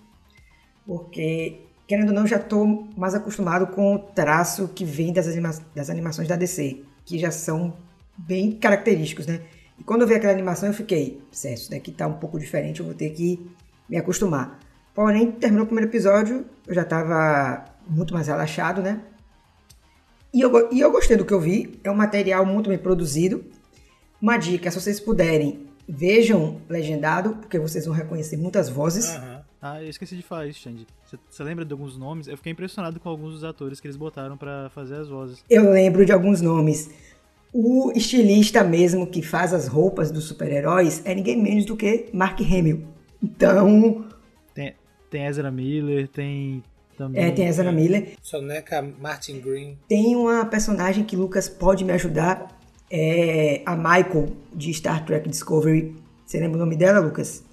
porque, 0.85 1.61
querendo 1.87 2.09
ou 2.09 2.15
não, 2.15 2.27
já 2.27 2.37
estou 2.37 2.87
mais 2.95 3.15
acostumado 3.15 3.67
com 3.67 3.95
o 3.95 3.99
traço 3.99 4.67
que 4.69 4.85
vem 4.85 5.11
das, 5.11 5.27
anima 5.27 5.51
das 5.73 5.89
animações 5.89 6.27
da 6.27 6.35
DC, 6.35 6.83
que 7.05 7.17
já 7.17 7.31
são 7.31 7.73
bem 8.17 8.51
característicos, 8.51 9.25
né? 9.25 9.41
E 9.77 9.83
quando 9.83 10.01
eu 10.01 10.07
vi 10.07 10.15
aquela 10.15 10.31
animação, 10.31 10.69
eu 10.69 10.73
fiquei, 10.73 11.21
certo, 11.31 11.57
isso 11.57 11.71
daqui 11.71 11.91
tá 11.91 12.07
um 12.07 12.13
pouco 12.13 12.39
diferente, 12.39 12.79
eu 12.79 12.85
vou 12.85 12.95
ter 12.95 13.09
que 13.09 13.45
me 13.89 13.97
acostumar. 13.97 14.59
Porém, 14.93 15.31
terminou 15.31 15.63
o 15.63 15.67
primeiro 15.67 15.91
episódio, 15.91 16.45
eu 16.65 16.73
já 16.73 16.83
estava 16.83 17.65
muito 17.87 18.13
mais 18.13 18.27
relaxado, 18.27 18.81
né? 18.81 19.01
E 20.33 20.41
eu, 20.41 20.71
e 20.71 20.79
eu 20.79 20.91
gostei 20.91 21.17
do 21.17 21.25
que 21.25 21.33
eu 21.33 21.39
vi, 21.39 21.79
é 21.83 21.91
um 21.91 21.95
material 21.95 22.45
muito 22.45 22.69
bem 22.69 22.77
produzido, 22.77 23.43
uma 24.21 24.37
dica, 24.37 24.71
se 24.71 24.79
vocês 24.79 24.99
puderem, 24.99 25.65
vejam 25.87 26.59
legendado, 26.67 27.35
porque 27.35 27.59
vocês 27.59 27.85
vão 27.85 27.93
reconhecer 27.93 28.37
muitas 28.37 28.69
vozes. 28.69 29.15
Uhum. 29.15 29.39
Ah, 29.61 29.81
eu 29.81 29.89
esqueci 29.89 30.15
de 30.15 30.21
falar 30.21 30.47
isso, 30.47 30.59
Xande. 30.59 30.85
Você 31.29 31.43
lembra 31.43 31.65
de 31.65 31.71
alguns 31.71 31.97
nomes? 31.97 32.27
Eu 32.27 32.37
fiquei 32.37 32.51
impressionado 32.51 32.99
com 32.99 33.09
alguns 33.09 33.33
dos 33.33 33.43
atores 33.43 33.79
que 33.79 33.87
eles 33.87 33.97
botaram 33.97 34.37
para 34.37 34.69
fazer 34.69 34.95
as 34.95 35.07
vozes. 35.07 35.43
Eu 35.49 35.71
lembro 35.71 36.05
de 36.05 36.11
alguns 36.11 36.41
nomes. 36.41 36.89
O 37.53 37.91
estilista 37.95 38.63
mesmo 38.63 39.07
que 39.07 39.21
faz 39.21 39.53
as 39.53 39.67
roupas 39.67 40.11
dos 40.11 40.25
super-heróis 40.25 41.01
é 41.05 41.15
ninguém 41.15 41.41
menos 41.41 41.65
do 41.65 41.75
que 41.75 42.09
Mark 42.13 42.39
Hamill. 42.41 42.85
Então. 43.23 44.05
Tem, 44.53 44.75
tem 45.09 45.25
Ezra 45.25 45.49
Miller, 45.49 46.07
tem. 46.09 46.63
Também, 46.97 47.23
é, 47.23 47.31
tem 47.31 47.47
Ezra 47.47 47.71
Miller. 47.71 48.13
Soneca 48.21 48.81
Martin 48.81 49.39
Green. 49.39 49.77
Tem 49.87 50.15
uma 50.15 50.45
personagem 50.45 51.03
que 51.03 51.15
Lucas 51.15 51.49
pode 51.49 51.83
me 51.83 51.91
ajudar 51.93 52.55
é 52.89 53.61
a 53.65 53.75
Michael 53.75 54.29
de 54.53 54.73
Star 54.73 55.05
Trek 55.05 55.27
Discovery. 55.29 55.95
Você 56.25 56.39
lembra 56.39 56.57
o 56.57 56.59
nome 56.59 56.75
dela, 56.75 56.99
Lucas? 56.99 57.43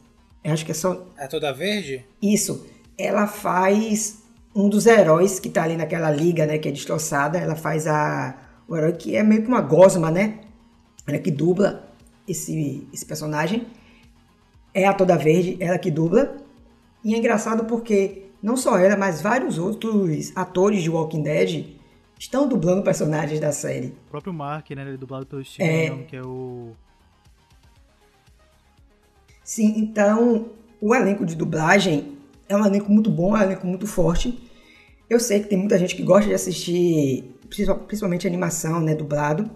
Eu 0.42 0.52
acho 0.52 0.64
que 0.64 0.72
é 0.72 0.74
só. 0.74 1.06
É 1.16 1.26
toda 1.26 1.52
verde? 1.52 2.04
Isso. 2.20 2.66
Ela 2.98 3.26
faz 3.26 4.22
um 4.54 4.68
dos 4.68 4.86
heróis 4.86 5.38
que 5.38 5.48
tá 5.48 5.62
ali 5.62 5.76
naquela 5.76 6.10
liga, 6.10 6.46
né? 6.46 6.58
Que 6.58 6.68
é 6.68 6.72
destroçada. 6.72 7.38
Ela 7.38 7.56
faz 7.56 7.86
a. 7.86 8.36
O 8.68 8.76
herói 8.76 8.92
que 8.92 9.16
é 9.16 9.22
meio 9.22 9.42
que 9.42 9.48
uma 9.48 9.60
gosma, 9.60 10.10
né? 10.10 10.40
Ela 11.06 11.18
que 11.18 11.30
dubla 11.30 11.88
esse, 12.26 12.86
esse 12.92 13.04
personagem. 13.04 13.66
É 14.74 14.86
a 14.86 14.94
Toda 14.94 15.16
Verde, 15.16 15.56
ela 15.60 15.78
que 15.78 15.90
dubla. 15.90 16.36
E 17.04 17.14
é 17.14 17.18
engraçado 17.18 17.64
porque 17.64 18.22
não 18.42 18.56
só 18.56 18.78
ela, 18.78 18.96
mas 18.96 19.20
vários 19.20 19.58
outros 19.58 20.32
atores 20.34 20.82
de 20.82 20.90
Walking 20.90 21.22
Dead 21.22 21.66
estão 22.22 22.46
dublando 22.46 22.82
personagens 22.82 23.40
da 23.40 23.50
série. 23.50 23.88
O 24.06 24.10
próprio 24.10 24.32
Mark, 24.32 24.70
né? 24.70 24.82
Ele 24.82 24.94
é 24.94 24.96
dublado 24.96 25.26
pelo 25.26 25.44
Steve 25.44 25.68
é... 25.68 25.86
Young, 25.86 26.04
que 26.04 26.16
é 26.16 26.22
o. 26.22 26.72
Sim, 29.42 29.74
então 29.76 30.50
o 30.80 30.94
elenco 30.94 31.26
de 31.26 31.34
dublagem 31.34 32.16
é 32.48 32.56
um 32.56 32.64
elenco 32.64 32.90
muito 32.90 33.10
bom, 33.10 33.36
é 33.36 33.40
um 33.40 33.42
elenco 33.42 33.66
muito 33.66 33.86
forte. 33.86 34.50
Eu 35.10 35.18
sei 35.18 35.40
que 35.40 35.48
tem 35.48 35.58
muita 35.58 35.76
gente 35.78 35.96
que 35.96 36.02
gosta 36.02 36.28
de 36.28 36.34
assistir, 36.34 37.36
principalmente 37.86 38.26
animação, 38.26 38.80
né, 38.80 38.94
dublado. 38.94 39.50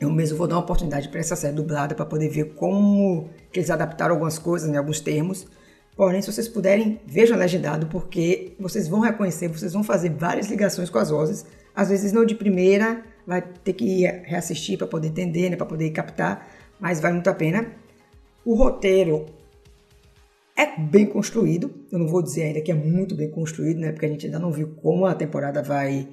Eu 0.00 0.10
mesmo 0.10 0.38
vou 0.38 0.48
dar 0.48 0.56
uma 0.56 0.62
oportunidade 0.62 1.08
para 1.08 1.20
essa 1.20 1.36
série 1.36 1.54
dublada 1.54 1.94
para 1.94 2.06
poder 2.06 2.28
ver 2.30 2.54
como 2.54 3.28
que 3.52 3.60
eles 3.60 3.70
adaptaram 3.70 4.14
algumas 4.14 4.38
coisas, 4.38 4.68
né, 4.68 4.78
alguns 4.78 4.98
termos. 4.98 5.46
Porém, 5.94 6.22
se 6.22 6.32
vocês 6.32 6.48
puderem, 6.48 7.00
vejam 7.06 7.36
legendado, 7.36 7.86
porque 7.88 8.54
vocês 8.58 8.88
vão 8.88 9.00
reconhecer, 9.00 9.48
vocês 9.48 9.72
vão 9.72 9.84
fazer 9.84 10.10
várias 10.10 10.48
ligações 10.48 10.88
com 10.88 10.98
as 10.98 11.10
vozes 11.10 11.44
às 11.78 11.90
vezes 11.90 12.10
não 12.12 12.24
de 12.24 12.34
primeira, 12.34 13.04
vai 13.24 13.40
ter 13.40 13.72
que 13.72 14.04
reassistir 14.24 14.76
para 14.76 14.88
poder 14.88 15.06
entender, 15.06 15.48
né, 15.48 15.54
para 15.54 15.64
poder 15.64 15.88
captar, 15.90 16.52
mas 16.80 16.98
vale 16.98 17.14
muito 17.14 17.30
a 17.30 17.34
pena. 17.34 17.72
O 18.44 18.56
roteiro 18.56 19.26
é 20.56 20.76
bem 20.76 21.06
construído, 21.06 21.72
eu 21.92 22.00
não 22.00 22.08
vou 22.08 22.20
dizer 22.20 22.42
ainda 22.42 22.60
que 22.60 22.72
é 22.72 22.74
muito 22.74 23.14
bem 23.14 23.30
construído, 23.30 23.78
né, 23.78 23.92
porque 23.92 24.06
a 24.06 24.08
gente 24.08 24.26
ainda 24.26 24.40
não 24.40 24.50
viu 24.50 24.74
como 24.82 25.06
a 25.06 25.14
temporada 25.14 25.62
vai 25.62 26.08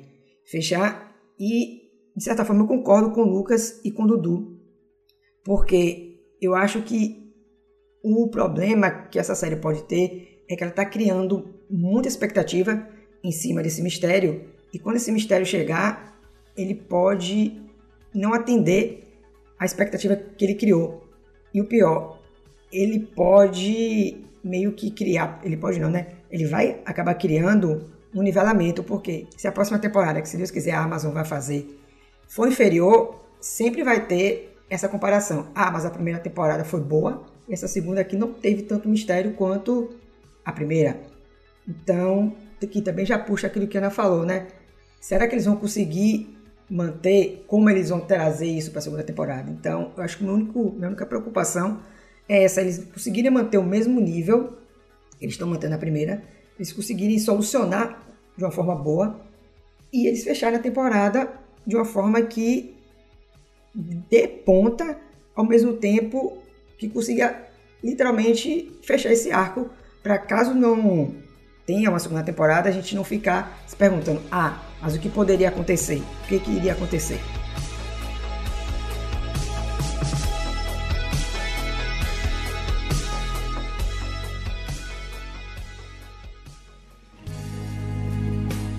fechar, 0.45 1.16
e 1.39 1.89
de 2.16 2.24
certa 2.24 2.45
forma 2.45 2.61
eu 2.61 2.68
concordo 2.68 3.09
com 3.09 3.22
o 3.22 3.28
Lucas 3.28 3.82
e 3.84 3.89
com 3.89 4.03
o 4.03 4.07
Dudu, 4.07 4.59
porque 5.43 6.20
eu 6.39 6.53
acho 6.53 6.84
que 6.84 7.34
o 8.03 8.28
problema 8.30 8.91
que 8.91 9.18
essa 9.18 9.34
série 9.34 9.55
pode 9.55 9.82
ter 9.86 10.43
é 10.47 10.55
que 10.55 10.61
ela 10.61 10.70
está 10.70 10.86
criando 10.86 11.55
muita 11.68 12.07
expectativa 12.07 12.88
em 13.24 13.32
cima 13.32 13.63
desse 13.63 13.82
mistério 13.82 14.53
e 14.76 14.80
quando 14.80 14.97
esse 14.97 15.09
mistério 15.09 15.45
chegar, 15.45 16.13
ele 16.53 16.76
pode 16.76 17.61
não 18.13 18.34
atender 18.34 19.07
a 19.57 19.63
expectativa 19.63 20.17
que 20.17 20.43
ele 20.43 20.55
criou. 20.55 21.07
E 21.53 21.61
o 21.61 21.65
pior, 21.65 22.19
ele 22.73 22.99
pode 22.99 24.17
meio 24.43 24.73
que 24.73 24.91
criar, 24.91 25.39
ele 25.45 25.55
pode 25.55 25.80
não, 25.80 25.89
né? 25.89 26.07
Ele 26.30 26.45
vai 26.45 26.82
acabar 26.84 27.13
criando 27.13 27.89
um 28.13 28.21
nivelamento, 28.21 28.84
porque 28.84 29.28
se 29.38 29.47
a 29.47 29.51
próxima 29.53 29.80
temporada, 29.80 30.21
que 30.21 30.28
se 30.28 30.36
Deus 30.36 30.51
quiser 30.51 30.71
a 30.71 30.84
Amazon 30.84 31.13
vai 31.13 31.23
fazer, 31.23 31.80
for 32.28 32.45
inferior, 32.45 33.23
sempre 33.39 33.82
vai 33.82 34.05
ter 34.05 34.57
essa 34.69 34.89
comparação. 34.89 35.47
Ah, 35.55 35.71
mas 35.71 35.86
a 35.86 35.89
primeira 35.89 36.19
temporada 36.19 36.65
foi 36.65 36.82
boa, 36.82 37.26
e 37.47 37.53
essa 37.53 37.69
segunda 37.69 38.01
aqui 38.01 38.17
não 38.17 38.34
teve 38.34 38.63
tanto 38.63 38.89
mistério 38.89 39.36
quanto 39.36 39.95
a 40.43 40.51
primeira. 40.51 40.99
Então, 41.65 42.36
aqui 42.61 42.82
também 42.82 43.05
já 43.05 43.17
puxa 43.17 43.47
aquilo 43.47 43.69
que 43.69 43.78
a 43.78 43.80
Ana 43.80 43.89
falou, 43.89 44.26
né? 44.26 44.47
Será 44.99 45.27
que 45.27 45.35
eles 45.35 45.45
vão 45.45 45.55
conseguir 45.55 46.37
manter? 46.69 47.43
Como 47.47 47.69
eles 47.69 47.89
vão 47.89 47.99
trazer 47.99 48.47
isso 48.47 48.71
para 48.71 48.79
a 48.79 48.81
segunda 48.81 49.03
temporada? 49.03 49.49
Então, 49.51 49.91
eu 49.95 50.03
acho 50.03 50.17
que 50.17 50.23
a 50.23 50.27
minha 50.27 50.87
única 50.87 51.05
preocupação 51.05 51.79
é 52.27 52.43
essa: 52.43 52.61
eles 52.61 52.85
conseguirem 52.93 53.31
manter 53.31 53.57
o 53.57 53.63
mesmo 53.63 53.99
nível, 53.99 54.57
eles 55.21 55.35
estão 55.35 55.47
mantendo 55.47 55.75
a 55.75 55.77
primeira, 55.77 56.23
eles 56.57 56.71
conseguirem 56.71 57.19
solucionar 57.19 58.03
de 58.37 58.43
uma 58.43 58.51
forma 58.51 58.75
boa 58.75 59.19
e 59.91 60.07
eles 60.07 60.23
fecharem 60.23 60.59
a 60.59 60.61
temporada 60.61 61.31
de 61.65 61.75
uma 61.75 61.85
forma 61.85 62.21
que 62.21 62.75
dê 63.73 64.27
ponta 64.27 64.97
ao 65.35 65.45
mesmo 65.45 65.73
tempo 65.73 66.37
que 66.77 66.89
consiga 66.89 67.47
literalmente 67.83 68.71
fechar 68.83 69.11
esse 69.11 69.31
arco 69.31 69.69
para 70.01 70.17
caso 70.17 70.53
não 70.53 70.75
tenha 71.66 71.89
uma 71.89 71.99
segunda 71.99 72.24
temporada, 72.24 72.70
a 72.70 72.72
gente 72.72 72.95
não 72.95 73.03
ficar 73.03 73.59
se 73.66 73.76
perguntando, 73.76 74.22
ah, 74.32 74.59
mas 74.82 74.95
o 74.95 74.99
que 74.99 75.09
poderia 75.09 75.49
acontecer? 75.49 76.01
O 76.24 76.28
que, 76.28 76.39
que 76.39 76.51
iria 76.51 76.74
acontecer? 76.74 77.20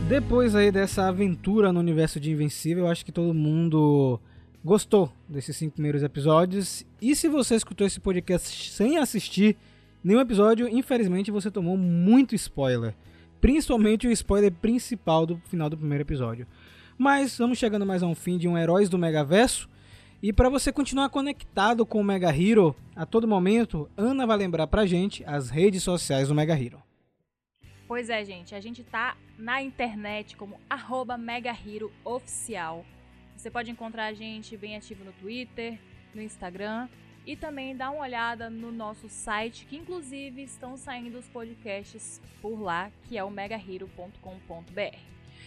Depois 0.09 0.55
aí 0.55 0.71
dessa 0.71 1.09
aventura 1.09 1.73
no 1.73 1.81
universo 1.81 2.21
de 2.21 2.31
Invencível, 2.31 2.85
eu 2.85 2.91
acho 2.91 3.05
que 3.05 3.11
todo 3.11 3.35
mundo 3.35 4.21
gostou 4.65 5.13
desses 5.29 5.57
cinco 5.57 5.75
primeiros 5.75 6.05
episódios. 6.05 6.87
E 7.03 7.17
se 7.17 7.29
você 7.29 7.57
escutou 7.57 7.85
esse 7.85 7.99
podcast 7.99 8.71
sem 8.71 8.99
assistir 8.99 9.57
nenhum 10.07 10.21
episódio, 10.21 10.69
infelizmente 10.69 11.33
você 11.33 11.51
tomou 11.51 11.77
muito 11.77 12.35
spoiler. 12.37 12.95
Principalmente 13.41 14.07
o 14.07 14.13
spoiler 14.13 14.53
principal 14.53 15.27
do 15.27 15.37
final 15.49 15.69
do 15.69 15.77
primeiro 15.77 16.03
episódio. 16.03 16.47
Mas 16.97 17.37
vamos 17.37 17.59
chegando 17.59 17.85
mais 17.85 18.05
a 18.05 18.07
um 18.07 18.15
fim 18.15 18.39
de 18.39 18.47
um 18.47 18.57
Heróis 18.57 18.89
do 18.89 18.97
Megaverso. 18.97 19.69
E 20.23 20.33
para 20.33 20.49
você 20.49 20.73
continuar 20.73 21.11
conectado 21.11 21.85
com 21.85 22.01
o 22.01 22.05
Mega 22.05 22.31
Hero 22.31 22.75
a 22.95 23.05
todo 23.05 23.27
momento, 23.27 23.91
Ana 23.97 24.27
vai 24.27 24.37
lembrar 24.37 24.69
pra 24.69 24.87
gente 24.87 25.25
as 25.25 25.51
redes 25.51 25.83
sociais 25.83 26.29
do 26.29 26.35
Mega 26.35 26.55
Hero. 26.55 26.81
Pois 27.89 28.09
é, 28.09 28.25
gente, 28.25 28.55
a 28.55 28.61
gente 28.61 28.85
tá 28.85 29.17
na 29.37 29.61
internet 29.61 30.37
como 30.37 30.59
arroba 30.71 31.19
Mega 31.19 31.51
Hero 31.51 31.91
Oficial. 32.05 32.87
Você 33.37 33.51
pode 33.51 33.73
encontrar 33.73 34.07
a 34.07 34.15
gente 34.15 34.57
bem 34.57 34.77
ativo 34.77 35.05
no 35.05 35.13
Twitter, 35.13 35.79
no 36.15 36.23
Instagram 36.23 36.89
e 37.27 37.35
também 37.37 37.77
dar 37.77 37.91
uma 37.91 38.03
olhada 38.03 38.49
no 38.49 38.71
nosso 38.71 39.09
site, 39.09 39.67
que 39.69 39.77
inclusive 39.77 40.43
estão 40.43 40.77
saindo 40.77 41.19
os 41.19 41.27
podcasts 41.27 42.21
por 42.41 42.61
lá, 42.61 42.91
que 43.09 43.19
é 43.19 43.25
o 43.25 43.31
megahero.com.br. 43.31 44.97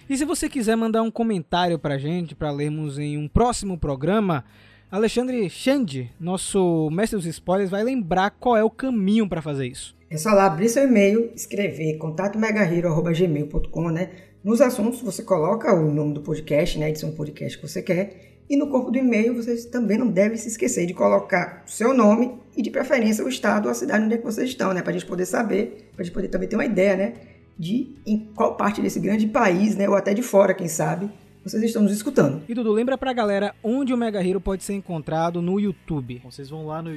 E 0.10 0.18
se 0.18 0.26
você 0.26 0.50
quiser 0.50 0.76
mandar 0.76 1.02
um 1.02 1.12
comentário 1.12 1.80
pra 1.80 1.98
gente, 1.98 2.36
para 2.36 2.52
lermos 2.52 3.00
em 3.00 3.18
um 3.18 3.28
próximo 3.28 3.78
programa, 3.78 4.44
Alexandre 4.92 5.48
Xande, 5.50 6.12
nosso 6.20 6.90
mestre 6.92 7.16
dos 7.16 7.28
spoilers, 7.28 7.70
vai 7.70 7.84
lembrar 7.84 8.32
qual 8.32 8.58
é 8.58 8.64
o 8.64 8.72
caminho 8.72 9.30
para 9.30 9.42
fazer 9.42 9.68
isso. 9.68 9.96
É 10.10 10.18
só 10.18 10.32
lá 10.32 10.48
abrir 10.48 10.68
seu 10.68 10.86
e-mail, 10.86 11.32
escrever 11.36 11.98
contatomegahero.gmail.com, 12.00 13.90
né? 13.90 14.10
Nos 14.44 14.62
assuntos 14.62 15.02
você 15.02 15.22
coloca 15.22 15.72
o 15.74 15.94
nome 15.94 16.16
do 16.16 16.22
podcast, 16.22 16.80
né, 16.80 16.90
edição 16.90 17.12
do 17.12 17.16
podcast 17.16 17.60
que 17.60 17.68
você 17.68 17.84
quer, 17.84 18.39
e 18.50 18.58
no 18.58 18.68
corpo 18.68 18.89
do 18.89 18.97
e-mail 18.97 19.36
vocês 19.36 19.66
também 19.66 19.97
não 19.97 20.08
devem 20.08 20.38
se 20.38 20.47
esquecer 20.47 20.86
de 20.86 20.93
colocar 20.93 21.64
o 21.68 21.70
seu 21.70 21.93
nome 21.93 22.34
e 22.58 22.62
de 22.62 22.72
preferência 22.72 23.24
o 23.24 23.30
estado 23.30 23.66
ou 23.66 23.72
a 23.72 23.76
cidade 23.76 24.06
onde 24.06 24.16
é 24.16 24.18
que 24.18 24.24
vocês 24.24 24.50
estão, 24.50 24.74
né, 24.74 24.82
para 24.82 24.89
a 24.89 24.93
gente 24.93 25.06
poder 25.06 25.26
saber, 25.26 25.89
para 25.93 26.02
a 26.02 26.06
gente 26.06 26.14
poder 26.14 26.30
também 26.30 26.47
ter 26.47 26.56
uma 26.56 26.66
ideia, 26.66 26.97
né, 26.97 27.14
de 27.58 27.95
em 28.06 28.18
qual 28.34 28.56
parte 28.56 28.82
desse 28.82 29.00
grande 29.00 29.28
país, 29.28 29.76
né, 29.76 29.88
ou 29.88 29.95
até 29.95 30.14
de 30.14 30.24
fora, 30.24 30.54
quem 30.54 30.68
sabe, 30.68 31.10
vocês 31.43 31.64
estão 31.64 31.82
nos 31.82 31.91
escutando. 31.91 32.41
E 32.50 32.54
Dudu, 32.54 32.72
lembra 32.72 32.97
pra 32.97 33.14
galera 33.14 33.56
onde 33.64 33.93
o 33.93 33.97
Mega 33.97 34.26
Hero 34.26 34.41
pode 34.41 34.64
ser 34.64 34.74
encontrado 34.74 35.41
no 35.41 35.60
YouTube. 35.60 36.22
Vocês 36.24 36.50
vão 36.50 36.66
lá 36.66 36.82
no 36.82 36.91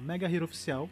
Mega 0.00 0.30
Hero 0.30 0.44
Oficial. 0.44 0.88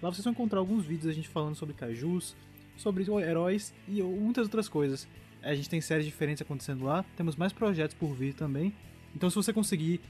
Lá 0.00 0.10
vocês 0.10 0.24
vão 0.24 0.32
encontrar 0.32 0.60
alguns 0.60 0.84
vídeos 0.84 1.10
a 1.10 1.12
gente 1.12 1.28
falando 1.28 1.56
sobre 1.56 1.74
cajus, 1.74 2.36
sobre 2.76 3.04
heróis 3.20 3.74
e 3.88 4.00
muitas 4.02 4.44
outras 4.44 4.68
coisas. 4.68 5.08
A 5.42 5.54
gente 5.54 5.68
tem 5.68 5.80
séries 5.80 6.04
diferentes 6.04 6.42
acontecendo 6.42 6.84
lá, 6.84 7.04
temos 7.16 7.36
mais 7.36 7.52
projetos 7.52 7.94
por 7.94 8.14
vir 8.14 8.34
também. 8.34 8.74
Então, 9.14 9.30
se 9.30 9.36
você 9.36 9.52
conseguir 9.52 10.00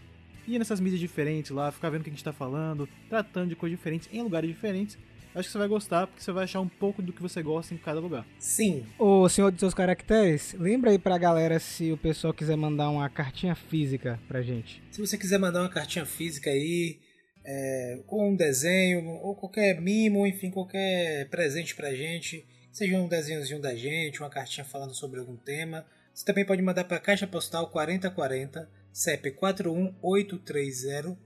ir 0.46 0.58
nessas 0.58 0.80
mídias 0.80 1.00
diferentes 1.00 1.50
lá, 1.50 1.70
ficar 1.70 1.90
vendo 1.90 2.00
o 2.00 2.04
que 2.04 2.10
a 2.10 2.12
gente 2.12 2.20
está 2.20 2.32
falando, 2.32 2.88
tratando 3.08 3.50
de 3.50 3.56
coisas 3.56 3.78
diferentes 3.78 4.08
em 4.12 4.22
lugares 4.22 4.48
diferentes, 4.48 4.98
acho 5.34 5.48
que 5.48 5.52
você 5.52 5.58
vai 5.58 5.68
gostar, 5.68 6.06
porque 6.06 6.22
você 6.22 6.32
vai 6.32 6.44
achar 6.44 6.60
um 6.60 6.68
pouco 6.68 7.02
do 7.02 7.12
que 7.12 7.22
você 7.22 7.42
gosta 7.42 7.74
em 7.74 7.78
cada 7.78 8.00
lugar. 8.00 8.26
Sim. 8.38 8.84
O 8.98 9.28
senhor 9.28 9.50
dos 9.50 9.60
seus 9.60 9.74
caracteres, 9.74 10.54
lembra 10.58 10.90
aí 10.90 10.98
pra 10.98 11.18
galera 11.18 11.60
se 11.60 11.92
o 11.92 11.96
pessoal 11.96 12.32
quiser 12.32 12.56
mandar 12.56 12.88
uma 12.90 13.08
cartinha 13.08 13.54
física 13.54 14.18
pra 14.26 14.42
gente. 14.42 14.82
Se 14.90 15.00
você 15.00 15.16
quiser 15.18 15.38
mandar 15.38 15.60
uma 15.60 15.68
cartinha 15.68 16.06
física 16.06 16.50
aí, 16.50 16.98
é, 17.44 18.00
com 18.06 18.30
um 18.30 18.36
desenho, 18.36 19.04
ou 19.06 19.34
qualquer 19.34 19.80
mimo, 19.80 20.26
enfim, 20.26 20.50
qualquer 20.50 21.28
presente 21.30 21.74
pra 21.74 21.94
gente 21.94 22.44
seja 22.78 22.96
um 22.96 23.08
desenhozinho 23.08 23.60
da 23.60 23.74
gente, 23.74 24.20
uma 24.20 24.30
cartinha 24.30 24.64
falando 24.64 24.94
sobre 24.94 25.18
algum 25.18 25.34
tema. 25.34 25.84
Você 26.14 26.24
também 26.24 26.46
pode 26.46 26.62
mandar 26.62 26.84
para 26.84 26.96
a 26.96 27.00
Caixa 27.00 27.26
Postal 27.26 27.66
4040, 27.70 28.70
CEP 28.92 29.32
41830 29.32 31.18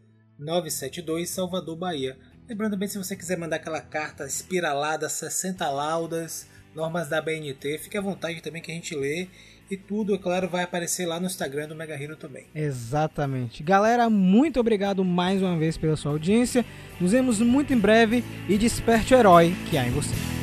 Salvador, 1.26 1.76
Bahia. 1.76 2.16
Lembrando 2.48 2.74
bem, 2.76 2.88
se 2.88 2.96
você 2.96 3.14
quiser 3.14 3.36
mandar 3.36 3.56
aquela 3.56 3.82
carta 3.82 4.24
espiralada, 4.24 5.10
60 5.10 5.68
laudas, 5.68 6.46
normas 6.74 7.08
da 7.08 7.20
BNT, 7.20 7.76
fique 7.78 7.98
à 7.98 8.00
vontade 8.00 8.40
também 8.40 8.62
que 8.62 8.72
a 8.72 8.74
gente 8.74 8.94
lê. 8.94 9.28
E 9.70 9.76
tudo, 9.76 10.14
é 10.14 10.18
claro, 10.18 10.48
vai 10.48 10.64
aparecer 10.64 11.04
lá 11.06 11.20
no 11.20 11.26
Instagram 11.26 11.68
do 11.68 11.76
Mega 11.76 11.94
Hero 11.94 12.16
também. 12.16 12.46
Exatamente. 12.54 13.62
Galera, 13.62 14.08
muito 14.08 14.58
obrigado 14.58 15.04
mais 15.04 15.42
uma 15.42 15.58
vez 15.58 15.76
pela 15.76 15.96
sua 15.96 16.12
audiência. 16.12 16.64
Nos 16.98 17.12
vemos 17.12 17.40
muito 17.40 17.74
em 17.74 17.78
breve 17.78 18.24
e 18.48 18.56
desperte 18.56 19.14
o 19.14 19.18
herói 19.18 19.54
que 19.70 19.76
há 19.76 19.86
em 19.86 19.90
você. 19.90 20.41